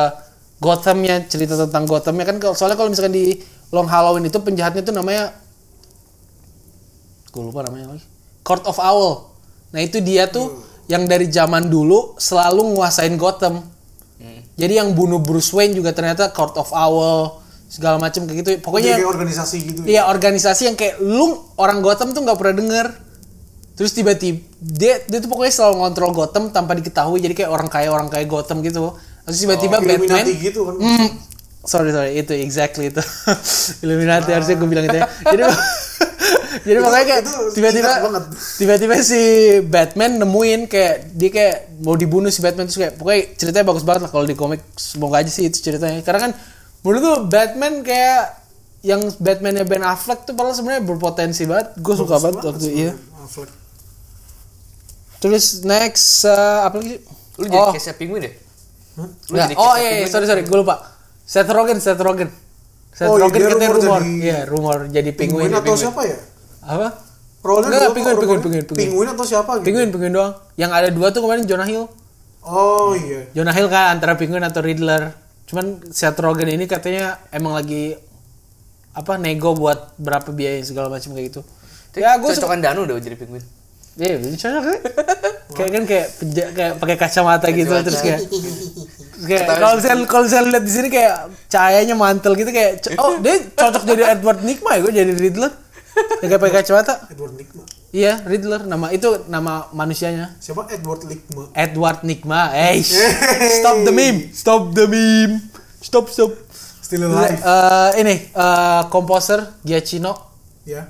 Gothamnya 0.60 1.24
cerita 1.28 1.56
tentang 1.56 1.88
Gothamnya 1.88 2.24
kan 2.28 2.36
soalnya 2.52 2.76
kalau 2.76 2.92
misalkan 2.92 3.16
di 3.16 3.36
Long 3.70 3.86
Halloween 3.86 4.28
itu 4.28 4.40
penjahatnya 4.40 4.82
tuh 4.84 4.92
namanya 4.96 5.32
gue 7.30 7.42
lupa 7.44 7.62
namanya 7.64 7.96
lagi 7.96 8.04
Court 8.42 8.64
of 8.66 8.76
Owl 8.80 9.30
nah 9.70 9.80
itu 9.80 10.02
dia 10.02 10.26
tuh 10.26 10.66
yang 10.90 11.06
dari 11.06 11.30
zaman 11.30 11.70
dulu 11.70 12.18
selalu 12.18 12.74
nguasain 12.74 13.14
Gotham 13.14 13.62
jadi 14.60 14.84
yang 14.84 14.92
bunuh 14.92 15.24
Bruce 15.24 15.56
Wayne 15.56 15.72
juga 15.72 15.96
ternyata 15.96 16.28
Court 16.36 16.52
of 16.60 16.68
Owl 16.76 17.40
segala 17.70 17.96
macam 17.96 18.28
kayak 18.28 18.38
gitu 18.44 18.50
Jadi 18.52 18.60
pokoknya 18.60 18.92
kayak 19.00 19.08
organisasi 19.08 19.56
gitu. 19.64 19.80
ya. 19.86 19.88
Iya 19.88 20.02
organisasi 20.12 20.62
yang 20.68 20.76
kayak 20.76 21.00
lu 21.00 21.40
orang 21.56 21.80
Gotham 21.80 22.12
tuh 22.12 22.20
nggak 22.20 22.36
pernah 22.36 22.54
denger. 22.60 22.86
Terus 23.80 23.96
tiba-tiba 23.96 24.44
dia 24.60 25.00
dia 25.00 25.18
tuh 25.18 25.32
pokoknya 25.32 25.52
selalu 25.56 25.74
ngontrol 25.80 26.12
Gotham 26.12 26.52
tanpa 26.52 26.76
diketahui 26.76 27.16
jadi 27.16 27.32
kayak 27.32 27.48
orang 27.48 27.68
kaya 27.72 27.88
orang 27.88 28.12
kaya 28.12 28.28
Gotham 28.28 28.60
gitu. 28.60 28.92
Terus 29.24 29.38
tiba-tiba 29.40 29.80
Oh, 29.80 29.84
Batman 29.88 30.26
gitu 30.36 30.60
kan. 30.68 30.74
Hmm, 30.76 31.08
sorry 31.64 31.88
sorry 31.88 32.12
itu 32.14 32.32
exactly 32.36 32.92
itu 32.92 33.00
Illuminati 33.82 34.30
harusnya 34.30 34.60
gue 34.60 34.68
bilang 34.68 34.84
itu 34.84 35.00
ya. 35.00 35.08
Jadi 35.32 35.42
jadi 36.60 36.76
Itu- 36.76 36.84
makanya 36.84 37.06
kayak 37.06 37.24
tiba-tiba 37.54 37.90
tiba-tiba 38.58 38.94
si 39.00 39.20
Batman 39.62 40.18
nemuin 40.18 40.60
kayak 40.66 41.14
dia 41.14 41.30
kayak 41.30 41.56
mau 41.80 41.94
dibunuh 41.94 42.28
si 42.28 42.42
Batman 42.42 42.66
terus 42.66 42.76
kayak 42.76 42.98
pokoknya 42.98 43.22
ceritanya 43.34 43.64
bagus 43.64 43.84
banget 43.86 44.00
lah 44.04 44.10
kalau 44.10 44.26
di 44.26 44.34
komik 44.34 44.60
semoga 44.74 45.22
aja 45.22 45.30
sih 45.30 45.46
itu 45.46 45.56
ceritanya 45.56 46.02
karena 46.02 46.28
kan 46.28 46.32
menurut 46.82 47.00
gue 47.00 47.16
Batman 47.28 47.80
kayak 47.80 48.22
yang 48.82 49.00
Batmannya 49.16 49.64
Ben 49.64 49.80
Affleck 49.80 50.24
tuh 50.24 50.34
padahal 50.34 50.52
sebenarnya 50.52 50.82
berpotensi 50.82 51.44
banget 51.44 51.76
gue 51.78 51.94
suka 51.94 52.16
banget 52.18 52.42
waktu 52.42 52.66
iya 52.68 52.92
Affleck. 53.20 53.50
Terus 55.20 55.62
next 55.62 56.24
uh, 56.24 56.64
apa 56.64 56.80
lagi? 56.80 56.98
Lu 57.36 57.44
jadi 57.44 57.60
Oh. 57.60 57.72
case 57.72 57.92
penguin. 57.94 58.26
Lu 58.96 59.06
Nggak, 59.30 59.46
jadi 59.46 59.54
oh 59.54 59.74
iya, 59.76 59.90
iya, 60.00 60.06
sorry 60.08 60.24
sorry, 60.24 60.42
gue 60.42 60.58
lupa. 60.58 60.80
Seth 61.22 61.48
Rogen, 61.48 61.78
Seth 61.78 62.00
Rogen. 62.00 62.28
Seth 62.90 63.06
Oh, 63.06 63.16
iya, 63.16 63.22
Rogen 63.22 63.38
dia 63.38 63.48
katanya 63.48 63.70
rumor 63.70 63.78
rumor, 63.78 64.00
jadi- 64.02 64.18
iya 64.18 64.38
rumor 64.44 64.78
jadi 64.90 65.10
penguin. 65.14 65.46
Penguin 65.46 65.54
atau 65.54 65.74
siapa 65.78 66.00
ya? 66.02 66.18
Apa? 66.60 66.88
Role-nya 67.40 67.68
Enggak, 67.72 67.92
penguin, 67.94 68.16
penguin, 68.18 68.40
penguin, 68.42 68.64
penguin. 68.66 68.80
Penguin 68.82 69.08
atau 69.08 69.24
siapa 69.24 69.50
gitu? 69.56 69.64
Penguin, 69.64 69.88
penguin 69.88 70.12
doang. 70.12 70.32
Yang 70.56 70.70
ada 70.74 70.88
dua 70.90 71.06
tuh 71.08 71.20
kemarin 71.22 71.44
Jonah 71.46 71.64
Hill. 71.64 71.88
Oh 72.42 72.92
iya. 72.92 73.24
Jonah 73.32 73.52
Hill 73.52 73.68
kan 73.68 73.96
antara 73.96 74.12
penguin 74.16 74.42
atau 74.42 74.60
Riddler. 74.60 75.16
Cuman 75.48 75.80
Seth 75.88 76.20
Rogen 76.20 76.48
ini 76.48 76.64
katanya 76.64 77.16
emang 77.30 77.56
lagi 77.56 77.96
apa 78.90 79.16
nego 79.16 79.54
buat 79.54 79.94
berapa 79.96 80.28
biaya 80.30 80.60
segala 80.60 80.90
macam 80.90 81.14
kayak 81.14 81.26
gitu. 81.32 81.40
Ya 81.96 82.18
gue 82.18 82.28
suka. 82.28 82.44
cocokan 82.44 82.60
Danu 82.60 82.84
udah 82.84 82.98
jadi 82.98 83.16
penguin. 83.16 83.42
Iya, 84.00 84.16
ini 84.16 84.32
cocok 84.32 84.62
kan? 84.64 84.78
kayak 85.50 85.70
kan 85.76 85.82
kayak 85.84 86.06
penja- 86.16 86.50
kayak 86.56 86.72
pakai 86.80 86.96
kacamata 86.96 87.46
gitu 87.52 87.74
terus 87.84 88.00
kayak 88.00 88.20
terus 88.24 89.26
kayak 89.28 89.44
kalau 89.60 89.76
saya 89.76 89.94
kalau 90.08 90.24
saya 90.24 90.42
lihat 90.48 90.64
di 90.64 90.72
sini 90.72 90.88
kayak 90.88 91.28
cahayanya 91.52 91.92
mantel 91.92 92.32
gitu 92.32 92.48
kayak 92.48 92.80
oh 92.96 93.20
dia 93.20 93.36
cocok 93.52 93.82
jadi 93.84 94.16
Edward 94.16 94.40
Nigma 94.40 94.70
ya 94.72 94.80
gue 94.80 94.92
jadi 94.94 95.12
Riddler. 95.12 95.52
Yang 96.24 96.28
kayak 96.32 96.40
pakai 96.40 96.56
kacamata. 96.62 96.94
Edward 97.12 97.34
Nigma. 97.36 97.62
Iya, 97.90 98.12
Riddler 98.22 98.62
nama 98.64 98.86
itu 98.88 99.26
nama 99.26 99.66
manusianya. 99.74 100.38
Siapa 100.38 100.70
Edward 100.70 101.02
Nigma? 101.04 101.50
Edward 101.52 102.00
Nigma. 102.06 102.40
Eh, 102.54 102.78
stop 103.58 103.84
the 103.84 103.92
meme. 103.92 104.30
Stop 104.32 104.62
the 104.72 104.86
meme. 104.86 105.44
Stop 105.82 106.06
stop. 106.08 106.30
Still 106.80 107.10
alive. 107.10 107.36
Eh, 107.36 107.90
ini 108.00 108.14
eh, 108.30 108.82
komposer 108.88 109.60
Giacchino. 109.60 110.14
Ya. 110.62 110.88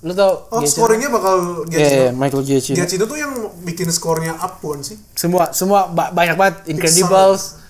Lu 0.00 0.12
tau 0.12 0.48
Oh, 0.48 0.58
Giacchino? 0.58 0.72
scoringnya 0.80 1.08
bakal 1.08 1.36
Iya, 1.66 1.76
Giacchino. 1.76 2.00
iya, 2.00 2.10
Michael 2.10 2.42
Giacchino. 2.42 2.76
Giacchino 2.76 3.04
tuh 3.04 3.18
yang 3.18 3.32
bikin 3.60 3.88
skornya 3.90 4.32
up 4.34 4.56
bukan 4.58 4.80
sih? 4.80 4.96
Semua 5.12 5.52
semua 5.52 5.86
ba- 5.86 6.08
banyak 6.08 6.36
banget 6.36 6.56
Incredibles. 6.66 7.60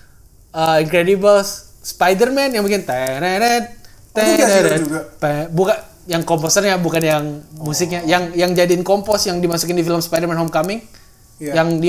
eh, 0.50 0.76
Incredibles, 0.80 1.48
Spider-Man 1.80 2.50
yang 2.52 2.62
bikin 2.62 2.86
Oh, 4.70 4.78
juga? 4.80 5.00
Pe- 5.16 5.48
bukan 5.48 5.76
yang 6.06 6.22
komposernya 6.22 6.74
bukan 6.76 6.98
yang 7.00 7.24
musiknya, 7.56 8.02
yang 8.02 8.30
yang 8.32 8.50
jadiin 8.50 8.82
kompos 8.82 9.26
yang 9.26 9.38
dimasukin 9.38 9.74
di 9.74 9.82
film 9.82 9.98
Spider-Man 9.98 10.38
Homecoming. 10.38 10.82
Iya. 11.38 11.56
Yang 11.56 11.68
di 11.78 11.88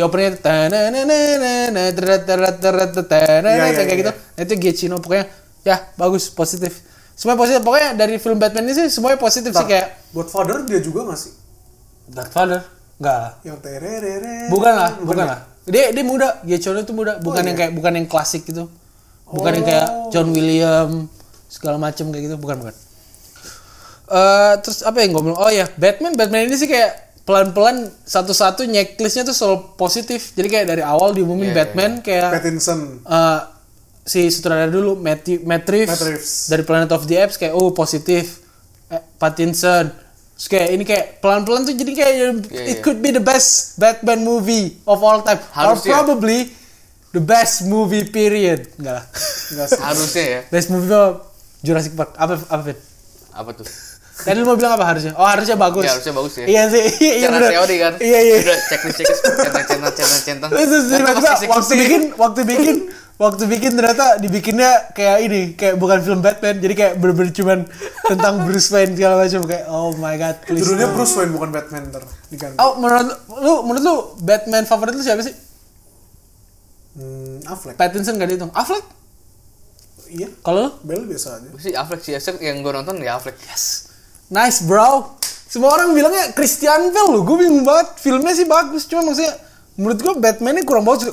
teret, 3.03 3.43
Iya, 3.43 3.65
iya, 3.67 3.81
kayak 3.83 3.97
gitu. 3.99 4.11
Nah, 4.11 4.41
Itu 4.41 4.53
Giacchino 4.55 4.95
pokoknya 4.97 5.25
ya 5.61 5.91
bagus 5.95 6.29
positif. 6.29 6.81
Semua 7.21 7.37
positif 7.37 7.61
pokoknya 7.61 7.93
dari 7.93 8.17
film 8.17 8.41
Batman 8.41 8.65
ini 8.65 8.73
sih 8.73 8.87
semuanya 8.89 9.21
positif 9.21 9.53
sih 9.53 9.67
kayak 9.69 10.09
Godfather 10.09 10.65
dia 10.65 10.81
juga 10.81 11.05
gak 11.05 11.19
sih? 11.21 11.29
Godfather. 12.09 12.65
Enggak 12.97 13.15
lah. 13.21 13.31
Yang 13.45 13.57
tererere. 13.61 14.37
Bukan 14.49 14.73
lah, 14.73 14.89
bukan 14.97 15.21
ya? 15.21 15.29
lah. 15.29 15.39
Dia 15.69 15.93
dia 15.93 16.01
muda, 16.01 16.41
Giacchino 16.41 16.81
itu 16.81 16.97
muda, 16.97 17.21
bukan 17.21 17.45
yang 17.45 17.53
kayak 17.53 17.77
bukan 17.77 17.93
yang 17.93 18.07
klasik 18.09 18.49
gitu. 18.49 18.65
Bukan 19.29 19.61
yang 19.61 19.65
kayak 19.69 19.87
John 20.09 20.33
William 20.33 21.05
segala 21.45 21.77
macam 21.77 22.09
kayak 22.09 22.23
gitu, 22.25 22.35
bukan 22.41 22.65
bukan. 22.65 22.75
Eh 24.11 24.53
terus 24.65 24.81
apa 24.81 25.05
yang 25.05 25.13
gue 25.13 25.21
bilang? 25.21 25.37
Oh 25.37 25.53
ya, 25.53 25.69
Batman, 25.77 26.17
Batman 26.17 26.49
ini 26.49 26.57
sih 26.57 26.65
kayak 26.65 27.21
pelan-pelan 27.21 27.85
satu-satu 28.01 28.65
checklistnya 28.65 29.29
tuh 29.29 29.35
selalu 29.37 29.77
positif. 29.77 30.33
Jadi 30.33 30.47
kayak 30.49 30.65
dari 30.73 30.81
awal 30.81 31.13
diumumin 31.13 31.53
Batman 31.53 32.01
kayak 32.01 32.41
Pattinson. 32.41 33.05
eh, 33.05 33.39
si 34.01 34.27
sutradara 34.33 34.69
dulu 34.69 34.97
Matthew, 34.97 35.45
Matt 35.45 35.69
Reeves, 35.69 35.93
Matt 35.93 36.03
Reeves. 36.03 36.31
dari 36.49 36.63
Planet 36.65 36.91
of 36.91 37.05
the 37.05 37.15
Apes 37.17 37.37
kayak 37.37 37.53
oh 37.53 37.69
positif 37.71 38.41
eh, 38.89 39.01
Pattinson 39.17 39.93
Terus 40.41 40.57
kayak 40.57 40.69
ini 40.73 40.83
kayak 40.89 41.05
pelan-pelan 41.21 41.69
tuh 41.69 41.77
jadi 41.77 41.91
kayak 41.93 42.13
it 42.49 42.49
iya. 42.49 42.81
could 42.81 42.97
be 42.97 43.13
the 43.13 43.21
best 43.21 43.77
Batman 43.77 44.25
movie 44.25 44.73
of 44.89 44.97
all 45.05 45.21
time 45.21 45.37
or 45.53 45.77
Harusnya. 45.77 45.93
probably 45.93 46.49
the 47.13 47.21
best 47.21 47.69
movie 47.69 48.09
period 48.09 48.65
enggak 48.81 49.01
lah 49.01 49.05
Enggak 49.53 49.67
sih. 49.69 49.81
Harusnya 49.85 50.25
ya. 50.25 50.39
best 50.49 50.67
movie 50.73 50.89
mah 50.89 51.21
Jurassic 51.61 51.93
Park 51.93 52.17
apa 52.17 52.41
apa? 52.49 52.73
Apa 53.37 53.49
tuh? 53.53 53.67
Tadi 54.21 54.37
lu 54.37 54.45
mau 54.45 54.55
bilang 54.55 54.73
apa 54.73 54.85
harusnya 54.85 55.11
oh 55.13 55.23
harusnya 55.23 55.55
bagus 55.55 55.81
Ya, 55.81 55.91
harusnya 55.91 56.13
bagus 56.13 56.33
ya. 56.35 56.45
iya 56.45 56.61
sih 56.67 56.83
iya 56.99 57.27
Cara 57.27 57.35
bener. 57.37 57.49
COD 57.57 57.71
kan. 57.75 57.93
iya 57.99 58.19
iya 58.21 58.35
Udah 58.39 58.57
checklist 58.65 58.97
checklist 58.97 59.21
centang 59.21 59.65
centang 59.65 59.93
centang 59.93 60.21
centang. 60.21 60.49
Terus 60.49 60.69
Terus 60.87 61.41
waktu 61.47 61.73
bikin 61.77 62.01
waktu 62.15 62.41
bikin 62.43 62.77
waktu 63.17 63.43
bikin 63.45 63.71
ternyata 63.71 64.17
dibikinnya 64.17 64.71
kayak 64.91 65.17
ini 65.21 65.41
kayak 65.53 65.77
bukan 65.77 66.01
film 66.01 66.19
Batman 66.19 66.57
jadi 66.57 66.73
kayak 66.73 66.93
bener-bener 66.97 67.29
cuman 67.31 67.59
tentang 68.03 68.33
Bruce 68.43 68.69
Wayne 68.69 68.97
segala 68.97 69.21
macam 69.21 69.41
kayak 69.43 69.65
oh 69.67 69.93
my 69.95 70.15
god 70.15 70.41
please 70.41 70.57
Judulnya 70.59 70.89
no. 70.89 70.93
Bruce 70.95 71.13
Wayne 71.13 71.29
bukan 71.29 71.49
Batman 71.49 71.81
ntar 71.87 72.01
diganti. 72.27 72.57
oh 72.57 72.73
menurut 72.75 73.13
lu 73.35 73.53
menurut 73.61 73.83
lu 73.83 73.95
Batman 74.19 74.65
favorit 74.65 74.93
lu 74.93 75.01
siapa 75.01 75.21
sih 75.21 75.37
Hmm, 76.91 77.39
Affleck. 77.45 77.77
Pattinson 77.77 78.17
gak 78.17 78.27
dihitung 78.27 78.51
Affleck 78.51 78.83
Iya. 80.09 80.27
kalau 80.41 80.67
lu 80.67 80.71
Bell 80.81 81.05
biasa 81.05 81.39
aja. 81.39 81.47
Si 81.55 81.71
Affleck 81.71 82.01
sih 82.01 82.11
yang 82.41 82.59
gue 82.59 82.73
nonton 82.73 82.99
ya 82.99 83.15
Affleck. 83.15 83.39
yes 83.45 83.90
nice 84.31 84.63
bro 84.63 85.11
semua 85.45 85.75
orang 85.75 85.91
bilangnya 85.91 86.31
Christian 86.31 86.89
Bale 86.89 87.11
lu 87.11 87.21
gue 87.21 87.37
bingung 87.37 87.61
banget 87.61 87.99
filmnya 87.99 88.31
sih 88.31 88.47
bagus 88.47 88.83
cuma 88.85 89.03
maksudnya 89.03 89.35
menurut 89.73 89.99
gue 89.99 90.13
Batman-nya 90.17 90.63
kurang 90.63 90.83
bagus 90.83 91.11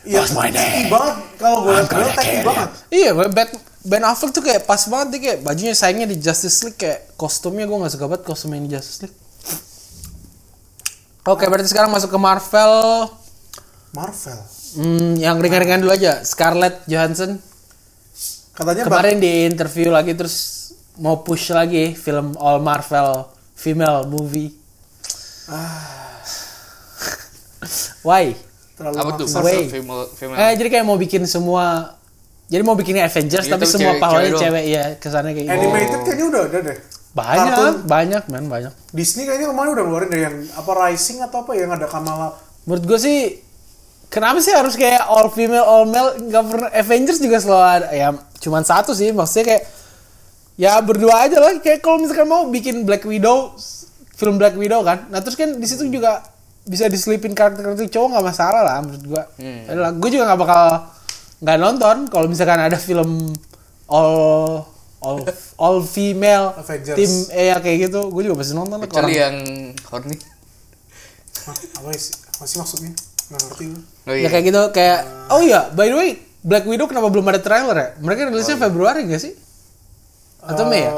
Iya. 0.00 0.24
My 0.32 0.48
name? 0.48 0.56
Techy 0.56 0.82
banget. 0.88 1.16
Kalau 1.36 1.56
gue 1.60 1.76
Bell 1.76 2.08
techy 2.16 2.40
banget. 2.40 2.68
Iya, 2.88 3.10
Bat 3.12 3.50
Ben 3.80 4.00
Affleck 4.00 4.32
tuh 4.32 4.40
kayak 4.40 4.64
pas 4.64 4.80
banget 4.82 5.06
dia 5.12 5.20
kayak 5.22 5.38
bajunya 5.42 5.76
sayangnya 5.76 6.08
di 6.08 6.16
Justice 6.16 6.56
League 6.62 6.80
kayak 6.80 7.12
kostumnya 7.14 7.68
gue 7.68 7.76
gak 7.78 7.92
suka 7.92 8.08
banget 8.08 8.24
kostum 8.24 8.48
yang 8.50 8.64
di 8.64 8.72
Justice 8.72 9.04
League. 9.04 9.16
Oke, 11.22 11.44
berarti 11.44 11.68
sekarang 11.68 11.92
masuk 11.92 12.08
ke 12.08 12.16
Marvel. 12.16 12.72
Marvel. 13.92 14.38
Hmm, 14.72 15.14
yang 15.16 15.36
ringan-ringan 15.36 15.80
dulu 15.80 15.92
aja. 15.92 16.22
Scarlett 16.22 16.80
Johansson 16.86 17.36
Katanya 18.52 18.84
bak- 18.84 19.04
kemarin 19.04 19.16
di 19.18 19.32
interview 19.46 19.88
lagi 19.90 20.12
terus 20.12 20.59
mau 21.00 21.20
push 21.20 21.50
lagi 21.50 21.92
film 21.92 22.36
all 22.36 22.60
Marvel 22.60 23.24
female 23.56 24.04
movie. 24.04 24.52
Why? 28.02 28.32
terlalu 28.76 28.96
Apa 28.96 29.10
tuh? 29.14 29.26
Way. 29.44 29.68
Female 29.68 30.04
female. 30.10 30.36
Eh, 30.40 30.52
jadi 30.56 30.68
kayak 30.70 30.84
mau 30.84 30.96
bikin 30.96 31.28
semua 31.28 31.96
jadi 32.48 32.64
mau 32.64 32.74
bikin 32.74 32.96
Avengers 32.98 33.46
Gitu, 33.46 33.52
tapi 33.52 33.64
semua 33.64 33.92
cewek- 33.92 34.00
pahlawannya 34.00 34.32
cewek 34.32 34.42
cewek 34.42 34.64
ya 34.66 34.84
kesannya 34.96 35.32
kayak 35.32 35.46
gitu. 35.46 35.54
Animated 35.60 36.00
kayaknya 36.02 36.24
udah 36.26 36.42
ada 36.42 36.58
deh. 36.62 36.78
Banyak, 37.10 37.46
Kartun. 37.50 37.74
banyak 37.84 38.22
man, 38.26 38.44
banyak. 38.46 38.72
Disney 38.90 39.26
kayaknya 39.26 39.50
kemarin 39.50 39.70
udah 39.74 39.84
ngeluarin 39.84 40.08
deh 40.08 40.20
yang 40.22 40.36
apa 40.52 40.70
Rising 40.72 41.18
atau 41.20 41.42
apa 41.42 41.52
yang 41.52 41.70
ada 41.70 41.86
Kamala. 41.86 42.34
Menurut 42.64 42.84
gue 42.86 42.98
sih 42.98 43.18
kenapa 44.08 44.38
sih 44.38 44.50
harus 44.50 44.74
kayak 44.74 45.04
all 45.04 45.28
female 45.28 45.62
all 45.62 45.84
male 45.84 46.16
nggak 46.18 46.44
pernah 46.46 46.70
Avengers 46.72 47.18
juga 47.18 47.38
selalu 47.38 47.62
ada 47.62 47.88
ya 47.90 48.08
cuman 48.40 48.62
satu 48.64 48.90
sih 48.90 49.12
maksudnya 49.12 49.44
kayak 49.46 49.62
ya 50.60 50.76
berdua 50.84 51.24
aja 51.24 51.40
lah 51.40 51.56
kayak 51.56 51.80
kalau 51.80 51.96
misalkan 51.96 52.28
mau 52.28 52.44
bikin 52.52 52.84
Black 52.84 53.08
Widow 53.08 53.56
film 54.12 54.36
Black 54.36 54.52
Widow 54.60 54.84
kan 54.84 55.08
nah 55.08 55.24
terus 55.24 55.40
kan 55.40 55.56
di 55.56 55.64
situ 55.64 55.88
juga 55.88 56.20
bisa 56.68 56.84
diselipin 56.92 57.32
karakter-karakter 57.32 57.88
cowok 57.88 58.08
nggak 58.12 58.26
masalah 58.28 58.60
lah 58.60 58.76
menurut 58.84 59.00
gue 59.00 59.22
hmm. 59.40 59.96
gue 59.96 60.10
juga 60.12 60.28
nggak 60.28 60.40
bakal 60.44 60.62
nggak 61.40 61.56
nonton 61.56 61.96
kalau 62.12 62.26
misalkan 62.28 62.60
ada 62.60 62.76
film 62.76 63.32
all 63.88 64.12
all 65.00 65.24
all 65.56 65.80
female 65.80 66.52
Avengers. 66.60 66.96
tim 67.00 67.12
eh 67.32 67.48
ya 67.48 67.56
kayak 67.56 67.88
gitu 67.88 68.12
gue 68.12 68.22
juga 68.28 68.44
pasti 68.44 68.52
nonton 68.52 68.76
lah 68.76 68.84
Kecuali 68.84 69.16
kalau- 69.16 69.24
yang 69.24 69.36
horny. 69.88 70.16
Apa 71.80 71.88
sih? 71.96 72.12
Apa 72.36 72.44
sih 72.44 72.56
maksudnya? 72.60 72.92
Nggak 73.32 73.40
ngerti 73.48 73.64
gue. 73.72 73.82
Oh 74.04 74.14
Ya 74.14 74.28
kayak 74.28 74.44
gitu 74.52 74.62
kayak 74.76 74.98
oh 75.32 75.40
iya 75.40 75.72
by 75.72 75.88
the 75.88 75.96
way 75.96 76.10
Black 76.44 76.68
Widow 76.68 76.84
kenapa 76.84 77.08
belum 77.08 77.24
ada 77.32 77.40
trailer 77.40 77.76
ya? 77.76 77.88
Mereka 78.04 78.28
rilisnya 78.28 78.60
Februari 78.60 79.08
gak 79.08 79.24
sih? 79.24 79.32
Atau 80.44 80.64
Mei 80.68 80.84
ya? 80.84 80.92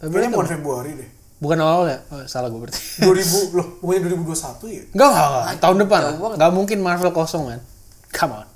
Februari 0.00 0.24
Kayaknya 0.26 0.30
bulan 0.32 0.48
Februari 0.48 0.90
deh. 0.96 1.08
Bukan 1.40 1.56
awal 1.64 1.84
ya? 1.88 1.98
Oh, 2.12 2.20
salah 2.28 2.52
gue 2.52 2.60
berarti. 2.60 2.80
2000 3.04 3.56
loh, 3.56 3.66
bukannya 3.80 4.00
2021 4.12 4.76
ya? 4.76 4.82
Enggak, 4.92 5.08
enggak, 5.08 5.28
enggak. 5.28 5.44
Tahun 5.60 5.76
depan. 5.80 6.00
Enggak 6.36 6.52
mungkin 6.52 6.78
Marvel 6.84 7.12
kosong 7.16 7.44
kan. 7.48 7.60
Come 8.12 8.44
on. 8.44 8.46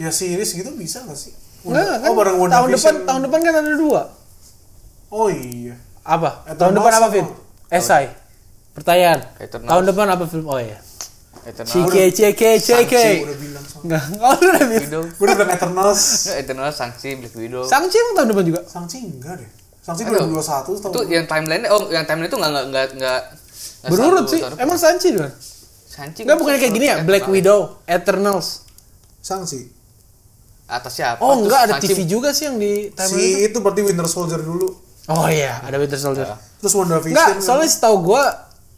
Ya 0.00 0.08
series 0.08 0.56
gitu 0.56 0.72
bisa 0.72 1.04
gak 1.04 1.16
sih? 1.16 1.36
Enggak, 1.62 2.00
kan 2.00 2.08
oh, 2.08 2.16
bareng 2.16 2.36
tahun 2.48 2.68
depan 2.72 2.94
tahun 3.04 3.20
depan 3.28 3.38
kan 3.44 3.52
ada 3.60 3.76
dua. 3.76 4.02
Oh 5.12 5.28
iya. 5.28 5.76
Apa? 6.02 6.48
Eternals 6.48 6.58
tahun 6.58 6.72
depan 6.80 6.92
apa, 6.96 7.06
Vin? 7.12 7.26
Esai. 7.68 8.06
Pertanyaan. 8.72 9.20
Eternals. 9.36 9.70
Tahun 9.70 9.84
depan 9.84 10.06
apa 10.08 10.24
film? 10.24 10.46
Oh 10.48 10.56
iya. 10.56 10.80
Eternal. 11.44 11.68
CK, 11.68 11.96
CK, 12.10 12.42
CK. 12.64 12.94
Enggak, 13.82 14.02
oh 14.22 14.34
lu 14.38 14.48
udah 14.48 14.64
bilang. 14.66 14.82
Widow. 14.86 15.02
Gue 15.06 15.24
udah 15.26 15.36
bilang 15.36 15.52
Eternals. 15.52 16.00
Nggak, 16.26 16.36
Eternal 16.46 16.68
Shang-Chi, 16.70 17.10
Black 17.18 17.34
Widow. 17.34 17.62
Shang-Chi 17.66 17.96
emang 17.98 18.14
tahun 18.14 18.28
depan 18.30 18.44
juga? 18.46 18.60
Shang-Chi 18.64 18.98
enggak 19.02 19.34
deh. 19.42 19.50
Shang-Chi 19.82 20.02
Aduh. 20.06 20.38
2021 20.38 20.78
tahun 20.78 20.92
Itu 20.94 21.00
yang 21.10 21.26
timeline 21.26 21.62
oh 21.66 21.80
yang 21.90 22.04
timeline 22.06 22.30
itu 22.30 22.38
nggak 22.38 22.50
nggak 22.54 22.66
nggak 22.70 22.86
nggak 22.94 23.20
nggak 23.82 23.90
Berurut 23.90 24.26
sih. 24.30 24.40
Emang 24.56 24.78
Shang-Chi 24.78 25.08
kan? 25.18 25.32
Shang-Chi 25.92 26.20
Enggak 26.22 26.38
bukannya 26.38 26.58
kayak 26.62 26.74
gini 26.78 26.86
ya? 26.86 26.96
Black 27.02 27.26
Widow, 27.26 27.82
Eternals. 27.84 28.62
Shang-Chi. 29.20 29.82
atas 30.72 30.96
siapa? 30.96 31.20
Oh 31.20 31.36
Terus 31.36 31.42
enggak 31.44 31.60
ada 31.68 31.74
TV 31.84 31.98
juga 32.08 32.32
sih 32.32 32.48
yang 32.48 32.56
di 32.56 32.88
timeline 32.96 33.20
itu. 33.20 33.36
Si 33.36 33.44
itu 33.44 33.58
berarti 33.60 33.80
Winter 33.84 34.08
Soldier 34.08 34.40
dulu. 34.40 34.72
Oh 35.10 35.28
iya, 35.28 35.60
ada 35.60 35.76
Winter 35.76 36.00
Soldier. 36.00 36.32
Terus 36.62 36.72
WandaVision. 36.72 37.12
Enggak, 37.12 37.44
soalnya 37.44 37.68
setahu 37.68 37.96
gua 38.00 38.22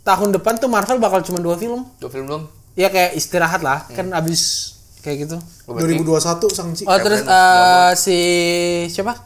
tahun 0.03 0.35
depan 0.35 0.59
tuh 0.59 0.67
Marvel 0.67 0.99
bakal 0.99 1.23
cuma 1.23 1.39
dua 1.39 1.55
film. 1.55 1.87
Dua 2.03 2.11
film 2.11 2.27
dong. 2.27 2.45
ya 2.75 2.91
kayak 2.91 3.15
istirahat 3.15 3.63
lah 3.63 3.87
kan 3.95 4.11
abis 4.11 4.75
kayak 5.05 5.17
gitu. 5.23 5.37
Oh, 5.67 5.77
berarti 5.77 6.01
2021 6.01 6.49
Shang-Chi. 6.51 6.83
oh 6.85 6.99
terus 6.99 7.21
eh, 7.23 7.91
si 7.95 8.19
siapa? 8.89 9.21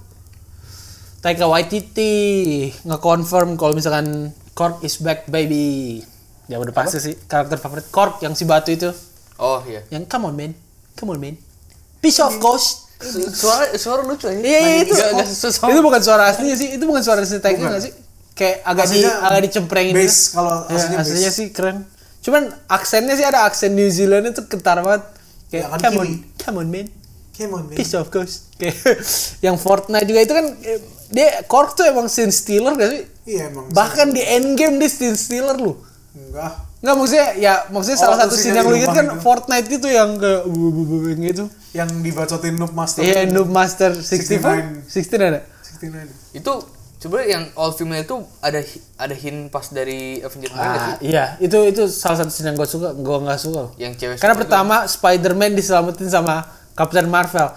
Taika 1.19 1.47
Waititi 1.47 2.15
nge-confirm 2.81 3.55
kalau 3.55 3.73
misalkan 3.73 4.31
Korg 4.53 4.83
is 4.83 4.99
back 4.99 5.27
baby. 5.27 6.03
Ya 6.47 6.57
udah 6.57 6.73
pasti 6.73 6.99
sih 6.99 7.15
karakter 7.23 7.57
favorit 7.57 7.87
Korg 7.89 8.19
yang 8.21 8.35
si 8.35 8.43
batu 8.43 8.71
itu. 8.71 8.91
Oh 9.37 9.63
iya. 9.65 9.83
Yang 9.89 10.07
come 10.09 10.27
on 10.27 10.35
man. 10.35 10.53
Come 10.95 11.13
on 11.13 11.19
man. 11.19 11.35
Piece 11.99 12.19
of 12.19 12.39
ghost. 12.39 12.91
Suara 13.33 13.71
suara 13.75 14.03
lucu 14.03 14.27
aja. 14.27 14.35
Iya, 14.35 14.59
iya, 14.59 14.75
itu. 14.83 14.95
Sama- 15.51 15.71
itu 15.71 15.79
bukan 15.79 16.03
suara 16.03 16.27
aslinya 16.29 16.55
sih 16.55 16.75
itu 16.75 16.83
bukan 16.83 16.99
suara 16.99 17.23
asli 17.23 17.39
Taika 17.39 17.63
nggak 17.63 17.79
sih? 17.81 17.93
Kayak 18.35 18.57
agak 18.65 18.85
di 18.85 19.03
Aslinya 19.03 19.13
agak 19.21 19.41
dicemprengin 19.47 19.95
bass, 19.95 20.15
gitu. 20.15 20.35
kalau 20.35 20.55
Ya, 20.65 20.71
aslinya 20.73 20.99
bass. 20.99 21.07
aslinya 21.07 21.31
sih 21.33 21.47
keren. 21.51 21.77
Cuman 22.19 22.43
aksennya 22.67 23.15
sih 23.15 23.23
ada 23.23 23.43
aksen 23.43 23.75
New 23.75 23.87
Zealand 23.89 24.27
itu 24.29 24.43
kentar 24.45 24.79
banget 24.79 25.03
kayak 25.49 25.65
Ya, 25.65 25.69
kan 25.69 25.79
come 25.81 25.97
on 25.99 26.09
come 26.37 26.59
on 26.59 26.69
man 26.69 26.87
Come 27.33 27.55
on, 27.55 27.65
man. 27.65 27.75
piece 27.75 27.95
of 27.95 28.09
ghost 28.09 28.51
kayak 28.61 28.75
yang 29.41 29.55
Fortnite 29.55 30.05
juga 30.05 30.21
itu 30.21 30.33
kan 30.33 30.47
eh, 30.61 30.79
dia 31.09 31.41
Korg 31.45 31.73
tuh 31.73 31.85
emang 31.85 32.07
scene 32.07 32.29
stealer 32.29 32.75
gak 32.75 32.91
sih 32.91 33.03
Iya 33.27 33.49
emang. 33.49 33.71
bahkan 33.71 34.09
di 34.09 34.21
endgame 34.21 34.77
dia 34.77 34.89
scene 34.89 35.15
stealer 35.15 35.55
lu 35.55 35.79
Enggak. 36.11 36.67
Nggak 36.79 36.95
maksudnya 36.95 37.29
ya 37.37 37.55
maksudnya 37.69 37.99
Oh, 37.99 38.03
salah 38.05 38.17
satu 38.21 38.35
scene 38.35 38.55
yang 38.55 38.67
lu 38.67 38.75
inget 38.75 38.91
kan 38.91 39.07
itu. 39.09 39.19
Fortnite 39.19 39.69
itu 39.69 39.89
yang 39.89 40.15
kayak 40.15 40.43
bu- 40.47 40.69
bu- 40.69 40.87
bu- 40.87 41.01
bu- 41.01 41.15
gitu 41.17 41.45
Yang 41.71 41.89
dibacotin 42.03 42.55
Noob 42.55 42.73
Master. 42.73 43.01
iya 43.03 43.23
Noob 43.25 43.49
Master 43.49 43.91
64 43.95 44.87
16 44.87 45.19
ada 45.21 45.41
69. 45.79 46.11
itu 46.35 46.53
sebenarnya 46.99 47.29
yang 47.31 47.45
all 47.55 47.71
female 47.71 48.03
itu 48.03 48.15
ada 48.39 48.59
ada 48.97 49.15
hint 49.15 49.49
pas 49.49 49.67
dari 49.69 50.19
Avengers 50.19 50.51
Ah, 50.53 50.99
sih 50.99 51.09
iya, 51.09 51.39
itu 51.39 51.55
itu 51.65 51.87
salah 51.87 52.19
satu 52.19 52.29
scene 52.29 52.51
yang 52.51 52.57
gue 52.57 52.67
suka, 52.67 52.91
gue 52.93 53.17
nggak 53.21 53.39
suka. 53.39 53.63
yang 53.77 53.95
cewek 53.95 54.19
Karena 54.19 54.35
pertama 54.35 54.83
Spider-Man 54.85 55.55
diselamatin 55.55 56.09
sama 56.09 56.43
Captain 56.75 57.07
Marvel. 57.07 57.49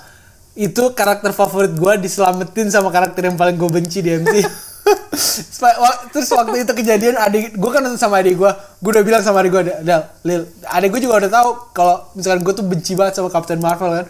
Itu 0.51 0.91
karakter 0.91 1.31
favorit 1.31 1.73
gue 1.73 1.93
diselamatin 1.99 2.69
sama 2.69 2.89
karakter 2.89 3.23
yang 3.23 3.35
paling 3.35 3.55
gue 3.55 3.69
benci 3.71 3.99
di 3.99 4.13
wa- 5.61 5.99
Terus 6.09 6.29
waktu 6.29 6.61
itu 6.61 6.73
kejadian 6.73 7.15
adik 7.15 7.55
gue 7.55 7.69
kan 7.69 7.81
nonton 7.81 7.97
sama 7.97 8.19
adik 8.19 8.35
gue, 8.35 8.51
gue 8.77 8.91
udah 8.91 9.01
bilang 9.01 9.23
sama 9.23 9.41
adik 9.41 9.51
gue, 9.51 9.63
Del, 9.81 10.01
Lil, 10.21 10.41
adik 10.67 10.89
gue 10.91 11.01
juga 11.01 11.23
udah 11.23 11.31
tahu 11.31 11.49
kalau 11.71 11.95
misalkan 12.13 12.41
gue 12.41 12.53
tuh 12.53 12.65
benci 12.65 12.93
banget 12.93 13.17
sama 13.17 13.29
Captain 13.29 13.57
Marvel 13.57 13.89
kan. 13.95 14.05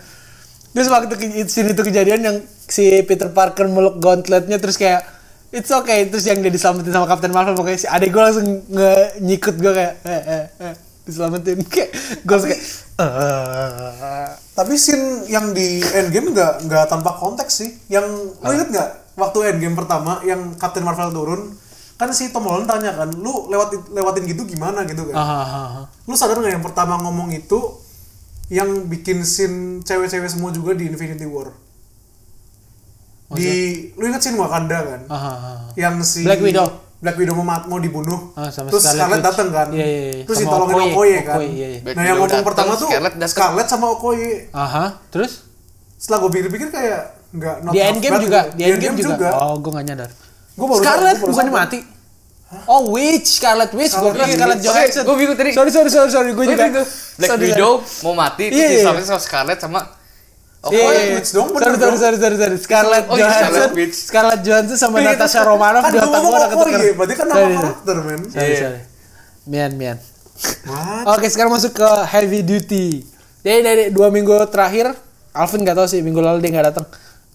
Terus 0.72 0.88
waktu 0.88 1.14
ke, 1.14 1.16
scene 1.46 1.72
itu 1.72 1.84
kejadian 1.84 2.20
yang 2.20 2.36
si 2.64 3.04
Peter 3.04 3.28
Parker 3.28 3.68
meluk 3.68 4.00
gauntletnya 4.00 4.56
terus 4.56 4.76
kayak 4.76 5.04
it's 5.52 5.72
okay 5.72 6.08
terus 6.08 6.26
yang 6.26 6.40
dia 6.40 6.52
diselamatin 6.52 6.92
sama 6.96 7.08
Captain 7.08 7.34
Marvel 7.36 7.56
pokoknya 7.56 7.80
si 7.80 7.88
adek 7.88 8.10
gue 8.10 8.22
langsung 8.24 8.48
nge 8.72 8.92
nyikut 9.20 9.56
gue 9.60 9.72
kayak 9.76 9.94
eh 10.08 10.24
eh 10.24 10.44
eh 10.72 10.74
diselamatin 11.04 11.60
kayak 11.74 11.90
gue 12.24 12.34
langsung 12.34 12.52
kayak 12.52 12.64
eh 13.02 14.30
Tapi 14.52 14.74
scene 14.78 15.26
yang 15.32 15.56
di 15.56 15.82
Endgame 15.82 16.36
nggak 16.36 16.70
nggak 16.70 16.86
tanpa 16.86 17.18
konteks 17.18 17.66
sih. 17.66 17.70
Yang 17.90 18.36
lu 18.46 18.52
inget 18.54 18.70
nggak 18.70 18.90
waktu 19.18 19.38
Endgame 19.56 19.74
pertama 19.74 20.22
yang 20.22 20.54
Captain 20.60 20.86
Marvel 20.86 21.10
turun 21.10 21.42
kan 21.98 22.10
si 22.18 22.34
Tom 22.34 22.50
Holland 22.50 22.66
tanya 22.66 22.98
kan, 22.98 23.14
lu 23.14 23.46
lewat 23.46 23.94
lewatin 23.94 24.26
gitu 24.26 24.42
gimana 24.50 24.90
gitu 24.90 25.06
kan? 25.14 25.16
ah. 25.22 25.86
Lu 26.10 26.18
sadar 26.18 26.42
nggak 26.42 26.58
yang 26.58 26.66
pertama 26.66 26.98
ngomong 26.98 27.30
itu 27.30 27.62
yang 28.50 28.90
bikin 28.90 29.22
scene 29.22 29.86
cewek-cewek 29.86 30.26
semua 30.26 30.50
juga 30.50 30.74
di 30.74 30.90
Infinity 30.90 31.30
War? 31.30 31.54
Di 33.36 33.52
lu 33.96 34.04
inget 34.08 34.22
scene 34.22 34.38
Wakanda 34.38 34.78
kan? 34.84 35.02
Ah, 35.08 35.16
ah, 35.16 35.36
ah. 35.36 35.58
Yang 35.76 35.96
si 36.04 36.22
Black 36.24 36.44
Widow. 36.44 36.68
Black 37.02 37.18
Widow 37.18 37.34
mau, 37.34 37.46
mau 37.48 37.80
dibunuh. 37.82 38.36
Ah, 38.38 38.54
sama 38.54 38.70
Terus 38.70 38.84
Scarlet 38.86 39.00
Scarlet 39.00 39.22
datang 39.26 39.48
kan? 39.50 39.68
Iya, 39.74 39.86
iya, 39.86 40.02
iya. 40.06 40.24
Terus 40.28 40.38
Sama 40.38 40.46
ditolongin 40.46 40.76
Okoye. 40.76 40.92
Okoye, 40.94 41.18
kan? 41.24 41.36
Okoye, 41.42 41.50
iya, 41.50 41.68
iya. 41.68 41.80
Black 41.82 41.96
Nah 41.98 42.04
yang 42.06 42.18
ngomong 42.22 42.44
pertama 42.46 42.72
tuh 42.78 42.88
Scarlet. 42.92 43.14
Scarlet 43.32 43.68
sama 43.68 43.86
Okoye. 43.96 44.34
Aha, 44.54 44.86
terus 45.10 45.32
Setelah 45.98 46.18
gue 46.26 46.32
pikir-pikir 46.34 46.70
kayak 46.74 47.02
nggak 47.32 47.56
di 47.72 47.80
Endgame 47.80 48.20
juga, 48.20 48.40
gitu. 48.52 48.58
di 48.58 48.64
Endgame 48.68 48.98
juga. 49.00 49.30
Oh, 49.40 49.56
gue 49.62 49.72
gak 49.72 49.86
nyadar. 49.88 50.10
Gua 50.58 50.68
baru 50.68 50.82
Scarlet 50.84 51.00
tahu, 51.00 51.08
gua 51.08 51.16
baru 51.16 51.32
bukannya 51.32 51.54
mati. 51.54 51.80
Oh, 52.68 52.82
Witch, 52.92 53.40
Scarlet 53.40 53.72
Witch, 53.72 53.96
gue 53.96 54.12
Scarlet 54.12 54.28
kira 54.36 54.46
Oke, 54.52 54.60
Johansson. 54.60 55.04
gua 55.08 55.16
bingung 55.16 55.38
tadi. 55.40 55.52
Sorry, 55.56 55.72
sorry, 55.72 55.88
sorry, 55.88 56.12
sorry, 56.12 56.32
gue 56.36 56.46
juga. 56.46 56.84
Black 57.16 57.40
Widow 57.40 57.72
mau 58.04 58.14
mati 58.14 58.50
Iya, 58.50 58.52
terus 58.52 58.62
iya. 58.62 58.76
diselamatin 58.84 59.08
sama 59.08 59.22
Scarlet 59.24 59.58
sama 59.64 59.80
Iya, 60.62 60.70
iya, 60.70 60.78
Scarlet 60.78 61.02
iya. 61.02 61.16
Witch 61.18 61.32
dong, 61.32 61.48
bener 61.50 61.62
sorry, 61.66 61.78
dong. 61.82 61.96
sorry, 61.98 62.18
sorry, 62.22 62.38
sorry. 62.38 62.58
Scarlett 62.62 63.06
Oh, 63.06 63.16
iya, 63.18 63.22
Johansson, 63.26 63.42
Scarlet 63.50 63.74
Witch. 63.74 63.96
Scarlett 63.98 64.42
Johansson 64.42 64.78
sama 64.78 64.96
Iya, 64.96 65.08
Natasha 65.10 65.40
itu- 65.42 65.50
Romanoff 65.50 65.82
Kan 65.82 65.92
otak 65.92 65.98
gue 65.98 66.12
ngomong 66.14 66.32
udah 66.32 66.48
ketuker. 66.48 66.70
Okoye, 66.72 66.92
berarti 66.94 67.14
kan 67.16 67.26
nama 67.26 67.40
Sorry, 67.40 67.56
karakter 67.58 67.96
men. 68.00 68.22
Sorry, 68.28 68.46
Iya. 68.46 68.60
sorry. 68.62 68.80
Mian, 69.44 69.72
mian. 69.74 69.98
Oke, 71.08 71.26
sekarang 71.28 71.52
masuk 71.52 71.74
ke 71.74 71.90
heavy 72.08 72.40
duty. 72.42 72.86
Jadi 73.42 73.60
dari 73.60 73.84
dua 73.90 74.08
minggu 74.08 74.38
terakhir, 74.48 74.94
Alvin 75.32 75.62
nggak 75.62 75.74
tahu 75.76 75.88
sih 75.88 76.00
minggu 76.00 76.20
lalu 76.20 76.38
dia 76.40 76.52
nggak 76.52 76.68
datang. 76.68 76.86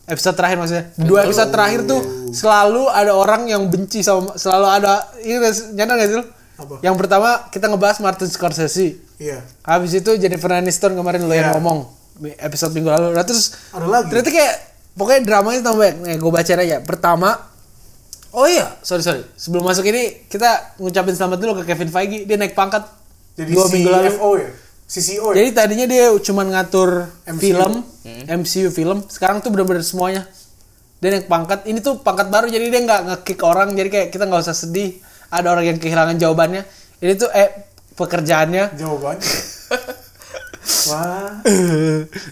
Episode 0.07 0.39
terakhir 0.39 0.57
maksudnya. 0.57 0.85
Dua 0.97 1.19
episode 1.21 1.51
terakhir 1.51 1.81
tuh 1.83 1.99
selalu 2.31 2.87
ada 2.87 3.11
orang 3.11 3.51
yang 3.51 3.67
benci 3.67 4.07
sama, 4.07 4.39
selalu 4.39 4.67
ada. 4.71 4.93
Ini 5.19 5.43
nyadar 5.75 5.95
nggak 5.99 6.09
sih? 6.09 6.17
lu? 6.17 6.25
Apa? 6.57 6.75
Yang 6.79 6.95
pertama 6.97 7.29
kita 7.51 7.67
ngebahas 7.67 7.99
Martin 7.99 8.31
Scorsese. 8.31 9.03
Iya. 9.19 9.43
Habis 9.61 9.99
itu 9.99 10.15
Jennifer 10.15 10.47
Aniston 10.53 10.95
kemarin 10.95 11.27
lo 11.27 11.35
yang 11.35 11.51
Iya. 11.51 11.55
ngomong 11.59 11.91
episode 12.39 12.73
minggu 12.73 12.89
lalu. 12.89 13.13
Nah 13.13 13.25
terus 13.25 13.55
Ada 13.71 13.87
lagi. 13.87 14.09
ternyata 14.09 14.31
kayak 14.33 14.55
pokoknya 14.97 15.21
dramanya 15.25 15.61
tambah 15.61 15.81
banyak. 15.81 15.97
Nih 16.03 16.17
gue 16.17 16.33
baca 16.33 16.53
aja. 16.57 16.77
Pertama, 16.83 17.31
oh 18.33 18.47
iya, 18.49 18.77
sorry 18.81 19.03
sorry. 19.05 19.23
Sebelum 19.37 19.65
masuk 19.65 19.85
ini 19.89 20.25
kita 20.27 20.77
ngucapin 20.81 21.13
selamat 21.13 21.39
dulu 21.39 21.53
ke 21.63 21.73
Kevin 21.73 21.91
Feige. 21.93 22.19
Dia 22.25 22.37
naik 22.41 22.57
pangkat 22.57 22.85
Jadi 23.37 23.51
dua 23.53 23.67
minggu 23.69 23.89
lalu. 23.93 24.09
CFO 24.09 24.31
ya? 24.41 24.49
CCO 24.87 25.29
ya? 25.35 25.37
Jadi 25.43 25.49
tadinya 25.51 25.87
dia 25.91 26.05
cuma 26.23 26.43
ngatur 26.47 27.11
MCU. 27.27 27.43
film, 27.43 27.73
MCU 28.31 28.69
film. 28.71 28.99
Sekarang 29.11 29.43
tuh 29.43 29.51
benar-benar 29.53 29.83
semuanya. 29.83 30.25
Dia 31.03 31.13
naik 31.13 31.29
pangkat. 31.29 31.69
Ini 31.69 31.79
tuh 31.85 32.01
pangkat 32.01 32.33
baru 32.33 32.49
jadi 32.49 32.71
dia 32.73 32.81
nggak 32.81 33.01
nge-kick 33.11 33.41
orang. 33.45 33.75
Jadi 33.77 33.89
kayak 33.93 34.09
kita 34.15 34.25
nggak 34.25 34.47
usah 34.47 34.57
sedih. 34.57 34.97
Ada 35.29 35.53
orang 35.53 35.75
yang 35.75 35.79
kehilangan 35.83 36.17
jawabannya. 36.17 36.63
Ini 37.03 37.13
tuh 37.19 37.29
eh 37.35 37.69
pekerjaannya 37.99 38.79
Jawabannya. 38.79 39.27
Wah. 40.91 41.41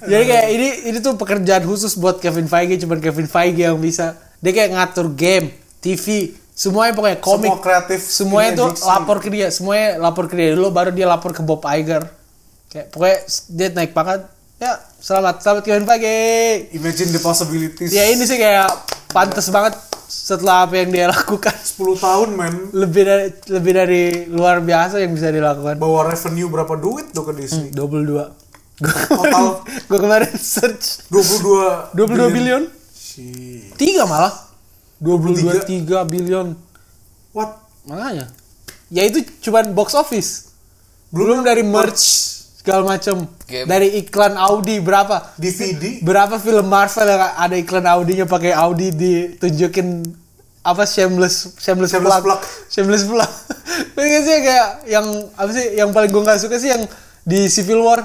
Jadi 0.02 0.24
kayak 0.26 0.46
ini 0.50 0.68
ini 0.90 0.98
tuh 0.98 1.14
pekerjaan 1.14 1.62
khusus 1.62 1.94
buat 1.94 2.18
Kevin 2.18 2.50
Feige, 2.50 2.78
cuman 2.82 2.98
Kevin 2.98 3.30
Feige 3.30 3.66
yang 3.66 3.78
bisa. 3.78 4.18
Dia 4.42 4.52
kayak 4.52 4.70
ngatur 4.74 5.14
game, 5.14 5.54
TV, 5.80 6.34
semuanya 6.52 6.92
pokoknya 6.92 7.18
komik, 7.22 7.48
Semua 7.48 7.62
kreatif 7.62 8.00
semuanya 8.04 8.50
tuh 8.58 8.70
lapor 8.84 9.16
ke 9.22 9.28
dia, 9.32 9.48
semuanya 9.48 9.96
lapor 9.96 10.28
ke 10.28 10.34
dia 10.36 10.52
dulu, 10.52 10.68
baru 10.74 10.90
dia 10.92 11.06
lapor 11.08 11.32
ke 11.32 11.40
Bob 11.40 11.64
Iger. 11.64 12.04
Kayak 12.68 12.86
pokoknya 12.92 13.18
dia 13.50 13.68
naik 13.72 13.92
pangkat. 13.96 14.20
Ya, 14.58 14.78
selamat, 15.02 15.42
selamat 15.42 15.62
Kevin 15.66 15.86
Feige. 15.86 16.18
Imagine 16.76 17.08
the 17.14 17.20
possibilities. 17.22 17.90
Ya 17.90 18.06
ini 18.10 18.22
sih 18.26 18.38
kayak 18.38 18.70
pantas 19.14 19.46
banget 19.54 19.78
setelah 20.10 20.66
apa 20.66 20.82
yang 20.82 20.90
dia 20.90 21.06
lakukan. 21.14 21.54
10 21.54 22.02
tahun 22.02 22.28
men. 22.34 22.54
Lebih 22.74 23.02
dari 23.06 23.26
lebih 23.54 23.72
dari 23.72 24.02
luar 24.26 24.58
biasa 24.58 24.98
yang 24.98 25.14
bisa 25.14 25.30
dilakukan. 25.30 25.78
Bawa 25.78 26.10
revenue 26.10 26.50
berapa 26.50 26.74
duit 26.74 27.14
tuh 27.14 27.30
ke 27.30 27.32
Disney? 27.38 27.70
22. 27.70 28.42
Total 28.74 29.62
Gue 29.86 29.98
kemarin 30.02 30.34
search 30.34 31.06
22 31.06 31.94
22 31.94 32.34
billion. 32.34 32.62
Tiga 33.78 34.02
malah. 34.10 34.34
22 34.98 35.62
3 35.62 36.10
billion. 36.10 36.58
What? 37.30 37.62
Makanya. 37.86 38.34
Ya 38.90 39.06
itu 39.06 39.22
cuman 39.46 39.70
box 39.78 39.94
office. 39.94 40.50
Belum 41.14 41.46
dari 41.46 41.62
merch 41.62 42.33
segala 42.64 42.82
macam. 42.88 43.28
Game. 43.44 43.68
Dari 43.68 44.00
iklan 44.00 44.34
Audi 44.34 44.80
berapa? 44.80 45.36
DVD 45.36 46.00
Berapa 46.00 46.40
film 46.40 46.64
Marvel 46.64 47.04
yang 47.04 47.20
ada 47.36 47.54
iklan 47.54 47.84
Audinya 47.84 48.24
pakai 48.24 48.56
Audi 48.56 48.88
ditunjukin 48.88 50.00
apa 50.64 50.88
shameless 50.88 51.60
shameless, 51.60 51.92
Shameless 51.92 52.16
plug. 52.16 52.24
plug. 52.24 52.40
shameless 52.72 53.04
plug 53.04 53.28
Pengen 53.96 54.20
sih 54.24 54.36
kayak 54.40 54.68
yang 54.88 55.04
apa 55.36 55.50
sih 55.52 55.76
yang 55.76 55.92
paling 55.92 56.08
gue 56.08 56.22
nggak 56.24 56.40
suka 56.40 56.56
sih 56.56 56.72
yang 56.72 56.88
di 57.20 57.52
Civil 57.52 57.84
War 57.84 58.00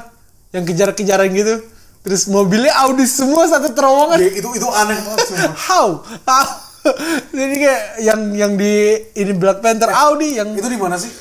yang 0.51 0.67
kejar-kejaran 0.67 1.31
gitu 1.31 1.63
terus 1.99 2.27
mobilnya 2.27 2.75
Audi 2.83 3.07
semua 3.07 3.47
satu 3.47 3.71
terowongan 3.71 4.19
Ya, 4.19 4.27
itu 4.33 4.49
itu 4.51 4.67
aneh 4.67 4.91
banget 4.97 5.19
sumpah. 5.31 5.55
how 5.55 5.87
how 6.27 6.45
jadi 7.31 7.55
kayak 7.55 7.81
yang 8.01 8.19
yang 8.33 8.51
di 8.55 8.71
ini 9.13 9.31
Black 9.31 9.63
Panther 9.63 9.87
Audi 9.87 10.35
yang 10.35 10.51
Itu 10.51 10.67
di 10.67 10.75
mana 10.75 10.99
sih? 10.99 11.11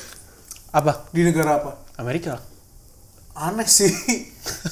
apa 0.71 1.07
Di 1.09 1.23
negara 1.23 1.55
apa? 1.55 1.71
Amerika 1.95 2.35
lah 2.35 2.43
Aneh 3.39 3.63
sih. 3.65 3.87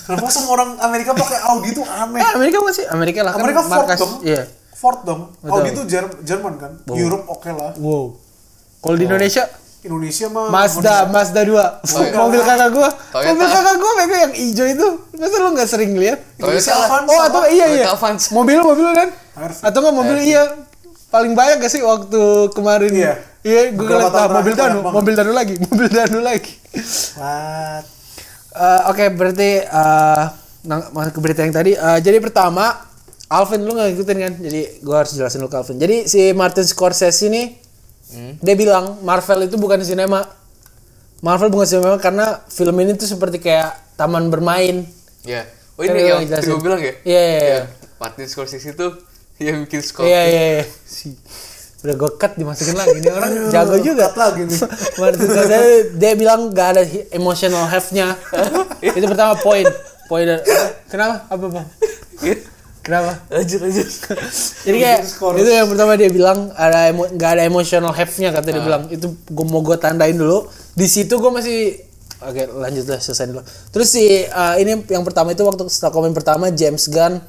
Kenapa 0.03 0.28
semua 0.28 0.51
orang 0.53 0.70
Amerika 0.82 1.11
pakai 1.13 1.39
Audi 1.47 1.72
itu 1.72 1.82
aneh? 1.82 2.20
eh, 2.20 2.32
Amerika 2.34 2.59
masih 2.59 2.84
Amerika 2.88 3.20
lah 3.22 3.32
Amerika 3.34 3.59
kan 3.59 3.65
Ford 3.65 3.80
markas 3.82 3.97
dong. 3.97 4.13
iya 4.22 4.41
Ford 4.74 4.99
dong. 5.01 5.22
Betul. 5.38 5.51
Audi 5.53 5.70
itu 5.72 5.82
Jer- 5.86 6.20
Jerman 6.22 6.53
kan. 6.57 6.72
Europe 6.89 7.26
oke 7.28 7.47
lah. 7.49 7.72
wow 7.78 8.11
kalau 8.78 8.93
di 8.93 9.05
Indonesia 9.05 9.47
Indonesia 9.80 10.28
mah 10.28 10.49
Mazda, 10.49 11.07
Mazda 11.07 11.41
2 11.41 11.47
Toyota. 11.47 12.18
mobil 12.24 12.41
kakak 12.41 12.70
gua 12.70 12.89
Toyota. 12.91 13.28
mobil 13.32 13.47
kakak 13.47 13.76
gua 13.78 13.91
mereka 13.95 14.15
yang 14.20 14.34
hijau 14.36 14.68
itu 14.68 14.88
masa 15.13 15.36
lu 15.38 15.49
nggak 15.49 15.70
sering 15.70 15.91
lihat 15.93 16.20
Indonesia 16.36 16.72
Toyota. 16.72 16.86
Avanza. 16.86 17.09
oh 17.09 17.20
atau 17.24 17.41
iya 17.47 17.65
iya 17.72 17.86
Avanza. 17.88 18.28
mobil 18.32 18.57
mobil 18.59 18.88
kan 18.91 19.09
Harus. 19.34 19.57
atau 19.61 19.80
nggak 19.80 19.95
mobil 19.95 20.18
iya 20.20 20.43
paling 21.07 21.32
banyak 21.32 21.55
gak 21.57 21.72
sih 21.72 21.80
waktu 21.82 22.22
kemarin 22.51 22.91
Iya. 22.91 23.13
iya 23.41 23.61
gue 23.72 23.80
ngeliat 23.82 24.11
nah, 24.11 24.28
mobil 24.30 24.53
danu 24.53 24.80
mobil 24.84 25.13
danu 25.15 25.32
lagi 25.32 25.55
mobil 25.63 25.88
danu 25.88 26.20
lagi 26.20 26.51
What? 27.15 27.97
Eh, 28.58 28.82
Oke, 28.89 29.05
berarti 29.10 29.49
eh 29.62 30.24
nang- 30.64 30.89
masuk 30.91 31.14
ke 31.16 31.22
berita 31.22 31.39
yang 31.41 31.53
tadi. 31.53 31.72
Eh, 31.72 31.99
jadi 32.01 32.18
pertama, 32.18 32.74
Alvin 33.28 33.62
lu 33.62 33.72
nggak 33.72 33.88
ngikutin 33.91 34.18
kan? 34.18 34.34
Jadi 34.39 34.62
gua 34.82 35.03
harus 35.03 35.14
jelasin 35.14 35.43
ke 35.43 35.53
Alvin. 35.53 35.78
Jadi 35.78 35.97
si 36.05 36.32
Martin 36.32 36.64
Scorsese 36.64 37.28
ini 37.28 37.43
dia 38.39 38.55
bilang 38.55 39.03
Marvel 39.03 39.45
itu 39.45 39.55
bukan 39.55 39.84
sinema. 39.84 40.24
Marvel 41.20 41.49
bukan 41.49 41.68
sinema 41.68 41.97
karena 41.97 42.39
film 42.47 42.78
ini 42.80 42.95
tuh 42.95 43.03
seperti 43.05 43.38
kayak 43.38 43.76
taman 43.95 44.30
bermain. 44.30 44.88
Ya. 45.28 45.43
Oh 45.76 45.84
Kan 45.84 45.91
ini 45.91 46.08
yang 46.08 46.24
jelasin. 46.24 46.49
gue 46.49 46.62
bilang 46.64 46.80
ya? 46.80 46.93
Iya, 47.03 47.22
iya, 47.22 47.38
iya. 47.38 47.62
Martin 47.99 48.26
Scorsese 48.26 48.72
itu 48.72 48.88
yang 49.43 49.68
bikin 49.68 49.84
Scorpion. 49.84 50.10
Iya 50.10 50.22
iya 50.24 50.43
iya. 50.55 50.66
Si. 50.88 51.14
Udah 51.88 51.96
gue 51.96 52.10
cut 52.14 52.36
dimasukin 52.36 52.76
lagi. 52.76 53.00
Ini 53.00 53.08
orang 53.10 53.32
jago 53.48 53.76
juga. 53.80 54.06
cut 54.06 54.18
lagi 54.20 54.42
nih. 54.44 54.60
Martin 55.00 55.24
Scorsese 55.26 55.60
dia 55.96 56.12
bilang 56.14 56.52
gak 56.52 56.68
ada 56.70 56.84
emotional 57.10 57.64
have-nya. 57.66 58.20
Itu 58.98 59.06
pertama 59.06 59.34
poin. 59.38 59.64
Poin 60.06 60.24
dari- 60.24 60.44
Kenapa? 60.86 61.24
Apa 61.28 61.46
bang? 61.50 61.68
Kenapa? 62.80 63.20
Lanjut 63.30 63.60
lanjut. 63.62 63.88
Jadi 64.64 64.78
kayak 64.78 65.00
itu 65.36 65.50
yang 65.50 65.68
pertama 65.68 65.96
dia 65.96 66.08
bilang 66.08 66.56
ada 66.56 66.88
emo, 66.88 67.04
gak 67.10 67.32
ada 67.36 67.44
emotional 67.44 67.92
have-nya 67.92 68.32
kata 68.32 68.48
dia 68.50 68.60
bilang. 68.62 68.88
Itu 68.88 69.12
gue 69.22 69.46
mau 69.46 69.60
gue 69.60 69.76
tandain 69.76 70.16
dulu. 70.16 70.48
Di 70.72 70.86
situ 70.86 71.12
gue 71.14 71.28
masih 71.30 71.84
Oke 72.18 72.50
lanjut 72.50 72.88
lah 72.88 72.98
selesai 72.98 73.28
dulu. 73.28 73.44
Terus 73.70 73.88
si 73.90 74.02
uh, 74.26 74.56
ini 74.56 74.82
yang 74.88 75.04
pertama 75.04 75.30
itu 75.30 75.44
waktu 75.44 75.68
setelah 75.68 75.94
komen 75.94 76.12
pertama 76.12 76.50
James 76.50 76.88
Gunn 76.88 77.22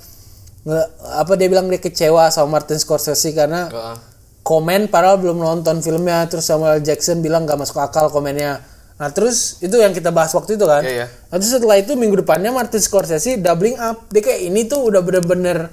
nge- 0.65 0.89
apa 1.15 1.33
dia 1.35 1.45
bilang 1.47 1.67
dia 1.67 1.77
kecewa 1.77 2.31
sama 2.31 2.57
Martin 2.57 2.81
Scorsese 2.81 3.29
karena 3.31 3.69
Heeh. 3.69 3.97
Komen 4.43 4.89
padahal 4.89 5.21
belum 5.21 5.39
nonton 5.41 5.81
filmnya. 5.81 6.27
Terus 6.27 6.49
Samuel 6.49 6.83
Jackson 6.85 7.21
bilang 7.25 7.45
gak 7.45 7.59
masuk 7.59 7.79
akal 7.79 8.13
komennya. 8.13 8.61
Nah 8.99 9.09
terus 9.15 9.63
itu 9.63 9.79
yang 9.79 9.95
kita 9.95 10.11
bahas 10.11 10.35
waktu 10.35 10.59
itu 10.59 10.67
kan. 10.67 10.83
Iya, 10.83 10.93
iya. 10.93 11.07
nah, 11.31 11.39
terus 11.39 11.55
setelah 11.55 11.79
itu 11.79 11.95
minggu 11.95 12.19
depannya 12.27 12.51
Martin 12.51 12.83
Scorsese 12.83 13.39
doubling 13.39 13.79
up. 13.79 14.11
Dia 14.11 14.23
kayak 14.27 14.41
ini 14.43 14.67
tuh 14.67 14.91
udah 14.91 15.01
bener-bener 15.07 15.71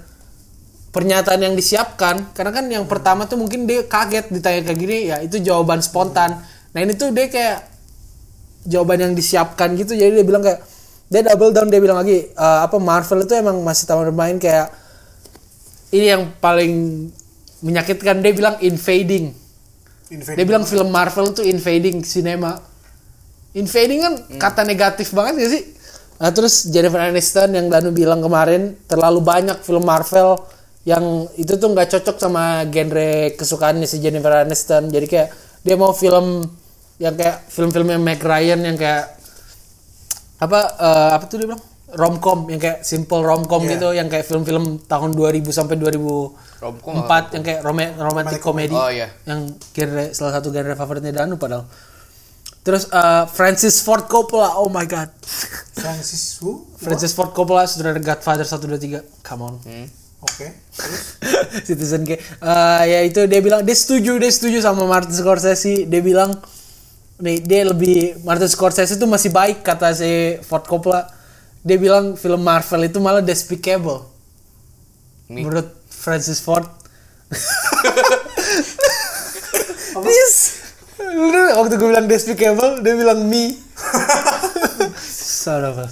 pernyataan 0.93 1.41
yang 1.41 1.57
disiapkan. 1.57 2.37
Karena 2.37 2.51
kan 2.53 2.69
yang 2.69 2.85
pertama 2.85 3.25
tuh 3.25 3.41
mungkin 3.41 3.65
dia 3.65 3.81
kaget 3.89 4.29
ditanya 4.29 4.61
kayak 4.69 4.77
gini 4.77 4.97
ya 5.09 5.17
itu 5.25 5.41
jawaban 5.41 5.81
spontan. 5.81 6.37
Nah 6.77 6.79
ini 6.79 6.93
tuh 6.93 7.09
dia 7.09 7.25
kayak 7.25 7.65
jawaban 8.69 9.09
yang 9.09 9.13
disiapkan 9.17 9.73
gitu. 9.73 9.97
Jadi 9.97 10.21
dia 10.21 10.25
bilang 10.25 10.45
kayak 10.45 10.61
dia 11.09 11.21
double 11.25 11.53
down 11.53 11.69
dia 11.69 11.81
bilang 11.81 12.01
lagi 12.01 12.29
"Eh, 12.29 12.59
apa 12.61 12.77
Marvel 12.77 13.25
itu 13.25 13.33
emang 13.33 13.57
masih 13.61 13.89
taman 13.89 14.09
bermain 14.13 14.37
kayak 14.37 14.69
ini 15.93 16.05
yang 16.13 16.29
paling 16.41 16.73
menyakitkan. 17.61 18.19
Dia 18.19 18.33
bilang 18.33 18.55
invading. 18.59 19.43
Invade. 20.05 20.37
dia 20.37 20.45
bilang 20.45 20.61
film 20.63 20.93
Marvel 20.93 21.33
itu 21.33 21.41
invading 21.41 22.05
cinema. 22.05 22.61
Invading 23.57 23.99
kan 24.05 24.13
kata 24.37 24.61
negatif 24.61 25.09
banget 25.15 25.33
gak 25.41 25.51
sih? 25.51 25.63
Nah 26.15 26.29
terus 26.31 26.69
Jennifer 26.69 27.01
Aniston 27.01 27.51
yang 27.51 27.67
Danu 27.67 27.89
bilang 27.89 28.21
kemarin 28.21 28.77
terlalu 28.85 29.19
banyak 29.19 29.57
film 29.65 29.83
Marvel 29.83 30.37
yang 30.85 31.25
itu 31.33 31.57
tuh 31.57 31.73
nggak 31.73 31.89
cocok 31.97 32.21
sama 32.21 32.61
genre 32.69 33.33
kesukaannya 33.33 33.89
si 33.89 33.97
Jennifer 33.97 34.45
Aniston. 34.45 34.93
Jadi 34.93 35.05
kayak 35.09 35.29
dia 35.65 35.75
mau 35.75 35.91
film 35.91 36.45
yang 37.01 37.17
kayak 37.17 37.49
film-film 37.49 37.89
yang 37.89 37.99
Meg 38.05 38.21
Ryan 38.21 38.61
yang 38.61 38.77
kayak 38.77 39.17
apa 40.37 40.59
eh, 40.77 41.09
apa 41.17 41.25
tuh 41.25 41.41
dia 41.41 41.47
bilang? 41.49 41.63
Romcom 41.95 42.45
yang 42.51 42.59
kayak 42.59 42.83
simple 42.83 43.23
romcom 43.23 43.63
Iya. 43.63 43.71
gitu 43.79 43.87
yang 43.95 44.07
kayak 44.11 44.27
film-film 44.27 44.83
tahun 44.83 45.15
2000 45.15 45.47
sampai 45.49 45.79
2004 45.79 46.44
Romcom 46.65 47.05
yang 47.05 47.43
kayak 47.43 47.61
rome- 47.61 47.93
romantic 47.95 48.41
comedy 48.41 48.73
Oh, 48.73 48.89
iya. 48.89 49.13
yang 49.23 49.45
genre 49.69 50.09
salah 50.11 50.33
satu 50.35 50.49
genre 50.49 50.73
favoritnya 50.73 51.13
Danu 51.13 51.37
padahal 51.37 51.69
terus 52.61 52.89
eh, 52.89 53.23
Francis 53.29 53.77
Ford 53.79 54.05
Coppola 54.05 54.57
oh 54.57 54.67
my 54.67 54.83
god 54.83 55.13
Francis 55.77 56.41
Wu. 56.41 56.65
Francis 56.75 57.13
Ford 57.13 57.29
Coppola 57.29 57.63
sudah 57.63 57.93
ada 57.93 58.01
Godfather 58.01 58.41
1 58.41 58.57
2 58.57 58.97
3 58.97 59.21
come 59.21 59.43
on 59.43 59.55
Hmm. 59.61 59.85
Oke. 60.17 60.47
Terus 60.73 61.03
Citizen 61.69 62.01
Kane 62.01 62.17
Eh, 62.17 62.83
ya 62.87 62.99
itu 63.03 63.21
dia 63.25 63.37
bilang 63.39 63.61
dia 63.61 63.73
setuju 63.73 64.17
dia 64.17 64.27
setuju 64.27 64.57
sama 64.57 64.81
Martin 64.83 65.13
Scorsese 65.13 65.85
dia 65.85 66.01
bilang 66.01 66.33
nih 67.15 67.37
dia 67.39 67.61
lebih 67.63 68.17
Martin 68.21 68.49
Scorsese 68.49 68.91
itu 68.91 69.05
masih 69.05 69.29
baik 69.29 69.61
kata 69.61 69.93
si 69.93 70.09
Ford 70.41 70.65
Coppola 70.65 71.05
dia 71.61 71.77
bilang 71.77 72.13
film 72.13 72.41
Marvel 72.41 72.81
itu 72.83 72.97
malah 72.97 73.21
despicable 73.21 74.09
Mi. 75.25 75.41
menurut 75.41 75.69
Francis 76.05 76.37
Ford. 76.37 76.69
Please. 79.97 80.37
Lu 81.01 81.33
waktu 81.57 81.75
gue 81.75 81.89
bilang 81.89 82.05
despicable 82.05 82.85
dia 82.85 82.93
bilang 82.93 83.25
me. 83.25 83.57
Son 85.01 85.65
of 85.65 85.81
a- 85.81 85.89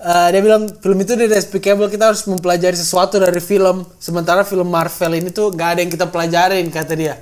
Eh, 0.00 0.28
dia 0.32 0.40
bilang 0.40 0.64
film 0.80 0.96
itu 0.96 1.12
dia 1.12 1.28
despicable 1.28 1.84
kita 1.92 2.08
harus 2.08 2.24
mempelajari 2.24 2.72
sesuatu 2.72 3.20
dari 3.20 3.36
film. 3.36 3.84
Sementara 4.00 4.48
film 4.48 4.64
Marvel 4.64 5.12
ini 5.14 5.28
tuh 5.28 5.52
gak 5.52 5.76
ada 5.76 5.80
yang 5.84 5.92
kita 5.92 6.08
pelajarin 6.08 6.72
kata 6.72 6.96
dia. 6.96 7.14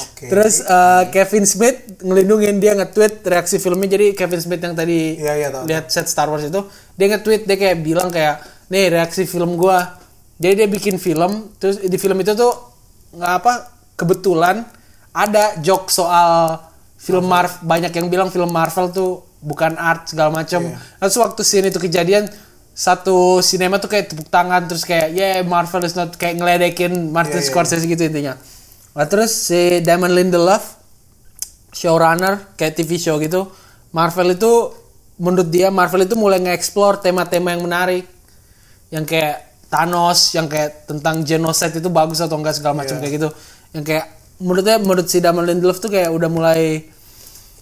Oke. 0.00 0.32
terus 0.32 0.64
eh, 0.64 1.02
Kevin 1.12 1.44
Smith 1.44 2.00
ngelindungin 2.00 2.56
dia 2.56 2.72
nge-tweet 2.72 3.20
reaksi 3.28 3.60
filmnya. 3.60 3.92
Jadi 3.92 4.16
Kevin 4.16 4.40
Smith 4.40 4.62
yang 4.64 4.72
tadi 4.72 5.20
Iya, 5.20 5.32
iya, 5.36 5.48
tahu, 5.52 5.68
lihat 5.68 5.92
set 5.92 6.08
Star 6.08 6.32
Wars 6.32 6.48
itu 6.48 6.64
dia 6.96 7.06
nge-tweet 7.12 7.44
dia 7.44 7.60
kayak 7.60 7.76
bilang 7.84 8.08
kayak 8.08 8.40
nih 8.72 8.88
reaksi 8.88 9.28
film 9.28 9.60
gua 9.60 9.99
jadi 10.40 10.64
dia 10.64 10.68
bikin 10.72 10.96
film 10.96 11.52
terus 11.60 11.78
di 11.78 11.96
film 12.00 12.16
itu 12.18 12.32
tuh 12.32 12.48
nggak 13.12 13.32
apa 13.44 13.52
kebetulan 13.94 14.64
ada 15.12 15.58
joke 15.60 15.92
soal 15.92 16.56
film 16.96 17.28
Marvel. 17.28 17.60
Banyak 17.66 17.92
yang 17.92 18.06
bilang 18.08 18.28
film 18.32 18.48
Marvel 18.48 18.88
tuh 18.88 19.20
bukan 19.40 19.76
art 19.76 20.08
segala 20.08 20.32
macam 20.32 20.64
Iya. 20.64 20.76
terus 21.00 21.16
waktu 21.16 21.40
scene 21.44 21.68
itu 21.68 21.80
kejadian 21.80 22.28
satu 22.76 23.44
sinema 23.44 23.76
tuh 23.76 23.88
kayak 23.92 24.12
tepuk 24.12 24.28
tangan 24.32 24.64
terus 24.68 24.84
kayak 24.88 25.12
yeah 25.12 25.40
Marvel 25.44 25.84
is 25.84 25.96
not 25.96 26.16
kayak 26.16 26.40
ngeledekin 26.40 27.12
Martin 27.12 27.40
Iya, 27.40 27.44
iya, 27.44 27.48
Scorsese 27.52 27.84
gitu 27.84 28.04
intinya. 28.04 28.36
Nah, 28.96 29.06
terus 29.08 29.32
si 29.32 29.80
Damon 29.84 30.12
Lindelof 30.12 30.80
showrunner 31.72 32.56
kayak 32.56 32.80
TV 32.80 32.98
show 32.98 33.16
gitu 33.22 33.48
Marvel 33.90 34.34
itu 34.34 34.70
menurut 35.20 35.48
dia 35.50 35.68
Marvel 35.68 36.06
itu 36.06 36.16
mulai 36.16 36.40
nge-explore 36.40 37.02
tema-tema 37.04 37.52
yang 37.52 37.62
menarik. 37.66 38.04
Yang 38.88 39.04
kayak 39.12 39.36
Thanos 39.70 40.34
yang 40.34 40.50
kayak 40.50 40.90
tentang 40.90 41.22
genocide 41.22 41.78
itu 41.78 41.86
bagus 41.86 42.18
atau 42.18 42.34
enggak 42.34 42.58
segala 42.58 42.82
macam 42.82 42.98
Iya. 42.98 43.02
kayak 43.06 43.14
gitu. 43.14 43.28
Yang 43.70 43.84
kayak 43.86 44.06
menurutnya 44.42 44.76
menurut 44.82 45.06
si 45.06 45.18
Damon 45.22 45.46
Lindelof 45.46 45.78
tuh 45.78 45.90
kayak 45.94 46.10
udah 46.10 46.26
mulai 46.26 46.90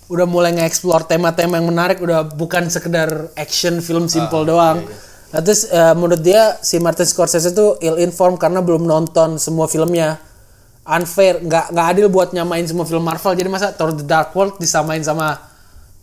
udah 0.09 0.24
mulai 0.24 0.56
nge-explore 0.56 1.04
tema-tema 1.04 1.61
yang 1.61 1.68
menarik 1.68 2.00
udah 2.00 2.24
bukan 2.32 2.72
sekedar 2.72 3.28
action 3.36 3.84
film 3.84 4.09
simple 4.09 4.48
doang. 4.48 4.80
Nah, 5.28 5.40
terus 5.44 5.68
eh, 5.68 5.92
menurut 5.92 6.24
dia 6.24 6.56
si 6.64 6.80
Martin 6.80 7.04
Scorsese 7.04 7.52
tuh 7.52 7.76
ill 7.84 8.00
informed 8.00 8.40
karena 8.40 8.64
belum 8.64 8.88
nonton 8.88 9.36
semua 9.36 9.68
filmnya. 9.68 10.16
Unfair 10.88 11.44
nggak 11.44 11.76
nggak 11.76 11.86
adil 11.92 12.09
buat 12.09 12.32
nyamain 12.32 12.64
semua 12.64 12.88
film 12.88 13.04
Marvel. 13.04 13.36
Jadi 13.36 13.52
masa 13.52 13.76
Thor 13.76 13.92
The 13.92 14.09
Dark 14.09 14.32
World 14.32 14.56
disamain 14.56 15.04
sama 15.04 15.36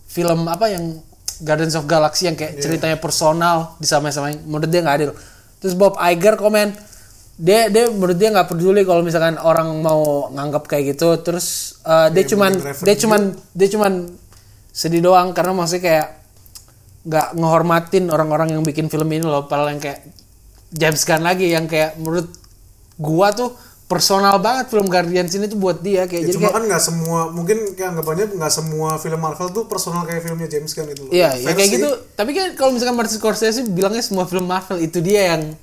film 0.05 0.45
apa 0.45 0.69
yang 0.69 1.01
Guardians 1.41 1.73
of 1.73 1.89
Galaxy 1.89 2.29
yang 2.29 2.37
kayak 2.37 2.61
ceritanya 2.61 3.01
personal 3.01 3.73
disamain-samain. 3.81 4.37
Menurut 4.45 4.69
dia 4.69 4.85
nggak 4.85 4.97
adil 5.01 5.11
terus 5.65 5.73
Bob 5.73 5.97
Iger 5.97 6.37
komen 6.37 6.77
dia 7.35 7.67
dia 7.67 7.91
menurut 7.91 8.15
dia 8.15 8.29
nggak 8.31 8.47
peduli 8.53 8.85
kalau 8.85 9.01
misalkan 9.01 9.35
orang 9.41 9.81
mau 9.81 10.29
nganggap 10.31 10.69
kayak 10.69 10.95
gitu. 10.95 11.17
Terus 11.19 11.79
eh, 11.83 12.07
dia 12.13 12.23
cuman 12.29 12.51
penting 12.53 12.85
dia 12.85 12.95
cuman 13.01 13.21
dia 13.51 13.67
cuman 13.73 13.93
sedih 14.69 15.01
doang 15.01 15.33
karena 15.33 15.51
maksudnya 15.57 15.83
kayak 15.83 16.07
nggak 17.05 17.27
ngehormatin 17.37 18.05
orang-orang 18.13 18.53
yang 18.55 18.63
bikin 18.63 18.87
film 18.87 19.09
ini 19.09 19.25
loh. 19.25 19.49
Padahal 19.49 19.75
yang 19.75 19.81
kayak 19.81 20.05
James 20.69 21.01
Gunn 21.03 21.23
lagi 21.25 21.51
yang 21.51 21.67
kayak 21.67 21.99
menurut 21.99 22.29
gua 22.95 23.33
tuh 23.35 23.51
personal 23.85 24.41
banget 24.41 24.73
film 24.73 24.89
Guardians 24.89 25.29
ini 25.37 25.45
tuh 25.45 25.61
buat 25.61 25.77
dia 25.77 26.09
kayak 26.09 26.25
Ya, 26.25 26.27
jadi 26.33 26.35
cuma 26.41 26.49
kayak 26.49 26.57
kan 26.57 26.63
nggak 26.65 26.83
semua 26.83 27.19
mungkin 27.29 27.57
kayak 27.77 27.89
anggapannya 27.93 28.25
nggak 28.33 28.53
semua 28.53 28.97
film 28.97 29.19
Marvel 29.21 29.49
tuh 29.53 29.63
personal 29.69 30.01
kayak 30.09 30.25
filmnya 30.25 30.49
James 30.49 30.73
Gunn 30.73 30.89
gitu 30.89 31.01
loh. 31.05 31.11
Iya, 31.13 31.37
ya 31.37 31.51
kayak 31.53 31.69
gitu. 31.69 31.89
Tapi 32.17 32.31
kan 32.33 32.47
kalau 32.57 32.73
misalkan 32.73 32.97
Martin 32.97 33.13
Scorsese 33.21 33.61
bilangnya 33.69 34.01
semua 34.01 34.25
film 34.25 34.49
Marvel 34.49 34.81
itu 34.81 35.05
dia 35.05 35.37
yang 35.37 35.53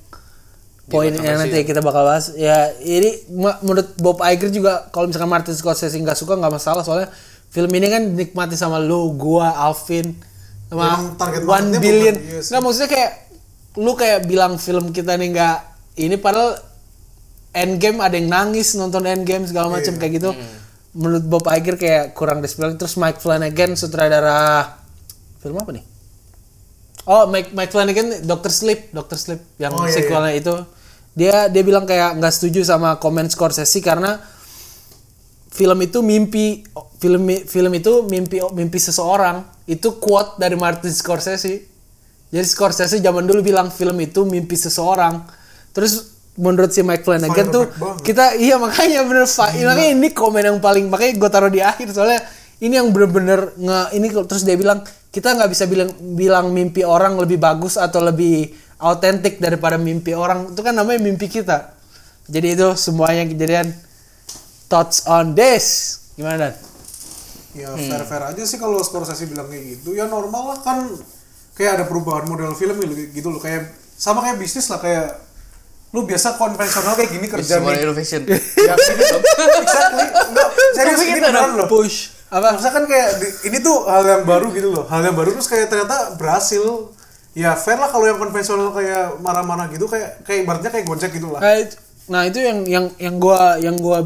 poin 0.87 1.11
yang 1.11 1.35
nanti 1.35 1.67
kita 1.67 1.83
bakal 1.83 2.07
bahas. 2.07 2.31
Ya, 2.39 2.71
ini 2.79 3.27
menurut 3.59 3.91
Bob 3.99 4.23
Iger 4.23 4.47
juga 4.55 4.87
kalau 4.95 5.11
misalkan 5.11 5.27
Martin 5.27 5.55
Scorsese 5.55 5.95
nggak 5.99 6.15
suka 6.15 6.39
nggak 6.39 6.53
masalah 6.55 6.83
soalnya 6.87 7.11
film 7.51 7.69
ini 7.75 7.91
kan 7.91 8.01
dinikmati 8.07 8.55
sama 8.55 8.79
lu, 8.79 9.13
gua, 9.19 9.51
Alvin, 9.51 10.15
sama 10.71 11.11
one 11.43 11.75
billion. 11.75 12.15
iya. 12.15 12.39
Nggak 12.39 12.61
maksudnya 12.63 12.89
kayak 12.89 13.11
lu 13.83 13.91
kayak 13.99 14.19
bilang 14.31 14.55
film 14.55 14.95
kita 14.95 15.19
nih 15.19 15.27
nggak 15.35 15.57
ini 15.99 16.15
padahal 16.15 16.72
Endgame 17.53 18.01
ada 18.01 18.17
yang 18.17 18.27
nangis 18.33 18.73
nonton 18.73 19.05
Endgame 19.05 19.45
segala 19.45 19.69
Iya, 19.69 19.73
macam 19.79 19.93
kayak 20.01 20.13
gitu. 20.17 20.29
Menurut 20.93 21.25
Bob 21.25 21.45
Iger 21.49 21.77
kayak 21.77 22.17
kurang 22.17 22.41
display 22.41 22.73
terus 22.77 22.97
Mike 22.97 23.21
Flanagan 23.21 23.77
sutradara 23.77 24.77
film 25.41 25.57
apa 25.57 25.71
nih? 25.73 25.85
Oh, 27.05 27.29
Mike 27.29 27.51
Mike 27.53 27.73
Flanagan 27.73 28.25
Doctor 28.25 28.49
Sleep, 28.49 28.89
Doctor 28.93 29.17
Sleep 29.19 29.41
yang 29.59 29.73
Oh, 29.75 29.85
iya, 29.85 29.93
sequelnya 29.93 30.33
itu. 30.33 30.55
Dia 31.13 31.49
dia 31.49 31.61
bilang 31.61 31.85
kayak 31.85 32.17
nggak 32.17 32.33
setuju 32.33 32.65
sama 32.65 32.97
komen 32.97 33.29
Scorsese 33.29 33.81
karena 33.83 34.17
film 35.53 35.77
itu 35.85 36.01
mimpi 36.01 36.65
film 36.97 37.29
film 37.45 37.71
itu 37.77 38.01
mimpi 38.09 38.41
mimpi 38.57 38.79
seseorang 38.81 39.45
itu 39.69 40.01
quote 40.01 40.41
dari 40.41 40.57
Martin 40.57 40.89
Scorsese. 40.89 41.69
Jadi 42.33 42.45
Scorsese 42.49 42.97
zaman 42.97 43.29
dulu 43.29 43.45
bilang 43.45 43.69
film 43.69 43.93
itu 44.01 44.25
mimpi 44.25 44.57
seseorang. 44.57 45.21
Terus 45.69 46.12
menurut 46.33 46.73
si 46.73 46.81
Mike 46.81 47.05
Flanagan 47.05 47.45
tuh 47.53 47.69
banget. 47.77 48.01
kita 48.01 48.25
iya 48.41 48.57
makanya 48.57 49.05
bener 49.05 49.29
Fa- 49.29 49.53
makanya 49.53 49.91
ini 49.93 50.09
komen 50.09 50.41
yang 50.41 50.57
paling 50.57 50.89
makanya 50.89 51.13
gue 51.21 51.29
taruh 51.29 51.51
di 51.53 51.61
akhir 51.61 51.93
soalnya 51.93 52.25
ini 52.57 52.73
yang 52.79 52.89
bener-bener 52.89 53.53
nge 53.53 53.79
ini 53.93 54.07
terus 54.25 54.41
dia 54.41 54.57
bilang 54.57 54.81
kita 55.13 55.29
nggak 55.37 55.49
bisa 55.53 55.69
bilang 55.69 55.93
bilang 56.17 56.49
mimpi 56.49 56.81
orang 56.81 57.13
lebih 57.21 57.37
bagus 57.37 57.77
atau 57.77 58.01
lebih 58.01 58.49
autentik 58.83 59.39
daripada 59.39 59.79
mimpi 59.79 60.11
orang. 60.11 60.51
Itu 60.51 60.59
kan 60.59 60.75
namanya 60.75 60.99
mimpi 60.99 61.31
kita. 61.31 61.71
Jadi 62.27 62.47
itu 62.59 62.67
semuanya 62.75 63.23
kejadian 63.23 63.71
thoughts 64.67 65.07
on 65.07 65.31
this. 65.37 65.97
Gimana 66.19 66.51
dan 66.51 66.55
Ya 67.53 67.69
fair 67.77 68.01
fair 68.09 68.23
aja 68.33 68.43
sih 68.49 68.57
kalau 68.57 68.81
Scorsese 68.81 69.29
bilang 69.29 69.45
kayak 69.45 69.77
gitu. 69.77 69.93
Ya 69.93 70.09
normal 70.09 70.57
lah 70.57 70.59
kan 70.65 70.89
kayak 71.53 71.77
ada 71.77 71.85
perubahan 71.85 72.25
model 72.25 72.57
film 72.57 72.81
gitu 73.13 73.29
loh. 73.29 73.37
Kayak 73.37 73.69
sama 73.93 74.25
kayak 74.25 74.41
bisnis 74.41 74.65
lah 74.73 74.81
kayak 74.81 75.21
lu 75.93 76.09
biasa 76.09 76.41
konvensional 76.41 76.97
kayak 76.97 77.11
gini 77.13 77.25
kerja 77.29 77.61
nih. 77.61 77.85
innovation. 77.85 78.21
Ya, 78.67 78.73
ini, 78.73 79.03
exactly. 79.61 80.05
Enggak, 80.09 80.47
serius 80.73 81.01
ini 81.05 81.19
beneran 81.21 81.53
loh. 81.53 81.69
push 81.69 82.09
apa 82.33 82.57
Maksudnya 82.57 82.73
kan 82.73 82.85
kayak 82.89 83.09
di- 83.21 83.35
ini 83.53 83.57
tuh 83.61 83.85
hal 83.85 84.01
yang 84.01 84.23
baru 84.25 84.49
gitu 84.49 84.73
loh. 84.73 84.89
Hal 84.89 85.05
yang 85.05 85.13
baru 85.13 85.37
terus 85.37 85.45
kayak 85.45 85.69
ternyata 85.69 86.17
berhasil. 86.17 86.89
Ya 87.33 87.53
fair 87.53 87.77
lah 87.77 87.89
kalau 87.89 88.05
yang 88.05 88.17
konvensional 88.17 88.73
kayak 88.73 89.21
marah-marah 89.21 89.69
gitu 89.69 89.85
kayak 89.85 90.21
kayak 90.21 90.45
ibaratnya 90.45 90.69
kayak 90.69 90.85
gojek 90.85 91.13
gitu 91.13 91.33
lah. 91.33 91.41
Nah 91.41 91.53
itu, 91.57 91.75
nah, 92.09 92.21
itu 92.25 92.39
yang 92.41 92.59
yang 92.65 92.85
yang 92.97 93.15
gua 93.17 93.57
yang 93.57 93.77
gua 93.77 94.05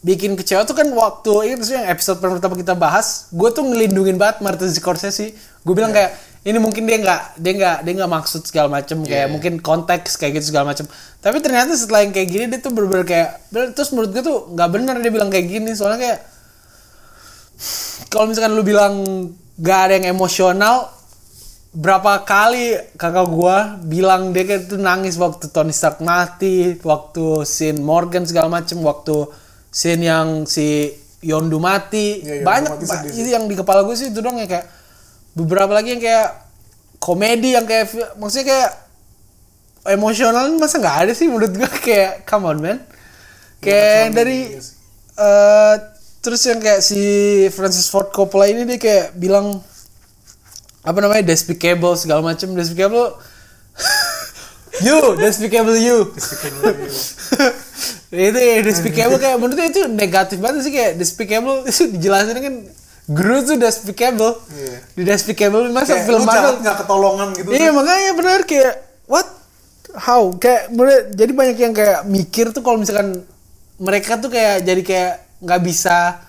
bikin 0.00 0.32
kecewa 0.36 0.64
tuh 0.64 0.72
kan 0.72 0.88
waktu 0.96 1.56
itu 1.56 1.76
yang 1.76 1.88
episode 1.92 2.18
pertama 2.20 2.56
kita 2.56 2.72
bahas, 2.72 3.28
gue 3.32 3.48
tuh 3.52 3.64
ngelindungin 3.64 4.16
banget 4.16 4.40
Martin 4.40 4.72
Scorsese. 4.72 5.36
Gue 5.60 5.74
bilang 5.76 5.92
kayak 5.92 6.16
ini 6.40 6.56
mungkin 6.56 6.88
dia 6.88 6.96
nggak 6.96 7.36
dia 7.36 7.52
nggak 7.52 7.76
dia 7.84 7.92
nggak 8.00 8.12
maksud 8.16 8.48
segala 8.48 8.80
macem 8.80 9.04
kayak 9.04 9.28
mungkin 9.28 9.60
konteks 9.60 10.16
kayak 10.16 10.40
gitu 10.40 10.56
segala 10.56 10.72
macem. 10.72 10.88
Tapi 11.20 11.36
ternyata 11.44 11.76
setelah 11.76 12.00
yang 12.00 12.16
kayak 12.16 12.28
gini 12.32 12.44
dia 12.48 12.60
tuh 12.64 12.72
bener-bener 12.72 13.04
kayak 13.04 13.28
terus 13.52 13.92
menurut 13.92 14.10
gue 14.16 14.22
tuh 14.24 14.38
nggak 14.56 14.68
bener 14.72 14.96
dia 15.04 15.12
bilang 15.12 15.28
kayak 15.28 15.46
gini 15.52 15.70
soalnya 15.76 16.00
kayak 16.00 16.18
kalau 18.08 18.32
misalkan 18.32 18.56
lu 18.56 18.64
bilang 18.64 19.04
gak 19.60 19.80
ada 19.86 19.92
yang 20.00 20.16
emosional 20.16 20.88
berapa 21.70 22.26
kali 22.26 22.74
kakak 22.98 23.30
gua 23.30 23.78
bilang 23.78 24.34
dia 24.34 24.42
kayak 24.42 24.66
tuh 24.66 24.80
nangis 24.80 25.14
waktu 25.14 25.46
Tony 25.54 25.70
Stark 25.70 26.02
mati, 26.02 26.74
waktu 26.82 27.46
scene 27.46 27.78
Morgan 27.78 28.26
segala 28.26 28.50
macem, 28.50 28.82
waktu 28.82 29.30
scene 29.70 30.02
yang 30.04 30.44
si 30.44 30.90
Yondu 31.20 31.58
mati, 31.58 32.20
Iya, 32.20 32.42
Yondu 32.42 32.46
banyak 32.46 32.70
mati 32.74 32.84
ba- 32.86 33.04
itu 33.06 33.28
yang 33.28 33.44
di 33.46 33.54
kepala 33.54 33.84
gue 33.84 33.94
sih 33.94 34.08
itu 34.08 34.20
dong 34.20 34.36
ya 34.36 34.46
kayak 34.46 34.66
beberapa 35.32 35.70
lagi 35.70 35.94
yang 35.94 36.02
kayak 36.02 36.28
komedi 36.98 37.54
yang 37.54 37.64
kayak 37.64 37.88
maksudnya 38.16 38.46
kayak 38.50 38.70
emosional 39.94 40.44
masa 40.56 40.76
nggak 40.76 40.96
ada 41.08 41.12
sih 41.14 41.28
menurut 41.28 41.54
gua 41.54 41.70
kayak 41.86 42.24
come 42.24 42.44
on 42.44 42.58
man. 42.60 42.78
Kayak 43.60 44.12
dari 44.12 44.38
iya 44.52 44.60
sih. 44.60 44.74
eh 45.16 45.74
terus 46.20 46.40
yang 46.44 46.60
kayak 46.60 46.80
si 46.80 47.00
Francis 47.48 47.88
Ford 47.88 48.08
Coppola 48.08 48.44
ini 48.44 48.64
dia 48.64 48.76
kayak 48.76 49.16
bilang 49.16 49.60
apa 50.80 50.98
namanya 50.98 51.24
despicable 51.24 51.92
segala 51.96 52.24
macam 52.24 52.52
despicable 52.56 53.12
you. 54.80 54.96
Despicable 55.16 55.76
you 55.76 55.98
itu 58.10 58.38
ya 58.38 58.54
despicable 58.60 59.18
kayak 59.18 59.36
menurut 59.38 59.54
gue 59.54 59.68
itu 59.70 59.82
negatif 59.86 60.42
banget 60.42 60.66
sih 60.66 60.74
kayak 60.74 60.98
despicable. 60.98 61.62
Itu 61.70 61.94
dijelasin 61.94 62.38
kan 62.38 62.54
Groot 63.10 63.44
tuh 63.46 63.58
despicable. 63.58 64.34
Iya. 64.50 64.76
di 64.94 65.02
despicable 65.02 65.66
masa 65.70 65.94
Kayak 65.94 66.06
film 66.06 66.22
Marvel 66.22 66.54
nggak 66.58 66.76
ketolongan 66.78 67.28
gitu. 67.34 67.48
Iya 67.50 67.70
makanya 67.70 68.10
benar 68.14 68.40
kayak 68.42 68.74
what? 69.06 69.26
How? 69.90 70.30
Kayak 70.34 70.70
mulai 70.70 71.10
jadi 71.10 71.32
banyak 71.34 71.56
yang 71.58 71.74
kayak 71.74 72.06
mikir 72.06 72.50
tuh 72.50 72.62
kalau 72.62 72.78
misalkan 72.78 73.26
mereka 73.78 74.18
tuh 74.18 74.30
kayak 74.30 74.62
jadi 74.62 74.82
kayak 74.82 75.12
nggak 75.42 75.60
bisa 75.62 76.22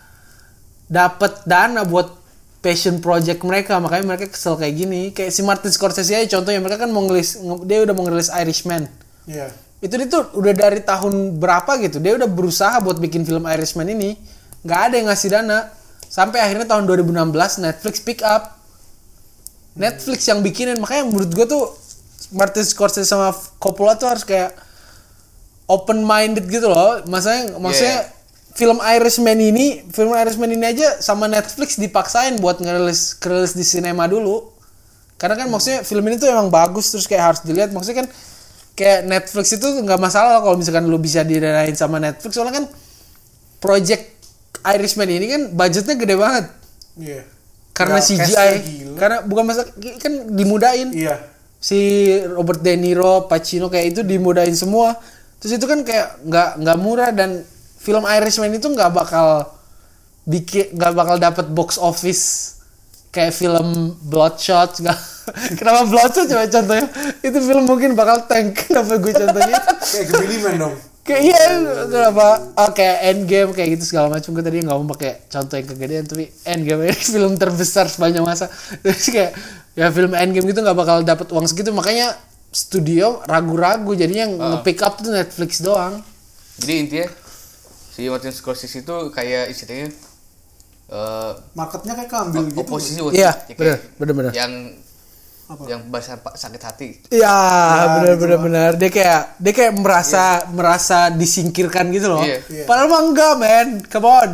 dapat 0.86 1.46
dana 1.46 1.82
buat 1.82 2.14
passion 2.62 2.98
project 2.98 3.42
mereka. 3.42 3.78
Makanya 3.78 4.06
mereka 4.08 4.26
kesel 4.30 4.58
kayak 4.58 4.74
gini. 4.76 5.02
Kayak 5.10 5.32
si 5.34 5.42
Martin 5.42 5.70
Scorsese 5.70 6.14
aja 6.14 6.38
contohnya 6.38 6.62
mereka 6.62 6.86
kan 6.86 6.94
mau 6.94 7.06
ngelis 7.06 7.38
nge- 7.38 7.66
dia 7.66 7.82
udah 7.82 7.94
mau 7.94 8.06
ngerilis 8.06 8.30
Irishman. 8.34 8.86
Iya. 9.26 9.50
Itu 9.82 9.94
dia 9.98 10.08
tuh 10.08 10.30
udah 10.38 10.54
dari 10.54 10.86
tahun 10.86 11.42
berapa 11.42 11.82
gitu. 11.82 11.98
Dia 11.98 12.14
udah 12.14 12.30
berusaha 12.30 12.78
buat 12.86 13.02
bikin 13.02 13.26
film 13.26 13.50
Irishman 13.50 13.90
ini. 13.90 14.14
Nggak 14.62 14.80
ada 14.88 14.94
yang 15.02 15.08
ngasih 15.10 15.30
dana. 15.34 15.60
Sampai 16.06 16.38
akhirnya 16.38 16.70
tahun 16.70 16.86
2016 16.86 17.66
Netflix 17.66 17.96
pick 18.06 18.22
up. 18.22 18.62
Netflix 19.74 20.30
yang 20.30 20.46
bikinin. 20.46 20.78
Makanya 20.78 21.10
menurut 21.10 21.34
gue 21.34 21.46
tuh 21.50 21.74
Martin 22.30 22.62
Scorsese 22.62 23.10
sama 23.10 23.34
Coppola 23.58 23.98
tuh 23.98 24.06
harus 24.06 24.22
kayak 24.22 24.54
open 25.66 26.06
minded 26.06 26.46
gitu 26.46 26.70
loh. 26.70 27.02
Maksudnya 27.10 27.58
maksudnya 27.58 28.00
film 28.54 28.78
Irishman 28.86 29.40
ini 29.42 29.82
film 29.90 30.14
Irishman 30.14 30.52
ini 30.54 30.78
aja 30.78 31.02
sama 31.02 31.26
Netflix 31.26 31.82
dipaksain 31.82 32.38
buat 32.38 32.62
ngerilis 32.62 33.18
ngerilis 33.18 33.58
di 33.58 33.66
sinema 33.66 34.06
dulu. 34.06 34.54
Karena 35.18 35.42
kan 35.42 35.50
maksudnya 35.50 35.82
film 35.82 36.06
ini 36.06 36.22
tuh 36.22 36.30
emang 36.30 36.54
bagus 36.54 36.94
terus 36.94 37.10
kayak 37.10 37.34
harus 37.34 37.42
dilihat. 37.42 37.74
Maksudnya 37.74 38.06
kan 38.06 38.08
kayak 38.82 39.06
Netflix 39.06 39.54
itu 39.54 39.68
nggak 39.86 40.02
masalah 40.02 40.42
kalau 40.42 40.58
misalkan 40.58 40.90
lu 40.90 40.98
bisa 40.98 41.22
didanain 41.22 41.78
sama 41.78 42.02
Netflix 42.02 42.34
soalnya 42.34 42.58
kan 42.58 42.66
project 43.62 44.10
Irishman 44.66 45.10
ini 45.10 45.26
kan 45.30 45.42
budgetnya 45.54 45.96
gede 45.96 46.16
banget 46.18 46.46
Iya. 46.98 47.22
karena 47.72 47.98
Nggak, 47.98 48.10
CGI 48.28 48.54
karena 48.98 49.18
bukan 49.24 49.44
masa 49.46 49.64
kan 50.02 50.14
dimudahin 50.28 50.90
Iya. 50.92 51.16
si 51.62 51.78
Robert 52.26 52.60
De 52.60 52.74
Niro, 52.74 53.30
Pacino 53.30 53.70
kayak 53.70 53.94
itu 53.94 54.02
dimudahin 54.02 54.58
semua. 54.58 54.98
Terus 55.38 55.58
itu 55.58 55.66
kan 55.66 55.82
kayak 55.82 56.26
nggak 56.26 56.50
nggak 56.58 56.78
murah 56.78 57.10
dan 57.10 57.46
film 57.78 58.02
Irishman 58.06 58.54
itu 58.54 58.66
nggak 58.66 58.90
bakal 58.92 59.46
bikin 60.26 60.74
nggak 60.74 60.94
bakal 60.94 61.16
dapat 61.18 61.46
box 61.50 61.78
office 61.78 62.58
kayak 63.10 63.34
film 63.34 63.98
Bloodshot 64.06 64.82
nggak 64.82 64.98
kenapa 65.60 65.86
Bloodshot 65.86 66.26
coba 66.28 66.46
contohnya 66.48 66.86
itu 67.22 67.38
film 67.40 67.64
mungkin 67.66 67.94
bakal 67.94 68.26
tank 68.26 68.58
kenapa 68.68 68.98
gue 68.98 69.14
contohnya? 69.14 69.60
Kayak 69.82 70.06
Gemini 70.10 70.38
Man 70.42 70.56
dong. 70.58 70.76
kayak 71.02 71.22
iya 71.26 71.42
kenapa 71.90 72.28
oh, 72.54 72.70
kayak 72.78 72.98
Endgame 73.10 73.52
kayak 73.58 73.70
gitu 73.74 73.90
segala 73.90 74.14
macam 74.14 74.38
gue 74.38 74.44
tadi 74.46 74.62
nggak 74.62 74.78
mau 74.78 74.88
pakai 74.94 75.26
contoh 75.28 75.56
yang 75.58 75.68
kegedean 75.68 76.06
tapi 76.06 76.26
Endgame 76.46 76.82
ini 76.86 76.98
film 77.18 77.34
terbesar 77.36 77.90
sepanjang 77.90 78.22
masa 78.22 78.46
terus 78.86 79.10
kayak 79.10 79.34
ya 79.74 79.90
film 79.90 80.14
Endgame 80.14 80.46
gitu 80.46 80.62
nggak 80.62 80.78
bakal 80.78 81.02
dapat 81.02 81.26
uang 81.34 81.50
segitu 81.50 81.74
makanya 81.74 82.14
studio 82.52 83.24
ragu-ragu 83.26 83.96
jadinya 83.96 84.28
yang 84.28 84.34
nge-pick 84.38 84.84
up 84.84 85.00
tuh 85.00 85.10
Netflix 85.10 85.64
doang 85.64 86.04
Jadi 86.62 86.74
intinya 86.78 87.08
si 87.90 88.06
Martin 88.06 88.30
Scorsese 88.30 88.84
itu 88.84 88.96
kayak 89.10 89.50
istilahnya 89.50 89.90
eh 90.92 91.32
Marketnya 91.56 91.96
kayak 91.96 92.12
keambil 92.12 92.44
gitu. 92.46 92.60
oposisi 92.62 93.00
Iya, 93.16 93.32
ya, 93.48 93.56
bener, 93.56 93.78
bener, 93.98 94.14
bener. 94.14 94.32
yang 94.36 94.52
Apa? 95.52 95.68
yang 95.68 95.82
bahasa 95.86 96.16
pak 96.16 96.34
sakit 96.34 96.62
hati 96.62 96.90
Iya, 97.12 97.36
benar 97.98 98.16
benar 98.16 98.40
benar. 98.40 98.70
Dia 98.74 98.88
kayak 98.88 99.22
dia 99.36 99.52
kayak 99.52 99.74
merasa 99.76 100.24
merasa 100.48 101.12
disingkirkan 101.12 101.92
gitu 101.92 102.08
loh. 102.08 102.24
Iya. 102.24 102.40
Iya. 102.48 102.64
Padahal 102.64 102.88
mah 102.88 103.02
enggak, 103.04 103.34
men. 103.36 103.68
Come 103.84 104.08
on. 104.08 104.32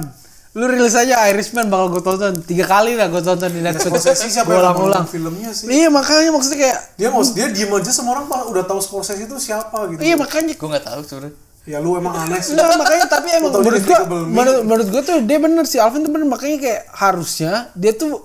Lu 0.53 0.65
rilis 0.65 0.93
aja 0.93 1.25
Irishman 1.27 1.69
bakal 1.69 1.89
gue 1.91 2.01
tonton 2.01 2.33
tiga 2.41 2.65
kali 2.65 2.93
lah 2.93 3.05
gue 3.07 3.17
tonton 3.19 3.45
di 3.47 3.61
Netflix. 3.61 3.93
Scorsese 3.93 4.25
siapa 4.27 4.45
Gua 4.47 4.55
yang 4.55 4.63
ulang-ulang. 4.63 5.01
nonton 5.01 5.09
filmnya 5.09 5.49
sih? 5.53 5.65
Iya 5.67 5.89
makanya 5.89 6.29
maksudnya 6.33 6.57
kayak 6.59 6.79
Dia 6.93 7.09
mau 7.09 7.21
dia 7.21 7.47
diem 7.49 7.69
aja 7.71 7.91
semua 7.93 8.11
orang 8.13 8.25
udah 8.47 8.63
tahu 8.63 8.79
Scorsese 8.81 9.21
itu 9.21 9.37
siapa 9.37 9.85
gitu. 9.87 10.01
iya 10.01 10.13
makanya 10.13 10.53
gue 10.53 10.67
nggak 10.67 10.81
tahu 10.83 11.01
sebenarnya 11.03 11.35
Ya 11.67 11.77
lu 11.77 11.93
emang 11.93 12.15
aneh 12.15 12.39
sih. 12.39 12.55
Enggak, 12.55 12.73
makanya 12.73 13.05
tapi 13.05 13.27
emang 13.27 13.51
menurut 13.53 13.83
Me. 13.83 13.97
menurut, 14.31 14.61
menurut 14.63 14.87
gua 14.87 15.01
tuh 15.03 15.17
dia 15.19 15.35
bener 15.37 15.65
sih 15.67 15.77
Alvin 15.77 15.99
tuh 15.99 16.09
bener 16.09 16.25
makanya 16.25 16.57
kayak 16.57 16.81
harusnya 16.95 17.51
dia 17.75 17.91
tuh 17.91 18.23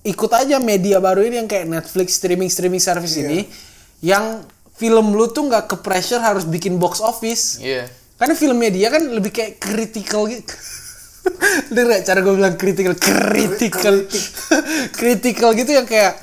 ikut 0.00 0.30
aja 0.32 0.56
media 0.56 0.96
baru 0.96 1.20
ini 1.20 1.44
yang 1.44 1.48
kayak 1.48 1.68
Netflix 1.68 2.16
streaming 2.16 2.48
streaming 2.48 2.80
service 2.80 3.16
Iya. 3.16 3.24
ini 3.28 3.38
yang 4.00 4.40
film 4.80 5.12
lu 5.12 5.28
tuh 5.28 5.44
nggak 5.44 5.68
ke 5.68 5.76
pressure 5.84 6.20
harus 6.24 6.48
bikin 6.48 6.80
box 6.80 7.04
office. 7.04 7.60
Iya. 7.60 7.84
Karena 8.16 8.32
film 8.32 8.56
media 8.56 8.88
kan 8.88 9.04
lebih 9.04 9.28
kayak 9.28 9.60
critical 9.60 10.24
gitu. 10.24 10.52
Dengar 11.72 12.00
gak 12.00 12.02
cara 12.08 12.18
gue 12.24 12.32
bilang 12.32 12.56
critical? 12.56 12.96
Critical. 12.96 14.08
Critical 14.98 15.50
gitu 15.52 15.72
yang 15.72 15.84
kayak 15.84 16.16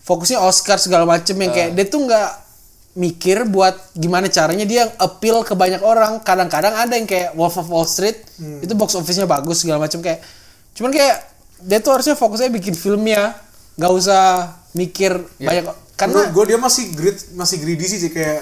fokusnya 0.00 0.40
Oscar 0.40 0.80
segala 0.80 1.04
macem 1.04 1.36
yang 1.36 1.52
kayak 1.52 1.76
dia 1.76 1.84
tuh 1.84 2.08
nggak 2.08 2.30
mikir 2.96 3.46
buat 3.46 3.76
gimana 3.94 4.26
caranya 4.32 4.64
dia 4.64 4.88
appeal 4.96 5.44
ke 5.44 5.52
banyak 5.52 5.84
orang. 5.84 6.24
Kadang-kadang 6.24 6.72
ada 6.72 6.96
yang 6.96 7.04
kayak 7.04 7.36
Wolf 7.36 7.60
of 7.60 7.68
Wall 7.68 7.84
Street 7.84 8.16
itu 8.40 8.72
box 8.72 8.96
office-nya 8.96 9.28
bagus 9.28 9.60
segala 9.60 9.76
macem 9.80 10.00
kayak 10.00 10.24
cuman 10.72 10.88
kayak 10.88 11.20
dia 11.62 11.78
tuh 11.78 11.92
harusnya 11.92 12.14
fokusnya 12.14 12.50
bikin 12.50 12.72
filmnya. 12.72 13.36
Nggak 13.74 13.92
usah 13.92 14.24
mikir 14.72 15.12
banyak. 15.36 15.64
Karena 15.94 16.20
Karena 16.22 16.22
gue 16.30 16.44
dia 16.46 16.58
masih 16.58 16.84
greed 16.90 17.16
masih 17.32 17.56
greedy 17.58 17.84
sih 17.84 17.98
sih, 17.98 18.08
kayak 18.08 18.40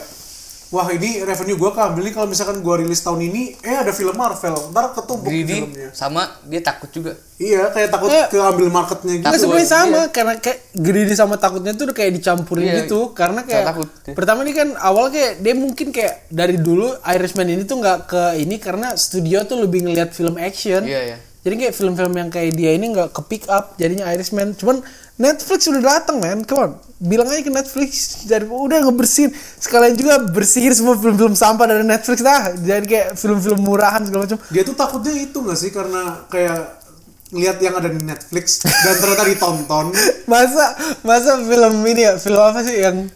wah 0.69 0.85
ini 0.87 1.25
revenue 1.25 1.57
gua 1.57 1.73
keambil 1.73 2.05
nih. 2.05 2.13
Kalau 2.13 2.27
misalkan 2.27 2.61
gua 2.61 2.77
rilis 2.77 3.01
tahun 3.01 3.25
ini 3.25 3.57
eh 3.59 3.73
ada 3.75 3.91
film 3.91 4.13
Marvel. 4.13 4.53
Ntar 4.69 4.93
ketumpuk 4.93 5.27
greedy 5.27 5.65
filmnya. 5.65 5.89
sama 5.91 6.29
dia 6.45 6.61
takut 6.61 6.87
juga. 6.89 7.17
Iya 7.35 7.73
kayak 7.73 7.89
takut 7.89 8.11
Eh. 8.11 8.27
keambil 8.29 8.69
marketnya 8.69 9.13
gitu. 9.17 9.25
Nggak 9.25 9.41
sebenarnya 9.41 9.65
Takut, 9.65 9.87
sama. 9.89 10.01
Karena 10.13 10.33
kayak 10.37 10.59
greedy 10.73 11.15
sama 11.15 11.35
takutnya 11.35 11.73
tuh 11.73 11.85
udah 11.87 11.97
kayak 11.97 12.13
dicampurin 12.15 12.65
Iya, 12.65 12.75
gitu. 12.83 13.01
Karena 13.11 13.41
kayak 13.43 13.65
takut. 13.65 13.89
pertama 14.13 14.43
ini 14.43 14.53
kan 14.53 14.69
awal 14.77 15.09
kayak 15.09 15.41
dia 15.41 15.55
mungkin 15.55 15.89
kayak 15.89 16.29
dari 16.29 16.57
dulu 16.59 16.95
Irishman 17.01 17.49
ini 17.49 17.63
tuh 17.63 17.79
nggak 17.79 17.99
ke 18.07 18.23
ini 18.37 18.59
karena 18.59 18.93
studio 18.93 19.43
tuh 19.43 19.59
lebih 19.59 19.83
ngelihat 19.83 20.13
film 20.13 20.37
action. 20.37 20.85
Iya, 20.85 21.01
iya. 21.07 21.19
Jadi 21.49 21.65
kayak 21.65 21.75
film-film 21.81 22.13
yang 22.13 22.29
kayak 22.29 22.53
dia 22.53 22.77
ini 22.77 22.93
nggak 22.93 23.17
ke 23.17 23.25
pick 23.25 23.49
up 23.49 23.73
jadinya 23.81 24.05
Irishman. 24.13 24.53
Cuman 24.53 24.85
Netflix 25.17 25.65
udah 25.65 25.81
datang 25.81 26.21
man. 26.21 26.45
Come 26.45 26.61
on. 26.61 26.73
Bilang 27.01 27.25
aja 27.33 27.41
ke 27.41 27.49
Netflix 27.49 28.23
jadi 28.29 28.45
udah 28.45 28.85
ngebersihin. 28.85 29.33
Sekalian 29.57 29.97
juga 29.97 30.21
bersihin 30.29 30.77
semua 30.77 31.01
film-film 31.01 31.33
sampah 31.33 31.65
dari 31.65 31.89
Netflix 31.89 32.21
dah. 32.21 32.53
Jadi 32.53 32.85
kayak 32.85 33.17
film-film 33.17 33.65
murahan 33.65 34.05
segala 34.05 34.29
macam. 34.29 34.39
Dia 34.53 34.61
tuh 34.61 34.77
takutnya 34.77 35.17
itu 35.17 35.41
gak 35.41 35.57
sih? 35.57 35.73
Karena 35.73 36.29
kayak 36.29 36.85
lihat 37.33 37.57
yang 37.65 37.81
ada 37.81 37.89
di 37.89 38.01
Netflix 38.05 38.61
dan 38.69 38.95
ternyata 39.01 39.25
ditonton. 39.25 39.97
Masa 40.31 40.77
masa 41.01 41.41
film 41.41 41.75
ini 41.89 42.05
ya? 42.05 42.21
Film 42.21 42.41
apa 42.45 42.61
sih 42.61 42.77
yang 42.77 43.09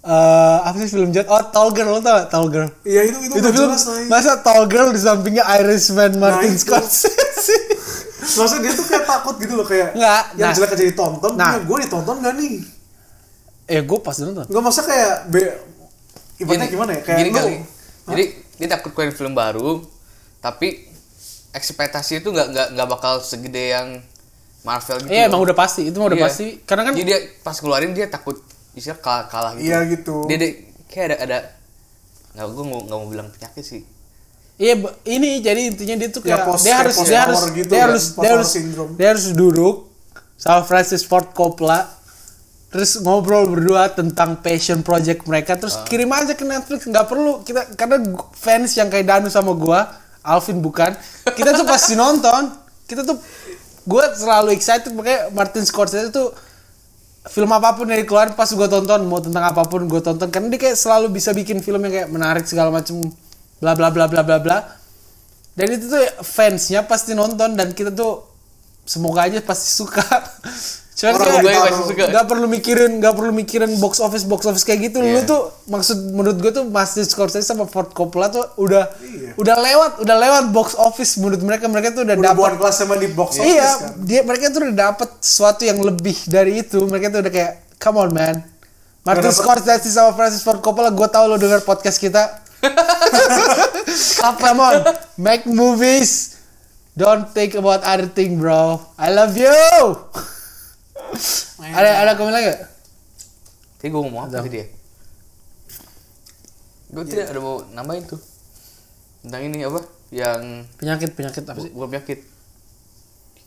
eh 0.00 0.58
apa 0.62 0.76
sih 0.78 0.88
film 0.90 1.10
jet 1.10 1.24
oh 1.24 1.44
Tall 1.46 1.70
Girl 1.70 1.90
lo 1.90 2.00
tau 2.00 2.16
gak 2.16 2.28
Tall 2.28 2.48
Girl 2.48 2.68
Iya 2.82 3.04
itu 3.04 3.16
itu, 3.20 3.34
itu 3.36 3.48
film 3.48 3.68
jelas 3.68 3.84
masa 4.08 4.40
Tall 4.40 4.64
Girl 4.64 4.88
di 4.88 4.98
sampingnya 4.98 5.44
Irishman 5.54 6.16
Martin 6.16 6.50
itu. 6.50 6.64
Scorsese 6.64 7.56
Maksudnya 8.30 8.60
dia 8.62 8.72
tuh 8.74 8.86
kayak 8.86 9.04
takut 9.04 9.34
gitu 9.36 9.52
loh 9.54 9.64
kayak 9.64 9.92
Nggak, 9.92 10.22
yang 10.34 10.48
nah. 10.48 10.54
jelek 10.54 10.70
aja 10.70 10.84
ditonton, 10.86 11.32
Nah. 11.34 11.50
nah. 11.50 11.60
gue 11.60 11.76
ditonton 11.80 12.16
gak 12.18 12.34
nih? 12.34 12.54
eh 13.66 13.80
gue 13.80 13.98
pas 13.98 14.16
nonton 14.16 14.44
Nggak 14.44 14.62
maksudnya 14.62 14.86
kayak 14.86 15.14
be, 15.28 15.40
ibaratnya 16.38 16.68
gimana 16.68 16.90
ya? 16.90 17.00
Kayak 17.02 17.18
gini 17.18 17.28
lu, 17.28 17.36
kali 17.36 17.54
jadi 18.06 18.24
dia 18.56 18.68
takut 18.70 18.90
keluarin 18.90 19.12
film 19.12 19.32
baru 19.32 19.84
tapi 20.38 20.88
ekspektasi 21.50 22.18
itu 22.18 22.28
nggak 22.28 22.46
nggak 22.48 22.66
nggak 22.72 22.88
bakal 22.90 23.20
segede 23.20 23.70
yang 23.70 23.88
Marvel 24.60 25.00
gitu 25.00 25.08
iya 25.08 25.24
loh. 25.24 25.30
emang 25.30 25.42
udah 25.42 25.54
pasti 25.54 25.82
itu 25.84 25.94
mah 25.94 26.08
udah 26.08 26.18
Iya. 26.18 26.26
pasti 26.26 26.46
karena 26.60 26.82
kan 26.82 26.92
jadi 26.92 27.06
dia 27.06 27.18
pas 27.40 27.54
keluarin 27.54 27.92
dia 27.92 28.06
takut 28.06 28.36
istilah 28.72 28.98
kalah, 28.98 29.26
kalah 29.26 29.52
gitu 29.54 29.66
Iya 29.66 29.78
gitu. 29.88 30.16
dia, 30.24 30.36
dia 30.36 30.50
kayak 30.86 31.06
ada 31.06 31.16
ada 31.20 31.38
nggak 32.32 32.46
gue 32.48 32.64
nggak 32.64 32.96
mau 32.96 33.06
bilang 33.06 33.28
penyakit 33.30 33.64
sih 33.64 33.82
Iya, 34.56 34.76
ini 35.06 35.40
jadi 35.40 35.60
intinya 35.66 35.96
dia 35.96 36.08
tuh 36.08 36.20
Ya, 36.20 36.36
kayak 36.36 36.40
post- 36.44 36.62
dia 36.62 36.76
harus 36.76 36.94
post 36.94 37.08
dia 37.08 37.16
power 37.16 37.26
harus 37.26 37.42
gitu 37.50 37.66
dia 37.66 37.74
ya, 37.74 37.84
harus 37.86 38.04
dia 38.12 38.30
harus 38.30 38.48
syndrome. 38.50 38.92
dia 38.94 39.08
harus 39.08 39.26
duduk 39.32 39.76
sama 40.36 40.60
Francis 40.62 41.02
Ford 41.02 41.28
Coppola 41.30 41.88
terus 42.68 42.94
ngobrol 42.98 43.48
berdua 43.48 43.88
tentang 43.90 44.38
passion 44.38 44.78
project 44.80 45.24
mereka 45.24 45.56
terus 45.56 45.74
Ah. 45.74 45.82
kirim 45.82 46.06
aja 46.08 46.32
ke 46.32 46.44
Netflix 46.44 46.84
nggak 46.84 47.02
perlu 47.04 47.40
kita 47.40 47.72
karena 47.72 47.98
fans 48.32 48.70
yang 48.72 48.86
kayak 48.86 49.04
Danu 49.04 49.26
sama 49.26 49.50
gua 49.52 49.90
Alvin 50.22 50.60
bukan 50.60 50.92
kita 51.26 51.50
tuh 51.52 51.64
pasti 51.64 51.92
nonton 51.94 52.52
kita 52.84 53.02
tuh 53.02 53.16
gua 53.82 54.12
selalu 54.12 54.52
excited 54.52 54.92
makanya 54.92 55.28
Martin 55.30 55.64
Scorsese 55.64 56.08
tuh 56.10 56.30
film 57.28 57.52
apa 57.52 57.76
pun 57.76 57.84
yang 57.84 58.00
dikeluarin 58.00 58.32
pas 58.32 58.48
gue 58.48 58.68
tonton 58.70 59.04
mau 59.04 59.20
tentang 59.20 59.44
apa 59.44 59.68
pun 59.68 59.84
gue 59.84 60.00
tonton 60.00 60.32
karena 60.32 60.48
dia 60.48 60.60
kayak 60.70 60.78
selalu 60.78 61.12
bisa 61.12 61.36
bikin 61.36 61.60
film 61.60 61.84
yang 61.84 61.92
kayak 61.92 62.08
menarik 62.08 62.48
segala 62.48 62.72
macam 62.72 62.96
bla 63.60 63.76
bla 63.76 63.92
bla 63.92 64.08
bla 64.08 64.22
bla 64.24 64.38
bla. 64.40 64.58
Dan 65.52 65.76
itu 65.76 65.92
tuh 65.92 66.00
fansnya 66.24 66.88
pasti 66.88 67.12
nonton 67.12 67.52
dan 67.58 67.76
kita 67.76 67.92
tuh 67.92 68.29
semoga 68.90 69.20
aja 69.22 69.38
pasti 69.40 69.70
suka. 69.70 70.02
Cuman 71.00 71.16
Orang 71.16 71.32
kayak 71.32 71.40
gue 71.40 71.52
pasti 71.64 71.84
suka. 71.88 72.02
nggak 72.12 72.26
perlu 72.28 72.44
mikirin 72.44 72.90
nggak 73.00 73.14
perlu 73.16 73.32
mikirin 73.32 73.72
box 73.80 74.04
office 74.04 74.26
box 74.26 74.44
office 74.44 74.64
kayak 74.64 74.90
gitu. 74.90 75.00
Lu 75.00 75.08
Iya. 75.16 75.24
tuh 75.24 75.40
maksud 75.64 75.96
menurut 76.12 76.36
gue 76.36 76.52
tuh 76.52 76.68
Martin 76.68 77.06
Scorsese 77.06 77.46
sama 77.46 77.64
Ford 77.64 77.88
Coppola 77.88 78.28
tuh 78.28 78.44
udah 78.58 78.84
Iya. 79.00 79.32
udah 79.34 79.56
lewat 79.56 79.90
udah 79.98 80.16
lewat 80.18 80.44
box 80.50 80.68
office 80.76 81.16
menurut 81.16 81.40
mereka. 81.40 81.64
Mereka 81.66 81.94
tuh 81.94 82.02
udah, 82.04 82.16
udah 82.16 82.34
dapat 82.34 82.52
kelas 82.58 82.76
sama 82.76 82.94
di 82.94 83.08
box 83.08 83.30
office 83.32 83.48
iya 83.48 83.70
kan. 83.72 83.96
dia 83.98 84.20
mereka 84.20 84.50
tuh 84.50 84.60
udah 84.60 84.76
dapat 84.76 85.08
sesuatu 85.22 85.62
yang 85.64 85.78
lebih 85.80 86.16
dari 86.26 86.60
itu. 86.60 86.84
Mereka 86.84 87.06
tuh 87.08 87.20
udah 87.22 87.32
kayak 87.32 87.52
come 87.78 87.96
on 87.96 88.10
man. 88.10 88.36
Martin 89.00 89.32
Scorsese 89.32 89.88
sama 89.88 90.12
Francis 90.12 90.44
Ford 90.44 90.60
Coppola 90.60 90.92
gue 90.92 91.08
tau 91.08 91.24
lo 91.24 91.38
denger 91.38 91.64
podcast 91.64 91.96
kita. 91.96 92.44
Come 94.20 94.60
on 94.60 94.84
make 95.16 95.48
movies 95.48 96.29
don't 97.00 97.32
think 97.32 97.52
about 97.54 97.80
other 97.82 98.04
thing 98.06 98.36
bro 98.36 98.76
I 98.96 99.08
love 99.10 99.32
you 99.34 99.48
ada 101.72 101.90
ada 101.98 102.12
komen 102.14 102.30
lagi? 102.30 102.52
Tadi 103.76 103.88
gue 103.88 103.98
ngomong 103.98 104.28
apa 104.28 104.38
tadi 104.38 104.58
ya? 104.58 104.66
Gue 106.90 107.02
Iya. 107.02 107.10
tidak 107.16 107.26
ada 107.28 107.40
mau 107.40 107.56
nambahin 107.66 108.04
tuh 108.04 108.20
tentang 109.20 109.42
ini 109.44 109.62
apa? 109.62 109.80
Yang 110.10 110.40
penyakit 110.76 111.10
penyakit 111.12 111.42
apa 111.44 111.58
sih 111.58 111.70
gue 111.70 111.86
penyakit. 111.88 112.20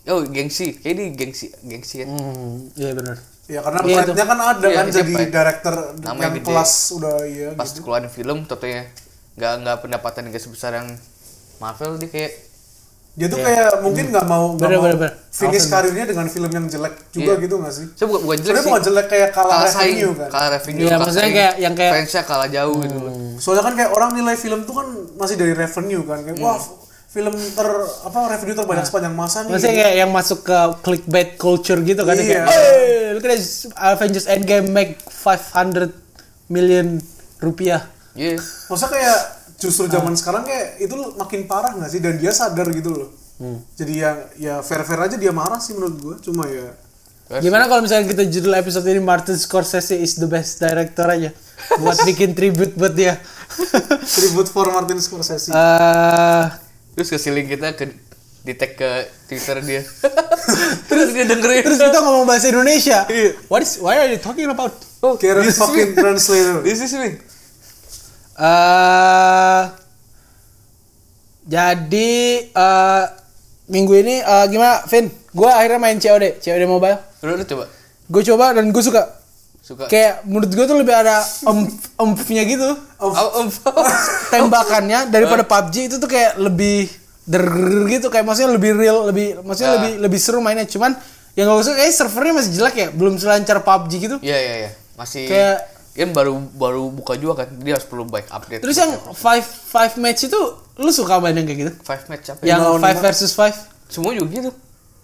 Oh 0.06 0.20
gengsi, 0.22 0.76
kayak 0.76 0.94
ini 0.94 1.06
gengsi, 1.14 1.48
gengsi 1.62 2.04
kan. 2.04 2.12
hmm 2.12 2.76
iya 2.76 2.92
benar 2.92 3.16
Ya 3.44 3.60
karena 3.60 3.80
Iya, 3.82 3.96
pride-nya 4.02 4.26
kan 4.26 4.40
ada 4.42 4.64
Iya, 4.66 4.76
kan 4.78 4.86
jadi 4.90 5.14
pride. 5.14 5.32
director 5.32 5.76
Namanya 5.98 6.20
yang 6.22 6.34
gede. 6.34 6.48
kelas 6.48 6.72
udah 6.94 7.16
iya 7.24 7.50
Pas 7.54 7.68
gitu. 7.68 7.80
keluarin 7.82 8.08
film, 8.08 8.38
tentunya 8.44 8.88
nggak 9.34 9.54
nggak 9.62 9.78
pendapatan 9.80 10.28
gak 10.28 10.40
sebesar 10.40 10.72
yang 10.76 10.88
Marvel 11.58 11.96
dia 11.98 12.08
kayak 12.08 12.32
Dia 13.14 13.30
tuh 13.30 13.38
Iya. 13.38 13.46
kayak 13.46 13.72
mungkin 13.80 14.06
nggak 14.10 14.26
mau 14.26 14.46
nggak 14.52 14.66
Bener, 14.66 14.74
mau 14.74 14.84
bener, 14.84 14.98
bener. 14.98 15.14
finish 15.30 15.62
Alvin. 15.62 15.70
karirnya 15.70 16.06
dengan 16.08 16.26
film 16.28 16.50
yang 16.50 16.66
jelek 16.66 16.94
juga 17.12 17.32
Iya. 17.32 17.42
gitu 17.42 17.56
nggak 17.56 17.74
sih? 17.74 17.86
saya 17.94 18.08
bukan 18.08 18.22
bukan 18.24 18.36
jelek 18.36 18.42
Sebenarnya 18.44 18.66
bukan 18.66 18.84
jelek 18.84 19.08
kayak 19.08 19.30
kalah, 19.32 19.54
kalah 19.54 19.70
saing, 19.70 19.78
revenue 19.94 20.14
kan. 20.16 20.30
kalah 20.32 20.50
revenue. 20.52 20.80
Iya, 20.80 20.88
kalah 20.88 21.00
maksudnya 21.00 21.22
saing. 21.22 21.38
kayak- 21.38 21.58
yang 21.60 21.74
kayak- 21.74 21.94
fansnya 21.96 22.24
kalah 22.24 22.50
jauh 22.50 22.76
gitu 22.80 22.98
loh. 22.98 23.14
Soalnya 23.38 23.64
kan 23.64 23.74
kayak 23.76 23.92
orang 23.92 24.10
nilai 24.14 24.36
film 24.36 24.60
tuh 24.64 24.74
kan 24.74 24.88
masih 25.16 25.36
dari 25.36 25.54
revenue 25.54 26.02
kan 26.02 26.20
kayak 26.20 26.38
wah 26.40 26.58
film 27.08 27.36
ter 27.38 27.68
apa 28.02 28.18
revenue 28.28 28.56
terbanyak 28.56 28.84
sepanjang 28.84 29.14
masa 29.14 29.38
nih. 29.40 29.52
Maksudnya 29.52 29.76
kayak 29.80 29.96
yang 29.96 30.12
masuk 30.12 30.40
ke 30.42 30.58
clickbait 30.82 31.30
culture 31.36 31.78
gitu 31.80 32.02
kan 32.02 32.16
Iya. 32.16 32.26
kayak 32.26 32.46
hey, 32.50 32.82
look 33.14 33.22
at 33.24 33.32
this 33.32 33.70
Avengers 33.76 34.26
Endgame 34.26 34.68
make 34.68 34.98
500 35.06 35.94
million 36.48 36.98
rupiah. 37.38 37.86
Iya. 38.14 38.42
Maksudnya 38.42 38.90
kayak 38.92 39.18
justru 39.64 39.88
Ah. 39.88 39.96
zaman 39.96 40.14
sekarang 40.14 40.44
kayak 40.44 40.84
itu 40.84 40.92
makin 41.16 41.48
parah 41.48 41.72
nggak 41.74 41.90
sih 41.90 42.04
dan 42.04 42.20
dia 42.20 42.36
sadar 42.36 42.68
gitu 42.70 42.92
loh. 42.92 43.10
Hmm. 43.40 43.64
Jadi 43.74 43.94
ya 43.98 44.12
ya 44.38 44.54
fair 44.60 44.84
fair 44.84 45.00
aja 45.00 45.16
dia 45.16 45.32
marah 45.32 45.58
sih 45.58 45.74
menurut 45.74 45.96
gua 45.98 46.16
cuma 46.20 46.44
ya 46.46 46.76
Gimana 47.34 47.66
kalau 47.66 47.82
misalnya 47.82 48.06
kita 48.06 48.30
judul 48.30 48.54
episode 48.54 48.86
ini 48.86 49.02
Martin 49.02 49.34
Scorsese 49.34 49.96
is 49.98 50.20
the 50.22 50.28
best 50.28 50.60
director 50.62 51.08
aja 51.08 51.32
buat 51.82 51.98
bikin 52.10 52.36
tribute 52.38 52.76
buat 52.78 52.94
dia. 52.94 53.18
tribute 54.06 54.52
for 54.52 54.70
Martin 54.70 55.00
Scorsese. 55.02 55.50
Eh, 55.50 56.44
Terus 56.94 57.10
ke 57.10 57.32
link 57.34 57.48
kita 57.50 57.74
ke 57.74 57.90
di 58.44 58.54
tag 58.54 58.76
ke 58.76 59.08
Twitter 59.26 59.64
dia. 59.66 59.82
Terus 60.92 61.10
dia 61.16 61.26
dengerin. 61.26 61.64
terus 61.64 61.80
kita 61.80 62.00
ngomong 62.04 62.28
bahasa 62.28 62.52
Indonesia. 62.52 63.08
What 63.48 63.64
is 63.66 63.80
why 63.80 64.04
are 64.04 64.10
you 64.12 64.20
talking 64.20 64.52
about? 64.52 64.76
oh, 65.02 65.16
is 65.18 65.58
fucking 65.58 65.96
translator. 65.96 66.60
This 66.62 66.84
is 66.86 66.92
me. 66.94 67.18
Eh 68.36 69.62
jadi 71.44 72.12
eh 72.48 73.04
minggu 73.66 73.94
ini 73.96 74.16
eh, 74.18 74.46
gimana, 74.48 74.84
Vin? 74.86 75.12
Gue 75.30 75.50
akhirnya 75.50 75.80
main 75.80 75.98
COD, 75.98 76.40
COD 76.40 76.64
Mobile. 76.64 76.98
Udah, 77.20 77.34
udah 77.36 77.48
coba. 77.48 77.64
Gue 78.06 78.22
coba 78.24 78.46
dan 78.54 78.70
gue 78.70 78.84
suka. 78.84 79.04
Suka. 79.60 79.88
Kayak 79.88 80.28
menurut 80.28 80.52
gue 80.52 80.66
tuh 80.66 80.76
lebih 80.76 80.92
ada 80.92 81.24
emph 81.42 81.72
empfnya 81.96 82.44
gitu. 82.44 82.70
Oh, 83.00 83.12
oh, 83.12 83.48
Tembakannya 84.30 85.08
daripada 85.08 85.44
PUBG 85.44 85.88
itu 85.88 85.96
tuh 85.98 86.08
kayak 86.08 86.36
lebih 86.36 86.88
der 87.24 87.48
gitu 87.88 88.12
kayak 88.12 88.28
maksudnya 88.28 88.52
lebih 88.52 88.76
real, 88.76 89.08
lebih 89.08 89.40
maksudnya 89.40 89.72
Ah. 89.72 89.76
lebih 89.80 89.92
lebih 90.00 90.20
seru 90.20 90.40
mainnya. 90.40 90.68
Cuman 90.68 90.96
yang 91.34 91.48
gak 91.48 91.64
usah 91.64 91.74
kayak 91.74 91.96
servernya 91.96 92.34
masih 92.36 92.52
jelek 92.54 92.76
ya, 92.76 92.88
belum 92.92 93.16
selancar 93.16 93.64
PUBG 93.64 93.92
gitu. 94.00 94.16
Iya, 94.20 94.38
iya, 94.38 94.54
iya. 94.60 94.72
Masih 94.94 95.26
Kayak- 95.26 95.62
kan 95.94 96.10
baru 96.10 96.34
baru 96.58 96.90
buka 96.90 97.14
juga 97.16 97.46
kan. 97.46 97.54
Dia 97.62 97.78
harus 97.78 97.86
perlu 97.86 98.10
baik 98.10 98.28
update. 98.34 98.62
Terus 98.66 98.78
yang 98.82 98.92
five 99.14 99.46
five 99.46 99.94
match 100.02 100.26
itu 100.26 100.40
lu 100.82 100.90
suka 100.90 101.22
main 101.22 101.38
yang 101.38 101.46
kayak 101.46 101.60
gitu? 101.62 101.72
five 101.86 102.04
match 102.10 102.34
apa? 102.34 102.42
Yang 102.42 102.60
lawan 102.66 102.82
five 102.82 102.98
lima. 102.98 103.06
versus 103.06 103.32
five? 103.32 103.56
Semua 103.90 104.12
juga 104.18 104.30
gitu. 104.34 104.52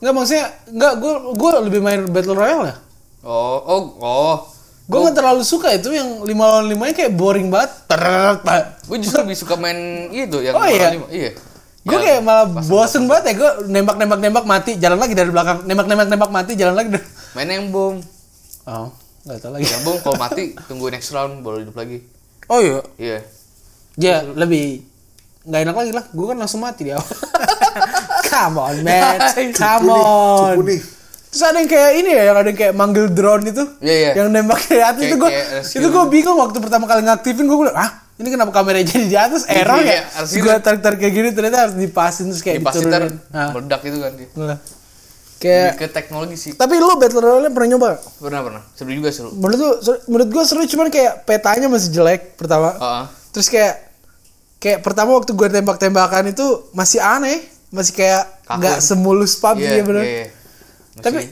Enggak 0.01 0.13
maksudnya 0.17 0.45
enggak 0.71 0.93
gue 0.97 1.13
gue 1.37 1.51
lebih 1.69 1.81
main 1.85 2.01
battle 2.09 2.33
royale 2.33 2.73
ya. 2.73 2.75
Oh, 3.21 3.59
oh, 3.61 3.81
oh. 4.01 4.37
Gue 4.89 4.97
nggak 5.05 5.21
terlalu 5.21 5.45
suka 5.45 5.69
itu 5.77 5.93
yang 5.93 6.25
lima 6.25 6.49
lawan 6.49 6.65
limanya 6.65 6.97
kayak 6.97 7.13
boring 7.13 7.53
banget. 7.53 7.69
Gue 8.89 8.97
justru 8.97 9.21
lebih 9.21 9.37
suka 9.37 9.53
main 9.53 10.09
itu 10.09 10.41
yang 10.41 10.57
Oh, 10.57 10.65
iya? 10.65 10.97
lima. 10.97 11.05
Iya. 11.13 11.37
Gue 11.85 11.95
Yang 11.95 12.01
kayak 12.09 12.21
malah 12.25 12.45
bosen 12.65 13.03
banget 13.05 13.23
ya 13.29 13.33
gue 13.37 13.51
nembak 13.69 13.95
nembak 13.95 14.19
nembak 14.19 14.45
mati 14.49 14.71
jalan 14.81 14.97
lagi 14.99 15.13
dari 15.13 15.29
belakang 15.29 15.63
nembak 15.69 15.85
nembak 15.85 16.07
nembak 16.11 16.31
mati 16.33 16.51
jalan 16.57 16.75
lagi 16.75 16.89
dari 16.97 17.05
main 17.37 17.47
yang 17.47 17.69
bom. 17.69 17.95
oh 18.67 18.89
nggak 19.29 19.39
tahu 19.39 19.51
lagi. 19.53 19.65
Bom 19.85 19.97
kalau 20.01 20.17
mati 20.17 20.43
tunggu 20.65 20.89
next 20.89 21.13
round 21.13 21.45
baru 21.45 21.61
hidup 21.61 21.77
lagi. 21.77 22.01
oh 22.49 22.59
iya? 22.59 22.81
Iya. 22.97 23.19
ya 23.93 24.15
lebih 24.25 24.81
nggak 25.45 25.61
enak 25.69 25.75
lagi 25.77 25.91
lah. 25.93 26.05
Gue 26.09 26.25
kan 26.25 26.37
langsung 26.41 26.65
mati 26.65 26.89
di 26.89 26.91
awal. 26.91 27.05
Come 28.29 28.57
on 28.57 28.75
man. 28.81 29.17
Come 29.61 29.93
on. 29.93 30.57
nih. 30.65 30.81
terus 31.29 31.45
ada 31.45 31.61
yang 31.61 31.69
kayak 31.69 31.91
ini 32.01 32.09
ya 32.09 32.23
yang 32.33 32.37
ada 32.41 32.49
yang 32.49 32.57
kayak 32.57 32.73
manggil 32.73 33.05
drone 33.05 33.45
itu. 33.45 33.61
Iya, 33.85 33.93
iya. 33.93 34.11
yang 34.17 34.33
nembak 34.33 34.65
dari 34.65 34.81
atas. 34.81 34.97
Kayak- 34.97 35.13
itu 35.13 35.15
gue 35.21 35.29
itu 35.77 35.87
gue 35.93 36.03
bingung 36.09 36.37
waktu 36.41 36.57
pertama 36.57 36.89
kali 36.89 37.05
ngaktifin 37.05 37.45
gue 37.45 37.57
bilang 37.61 37.77
ah 37.77 38.09
ini 38.17 38.33
kenapa 38.33 38.51
kameranya 38.51 38.89
jadi 38.89 39.05
di 39.05 39.15
atas? 39.15 39.45
Error 39.45 39.77
Iya, 39.79 39.93
ya 39.93 40.03
harus 40.17 40.29
gue 40.33 40.55
tarik 40.59 40.81
tarik 40.81 40.97
kayak 40.99 41.13
gini 41.13 41.29
ternyata 41.31 41.69
harus 41.69 41.75
dipasin 41.77 42.33
terus 42.33 42.41
kayak 42.41 42.65
diturunin 42.65 43.15
nah, 43.29 43.53
meledak 43.53 43.81
itu 43.85 43.97
kan 44.01 44.11
dia. 44.17 44.27
nah. 44.35 44.57
Kayak 45.39 45.71
ke 45.75 45.87
teknologi 45.87 46.35
sih. 46.35 46.51
tapi 46.53 46.75
lu 46.75 46.91
Battle 46.93 47.19
Royale 47.19 47.49
pernah 47.49 47.69
nyoba? 47.69 47.89
Pernah 48.17 48.41
pernah. 48.41 48.61
Seru 48.71 48.91
juga 48.91 49.09
seru. 49.09 49.31
menurut 49.31 49.79
seru- 49.79 50.03
menurut 50.05 50.29
gue 50.29 50.43
seru 50.43 50.61
cuman 50.65 50.87
kayak 50.87 51.23
petanya 51.23 51.65
masih 51.65 51.89
jelek 51.89 52.35
pertama 52.35 52.73
Heeh. 52.73 53.03
terus 53.31 53.47
kayak 53.47 53.75
kayak 54.57 54.79
pertama 54.79 55.15
waktu 55.15 55.31
gue 55.31 55.47
tembak-tembakan 55.49 56.29
itu 56.29 56.43
masih 56.71 56.99
aneh 56.99 57.39
masih 57.69 57.95
kayak 57.95 58.23
nggak 58.49 58.77
semulus 58.79 59.33
PUBG 59.35 59.61
Iya, 59.61 59.71
ya 59.71 59.83
bener 59.83 60.03
iya, 60.03 60.11
iya. 60.11 60.27
Masih 60.91 61.03
Tapi- 61.05 61.27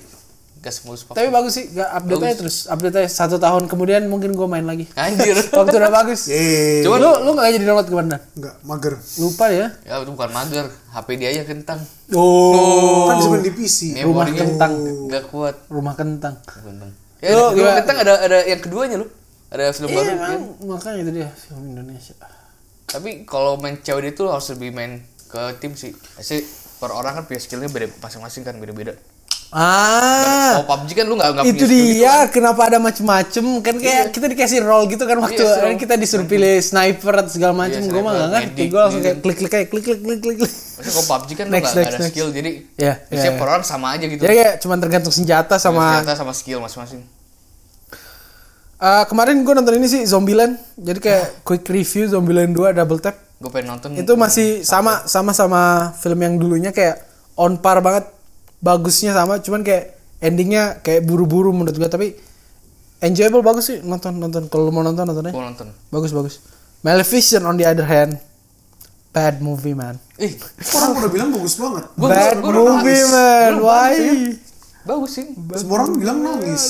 gas 0.60 0.80
semulus 0.80 1.02
pak. 1.02 1.14
tapi 1.14 1.28
bagus 1.28 1.54
sih 1.54 1.70
gak 1.70 1.86
update 1.94 2.22
aja 2.22 2.36
terus 2.38 2.58
update 2.66 2.96
aja 2.96 3.08
satu 3.08 3.38
tahun 3.38 3.66
kemudian 3.66 4.06
mungkin 4.06 4.32
gue 4.32 4.46
main 4.46 4.64
lagi 4.64 4.90
Anjir. 4.94 5.38
waktu 5.54 5.76
udah 5.76 5.94
bagus 5.94 6.28
Eh, 6.28 6.82
Cuman- 6.82 6.98
lu 6.98 7.12
lu 7.22 7.30
nggak 7.32 7.50
jadi 7.52 7.66
download 7.66 7.86
ke 7.86 7.96
mana 7.96 8.18
enggak 8.34 8.56
mager. 8.62 8.94
lupa 9.18 9.46
ya 9.48 9.68
Ya 9.82 9.94
itu 9.98 10.10
bukan 10.10 10.30
mager, 10.30 10.66
HP 10.90 11.08
dia 11.16 11.30
aja 11.30 11.44
kentang. 11.44 11.80
oh 12.12 13.06
Kan 13.06 13.16
bisa 13.18 13.30
main 13.30 13.42
di 13.42 13.52
PC. 13.52 13.80
Rumah 14.00 14.28
kentang. 14.30 14.74
Gak 15.06 15.24
kuat. 15.28 15.56
rumah 15.68 15.94
kentang 15.94 16.36
Kentang. 16.44 16.90
Lu 16.90 16.98
Ya, 17.20 17.34
ada, 17.34 17.50
gimana? 17.52 17.76
kentang 17.78 17.98
ada 18.00 18.14
ada 18.20 18.38
yang 18.44 18.60
keduanya 18.60 18.98
loh. 18.98 19.10
Ada 19.48 19.72
film 19.72 19.90
baru. 19.90 20.04
iya 20.04 20.16
kan? 20.18 20.40
makanya 20.62 20.98
itu 21.00 21.12
dia 21.14 21.28
film 21.32 21.64
Indonesia 21.68 22.14
Tapi 22.86 23.10
kalau 23.24 23.56
main 23.56 23.78
COD 23.78 24.06
itu 24.10 24.24
harus 24.26 24.48
lebih 24.50 24.70
main 24.72 25.00
ke 25.26 25.40
tim 25.58 25.74
sih. 25.74 25.92
Pasti 25.92 26.40
per 26.76 26.90
orang 26.90 27.14
kan 27.14 27.24
punya 27.24 27.38
skillnya 27.38 27.68
beda 27.68 27.90
masing-masing 27.98 28.44
kan 28.44 28.56
beda-beda. 28.56 28.94
Ah. 29.50 30.52
Kalau 30.54 30.66
PUBG 30.68 30.90
kan 30.94 31.06
lu 31.06 31.16
nggak 31.16 31.30
nggak 31.30 31.46
itu 31.46 31.56
skill 31.58 31.70
gitu. 31.70 31.92
dia 31.96 32.16
kenapa 32.28 32.62
ada 32.66 32.78
macem-macem? 32.78 33.46
Kan 33.60 33.76
kayak 33.78 34.12
kita 34.12 34.28
dikasih 34.28 34.60
role 34.60 34.88
gitu 34.88 35.04
kan 35.04 35.18
waktu 35.18 35.38
Iya, 35.38 35.56
kan 35.58 35.74
so- 35.74 35.80
kita 35.80 35.94
disuruh 35.96 36.26
pilih 36.26 36.60
sniper. 36.60 37.14
atau 37.16 37.30
segala 37.30 37.54
macem. 37.54 37.80
Iya, 37.80 37.90
gue 37.90 38.02
mah 38.02 38.14
nggak 38.14 38.30
ngerti. 38.30 38.62
Gue 38.66 38.80
langsung 38.80 39.02
kayak 39.02 39.18
klik 39.20 39.38
klik 39.38 39.52
kayak 39.52 39.68
klik 39.68 39.84
klik 39.84 40.00
klik 40.02 40.20
klik 40.22 40.38
Maksudnya 40.38 40.92
kalau 40.94 41.06
PUBG 41.08 41.30
kan 41.34 41.46
lu 41.46 41.54
Next, 41.54 41.64
next, 41.66 41.74
nggak 41.74 41.88
ada 41.88 41.98
next. 41.98 42.12
skill 42.12 42.28
jadi 42.30 42.50
Iya, 42.76 42.94
biasanya 43.04 43.30
iya, 43.30 43.40
per 43.40 43.48
orang 43.48 43.66
sama 43.66 43.88
aja 43.92 44.06
gitu. 44.06 44.22
jadi 44.22 44.34
kayak 44.36 44.54
cuma 44.60 44.74
tergantung 44.78 45.12
senjata 45.12 45.56
sama 45.58 45.84
Senjata 45.98 46.14
sama 46.16 46.34
skill 46.34 46.60
masing-masing. 46.60 47.02
Eh, 48.78 49.04
kemarin 49.06 49.42
gue 49.42 49.54
nonton 49.54 49.74
ini 49.74 49.88
sih 49.88 50.02
Zombieland. 50.04 50.54
Jadi 50.76 51.00
kayak 51.00 51.26
quick 51.48 51.66
review 51.66 52.06
Zombieland 52.06 52.54
2 52.54 52.72
double 52.74 53.00
tap. 53.00 53.18
Gue 53.36 53.50
pengen 53.50 53.74
nonton. 53.74 53.94
itu 53.94 54.14
masih 54.14 54.62
sama 54.62 55.06
sama 55.06 55.30
sama 55.32 55.62
film 55.96 56.18
yang 56.18 56.36
dulunya 56.36 56.70
kayak 56.70 57.06
on 57.34 57.54
par 57.56 57.78
banget 57.80 58.06
bagusnya 58.58 59.12
sama 59.12 59.38
cuman 59.38 59.62
kayak 59.62 59.94
endingnya 60.18 60.82
kayak 60.82 61.04
buru-buru 61.04 61.52
menurut 61.52 61.74
gue 61.74 61.86
tapi 61.86 62.08
enjoyable 63.00 63.42
bagus 63.42 63.68
sih. 63.68 63.78
Nonton 63.80 64.18
nonton. 64.18 64.48
Kalau 64.48 64.66
lu 64.66 64.72
mau 64.72 64.82
nonton 64.82 65.04
nontonnya 65.04 65.30
Gue 65.30 65.44
nonton. 65.44 65.68
bagus 65.88 66.12
bagus. 66.12 66.36
Maleficent 66.80 67.44
on 67.44 67.56
the 67.56 67.64
other 67.64 67.86
hand. 67.86 68.18
Bad 69.10 69.40
movie 69.40 69.74
man. 69.74 69.98
Ih, 70.16 70.38
Orang 70.72 70.94
udah 70.96 71.10
bilang 71.10 71.30
bagus 71.32 71.58
banget. 71.58 71.90
Gua- 71.96 72.10
bad 72.12 72.38
gua- 72.38 72.54
gua 72.54 72.64
movie 72.76 72.94
nangis. 72.94 73.10
man. 73.10 73.52
Gua 73.56 73.66
why? 73.68 73.96
bagus 74.84 75.12
sih. 75.12 75.26
Semua 75.54 75.74
orang 75.76 75.90
bilang 75.96 76.18
nangis. 76.20 76.64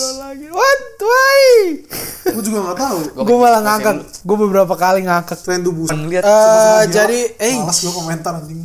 what? 0.49 0.81
Why? 0.97 1.43
Gue 2.25 2.41
juga 2.41 2.59
nggak 2.65 2.77
tahu. 2.77 2.97
gue 3.15 3.37
malah 3.37 3.61
ngangkat 3.61 3.95
gue 4.19 4.37
beberapa 4.37 4.73
kali 4.73 4.99
ngangkat 5.01 5.37
Tren 5.39 5.61
tubuh. 5.61 5.87
Ngeliat 5.87 6.19
Eh, 6.19 6.83
jadi 6.89 7.19
eh. 7.37 7.55
Malas 7.57 7.79
gue 7.79 7.93
komentar 7.93 8.33
anjing. 8.33 8.59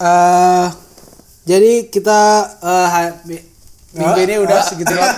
Eh, 0.00 0.66
jadi 1.42 1.86
kita 1.86 2.18
eh, 2.58 3.10
mi- 3.24 3.46
minggu 3.92 4.18
ini 4.20 4.34
udah 4.38 4.58
segitu 4.62 4.90
ya. 4.90 5.06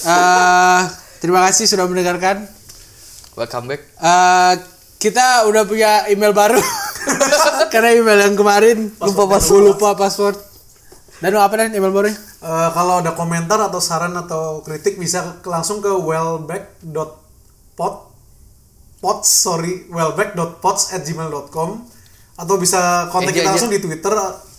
Eh, 0.00 0.80
terima 1.20 1.44
kasih 1.44 1.66
sudah 1.66 1.84
mendengarkan. 1.84 2.48
welcome 3.36 3.68
back. 3.68 3.84
Eh, 3.92 4.52
kita 4.96 5.44
udah 5.44 5.62
punya 5.62 6.06
email 6.06 6.32
baru 6.32 6.56
karena 7.72 7.92
email 7.92 8.18
yang 8.18 8.32
kemarin 8.32 8.88
lupa 8.96 9.28
password 9.28 9.62
lupa 9.66 9.92
password. 9.92 10.36
Dan 11.20 11.36
apa 11.36 11.52
nih 11.58 11.76
email 11.76 11.90
barunya? 11.90 12.16
Eh, 12.16 12.68
kalau 12.72 12.98
ada 12.98 13.12
komentar 13.12 13.60
atau 13.60 13.76
saran 13.76 14.14
atau 14.14 14.60
kritik 14.60 14.96
bisa 14.96 15.36
ke- 15.36 15.46
langsung 15.46 15.78
ke 15.78 15.92
wellback.pod 15.92 17.92
pods 19.00 19.28
sorry 19.28 19.86
wellback.pods 19.86 20.90
at 20.90 21.02
gmail.com 21.02 21.68
atau 22.36 22.54
bisa 22.56 23.06
kontak 23.10 23.30
Eh, 23.30 23.34
kita 23.38 23.50
langsung 23.50 23.68
di 23.68 23.78
twitter 23.78 24.10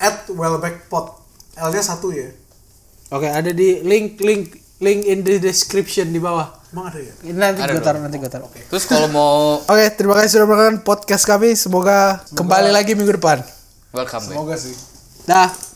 at 0.01 0.25
wellbackpod 0.27 1.05
L 1.55 1.69
nya 1.69 1.79
satu 1.79 2.09
ya 2.09 2.33
Oke, 3.11 3.27
ada 3.27 3.51
di 3.51 3.83
link 3.83 4.23
link 4.23 4.55
link 4.79 5.03
in 5.03 5.19
the 5.21 5.35
description 5.35 6.09
di 6.09 6.17
bawah. 6.17 6.47
emang 6.71 6.87
ada 6.89 6.97
ya 6.97 7.11
Ini 7.27 7.35
nanti 7.35 7.59
gue 7.59 7.83
taruh 7.83 7.99
nanti 7.99 8.15
gue 8.15 8.31
taruh. 8.31 8.47
Oke, 8.47 8.63
Terus 8.71 8.87
kalau 8.87 9.11
mau 9.11 9.59
terima 9.99 10.15
kasih 10.15 10.39
sudah 10.39 10.47
menonton 10.47 10.79
podcast 10.81 11.27
kami. 11.27 11.51
Semoga 11.53 12.23
kembali 12.31 12.71
lagi 12.71 12.95
minggu 12.95 13.19
depan. 13.19 13.43
welcome 13.91 14.23
back. 14.23 14.31
semoga 14.31 14.55
sih 14.55 14.71
Dah. 15.27 15.51